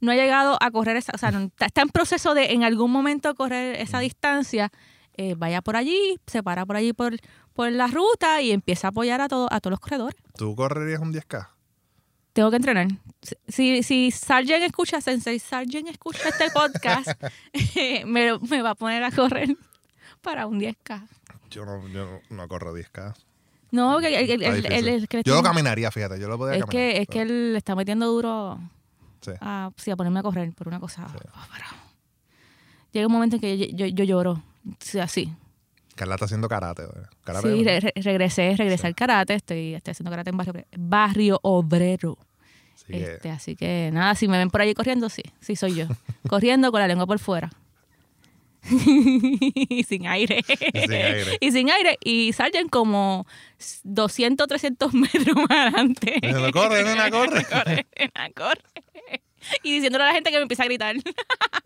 no 0.00 0.12
ha 0.12 0.14
llegado 0.14 0.56
a 0.60 0.70
correr 0.70 0.96
esa, 0.96 1.12
o 1.14 1.18
sea, 1.18 1.30
no- 1.30 1.40
está, 1.46 1.66
está 1.66 1.82
en 1.82 1.88
proceso 1.88 2.34
de 2.34 2.52
en 2.52 2.64
algún 2.64 2.90
momento 2.90 3.34
correr 3.34 3.76
esa 3.80 3.98
distancia, 4.00 4.70
eh, 5.16 5.34
vaya 5.36 5.60
por 5.62 5.76
allí, 5.76 6.18
se 6.26 6.42
para 6.42 6.64
por 6.66 6.76
allí 6.76 6.92
por, 6.92 7.16
por 7.54 7.70
la 7.70 7.86
ruta 7.86 8.40
y 8.40 8.50
empieza 8.52 8.88
a 8.88 8.90
apoyar 8.90 9.20
a, 9.20 9.28
todo, 9.28 9.46
a 9.52 9.60
todos 9.60 9.72
los 9.72 9.80
corredores. 9.80 10.16
¿Tú 10.36 10.54
correrías 10.56 11.00
un 11.00 11.12
10K? 11.12 11.48
Tengo 12.32 12.48
que 12.50 12.56
entrenar. 12.56 12.88
Si, 13.46 13.82
si 13.82 14.10
Sargent 14.10 14.64
escucha, 14.64 15.02
Sensei 15.02 15.38
Sargent 15.38 15.86
escucha 15.88 16.30
este 16.30 16.50
podcast, 16.50 17.08
me, 18.06 18.38
me 18.38 18.62
va 18.62 18.70
a 18.70 18.74
poner 18.74 19.04
a 19.04 19.10
correr 19.10 19.54
para 20.22 20.46
un 20.46 20.58
10K. 20.58 21.06
Yo 21.52 21.64
no, 21.64 21.86
yo 21.88 22.20
no, 22.30 22.48
corro 22.48 22.74
10K. 22.76 23.14
No, 23.70 23.98
que 24.00 24.08
el, 24.08 24.14
el- 24.30 24.42
Está 24.42 24.48
el- 24.48 24.62
difícil. 24.62 24.72
el- 24.88 24.94
el 25.02 25.08
que 25.08 25.16
le 25.18 25.22
yo 25.22 25.34
lo 25.34 25.42
caminaría, 25.42 25.90
fíjate, 25.90 26.20
yo 26.20 26.28
lo 26.28 26.36
podría 26.38 26.58
es 26.58 26.64
caminar. 26.64 26.92
que, 26.94 27.00
es 27.02 27.08
que 27.08 27.22
él 27.22 27.52
le 27.52 27.58
está 27.58 27.74
metiendo 27.74 28.06
duro 28.06 28.58
Sí. 29.22 29.30
a, 29.40 29.70
sí, 29.76 29.90
a 29.90 29.96
ponerme 29.96 30.20
a 30.20 30.22
correr 30.22 30.52
por 30.54 30.68
una 30.68 30.80
cosa. 30.80 31.06
Pero 31.12 31.30
Llega 32.92 33.06
un 33.06 33.12
momento 33.12 33.36
en 33.36 33.40
que 33.40 33.56
yo, 33.58 33.66
yo, 33.74 33.86
yo 33.86 34.04
lloro. 34.04 34.42
Sí, 34.78 34.98
así. 34.98 35.32
Carla 35.94 36.14
está 36.14 36.26
haciendo 36.26 36.48
karate. 36.48 36.84
Karate, 37.24 37.48
Sí, 37.50 37.64
regresé, 38.02 38.54
regresé 38.56 38.82
Sí. 38.82 38.86
al 38.86 38.94
karate. 38.94 39.34
Estoy, 39.34 39.74
estoy 39.74 39.92
haciendo 39.92 40.10
karate 40.10 40.30
en 40.30 40.36
barrio, 40.36 40.54
barrio 40.76 41.40
obrero. 41.42 42.18
Así 42.74 42.84
que- 42.92 43.12
Este, 43.14 43.30
así 43.30 43.56
que 43.56 43.90
nada, 43.92 44.14
si 44.14 44.28
me 44.28 44.36
ven 44.38 44.50
por 44.50 44.60
allí 44.60 44.74
corriendo, 44.74 45.08
sí, 45.08 45.22
sí 45.40 45.56
soy 45.56 45.74
yo. 45.74 45.86
corriendo 46.28 46.70
con 46.70 46.80
la 46.80 46.88
lengua 46.88 47.06
por 47.06 47.18
fuera. 47.18 47.50
Y 48.70 49.82
sin 49.84 50.06
aire. 50.06 50.42
sin 50.46 50.92
aire. 50.92 51.36
y 51.40 51.52
sin 51.52 51.70
aire. 51.70 51.98
Y 52.04 52.32
salen 52.32 52.68
como 52.68 53.26
200, 53.84 54.46
300 54.46 54.94
metros 54.94 55.36
más 55.36 55.50
adelante. 55.50 56.20
No 56.22 56.50
corre, 56.52 56.84
nena, 56.84 57.10
corre. 57.10 57.44
corre, 57.44 57.86
nena, 57.98 58.30
corre. 58.34 58.62
y 59.62 59.72
diciéndole 59.74 60.04
a 60.04 60.08
la 60.08 60.14
gente 60.14 60.30
que 60.30 60.36
me 60.36 60.42
empieza 60.42 60.62
a 60.62 60.66
gritar. 60.66 60.96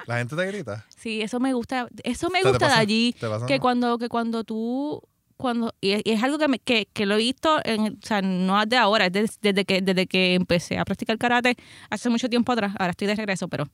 La 0.07 0.19
gente 0.19 0.37
te 0.37 0.47
grita. 0.47 0.87
Sí, 0.97 1.21
eso 1.23 1.41
me 1.41 1.53
gusta, 1.53 1.89
eso 2.05 2.31
me 2.31 2.39
¿Te- 2.39 2.45
te 2.45 2.51
gusta 2.51 2.69
de 2.69 2.75
allí, 2.75 3.15
que 3.47 3.61
cuando, 3.61 3.99
que 3.99 4.09
cuando 4.09 4.45
tú, 4.45 5.03
cuando, 5.37 5.75
y 5.81 6.11
es, 6.11 6.23
algo 6.23 6.39
que, 6.39 6.49
me- 6.49 6.59
que, 6.59 6.87
que 6.93 7.05
lo 7.07 7.15
he 7.17 7.19
visto, 7.19 7.59
en, 7.65 7.99
o 8.03 8.07
sea, 8.07 8.23
no 8.23 8.61
es 8.63 8.69
de 8.69 8.77
ahora, 8.79 9.07
es 9.07 9.13
des- 9.13 9.39
desde, 9.43 9.65
que, 9.65 9.83
desde 9.83 10.07
que 10.07 10.35
empecé 10.35 10.79
a 10.79 10.85
practicar 10.85 11.19
karate 11.19 11.57
hace 11.91 12.09
mucho 12.09 12.29
tiempo 12.31 12.53
atrás, 12.53 12.73
ahora 12.79 12.93
estoy 12.93 13.09
de 13.09 13.15
regreso, 13.17 13.47
pero 13.49 13.65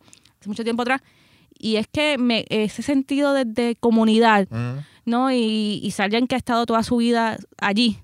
hace 0.41 0.49
mucho 0.49 0.65
tiempo 0.65 0.83
atrás, 0.83 1.01
y 1.59 1.77
es 1.77 1.87
que 1.89 2.19
me, 2.19 2.45
ese 2.49 2.83
sentido 2.83 3.33
de, 3.35 3.45
de 3.45 3.77
comunidad, 3.79 4.49
Mm. 4.51 4.79
¿no? 5.05 5.31
Y, 5.33 5.81
y 5.83 5.95
alguien 6.03 6.27
que 6.27 6.35
ha 6.35 6.39
estado 6.39 6.67
toda 6.67 6.83
su 6.83 6.97
vida 6.99 7.39
allí. 7.59 7.99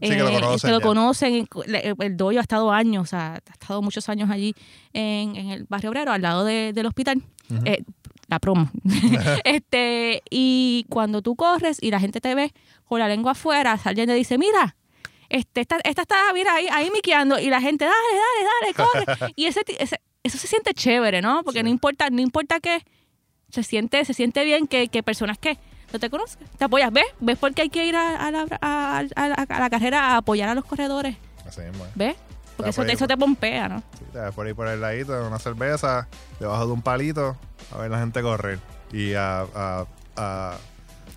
Sí, 0.00 0.08
que 0.08 0.16
lo 0.16 0.28
eh, 0.30 0.40
conocen 0.40 0.68
que 0.68 0.72
lo 0.72 0.78
ya. 0.80 0.84
conocen. 0.86 1.48
El, 1.66 1.94
el 2.00 2.16
doyo 2.16 2.40
ha 2.40 2.42
estado 2.42 2.72
años, 2.72 3.02
o 3.04 3.06
sea, 3.06 3.34
ha 3.34 3.52
estado 3.52 3.80
muchos 3.82 4.08
años 4.08 4.28
allí 4.30 4.52
en, 4.92 5.36
en 5.36 5.50
el 5.50 5.64
barrio 5.68 5.90
obrero, 5.90 6.10
al 6.10 6.22
lado 6.22 6.44
de- 6.44 6.72
del 6.72 6.86
hospital. 6.86 7.22
Eh, 7.64 7.84
la 8.28 8.38
promo. 8.40 8.70
este 9.44 10.22
Y 10.30 10.86
cuando 10.88 11.22
tú 11.22 11.36
corres 11.36 11.78
y 11.80 11.90
la 11.90 12.00
gente 12.00 12.20
te 12.20 12.34
ve 12.34 12.52
con 12.84 12.98
la 12.98 13.08
lengua 13.08 13.32
afuera, 13.32 13.78
alguien 13.84 14.06
te 14.06 14.14
dice, 14.14 14.38
mira, 14.38 14.74
este, 15.28 15.60
esta, 15.62 15.78
esta 15.84 16.02
está, 16.02 16.16
mira, 16.34 16.54
ahí, 16.54 16.66
ahí 16.70 16.90
miqueando. 16.90 17.38
Y 17.38 17.48
la 17.50 17.60
gente, 17.60 17.84
dale, 17.84 17.94
dale, 18.74 19.04
dale, 19.06 19.16
corre. 19.18 19.32
y 19.36 19.46
ese, 19.46 19.60
ese- 19.78 20.00
eso 20.22 20.38
se 20.38 20.46
siente 20.46 20.72
chévere, 20.74 21.20
¿no? 21.22 21.42
Porque 21.44 21.60
Sí. 21.60 21.64
no 21.64 21.68
importa, 21.70 22.08
no 22.10 22.20
importa 22.20 22.60
qué, 22.60 22.84
se 23.50 23.62
siente, 23.62 24.04
se 24.04 24.14
siente 24.14 24.44
bien 24.44 24.66
que, 24.66 24.88
que 24.88 25.02
personas 25.02 25.38
que 25.38 25.58
no 25.92 25.98
te 25.98 26.08
conocen, 26.08 26.40
te 26.58 26.64
apoyas. 26.64 26.92
¿Ves? 26.92 27.04
¿Ves 27.20 27.38
por 27.38 27.52
qué 27.54 27.62
hay 27.62 27.68
que 27.70 27.84
ir 27.84 27.96
a, 27.96 28.16
a 28.26 28.30
la, 28.30 28.46
a- 28.60 28.98
a 28.98 29.28
la- 29.28 29.34
a 29.48 29.60
la 29.60 29.70
carrera 29.70 30.00
a 30.12 30.16
apoyar 30.18 30.48
a 30.48 30.54
los 30.54 30.64
corredores? 30.64 31.16
Así 31.46 31.60
mismo. 31.62 31.84
¿Ves? 31.94 32.16
Porque 32.56 32.70
eso, 32.70 32.80
por 32.82 32.86
te- 32.86 32.92
eso 32.92 33.06
te 33.06 33.16
pompea, 33.16 33.68
¿no? 33.68 33.82
Sí, 33.98 34.04
te 34.12 34.18
vas 34.18 34.34
por 34.34 34.46
ahí 34.46 34.54
por 34.54 34.68
el 34.68 34.80
ladito, 34.80 35.26
una 35.26 35.38
cerveza, 35.38 36.06
debajo 36.38 36.66
de 36.66 36.72
un 36.72 36.82
palito, 36.82 37.36
a 37.74 37.78
ver 37.78 37.90
la 37.90 37.98
gente 37.98 38.22
correr. 38.22 38.58
Y 38.92 39.14
a, 39.14 39.86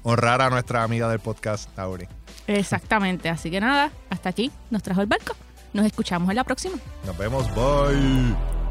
honrar 0.04 0.42
a 0.42 0.50
nuestra 0.50 0.84
amiga 0.84 1.10
del 1.10 1.20
podcast, 1.20 1.78
Auri. 1.78 2.08
Exactamente. 2.48 3.30
Así 3.30 3.50
que 3.52 3.60
nada, 3.60 3.92
hasta 4.10 4.30
aquí 4.30 4.52
nos 4.70 4.82
trajo 4.84 5.02
el 5.02 5.08
barco. 5.08 5.36
Nos 5.74 5.86
escuchamos 5.86 6.30
en 6.30 6.36
la 6.38 6.44
próxima. 6.44 6.78
Nos 7.06 7.18
vemos, 7.18 7.48
bye. 7.56 8.65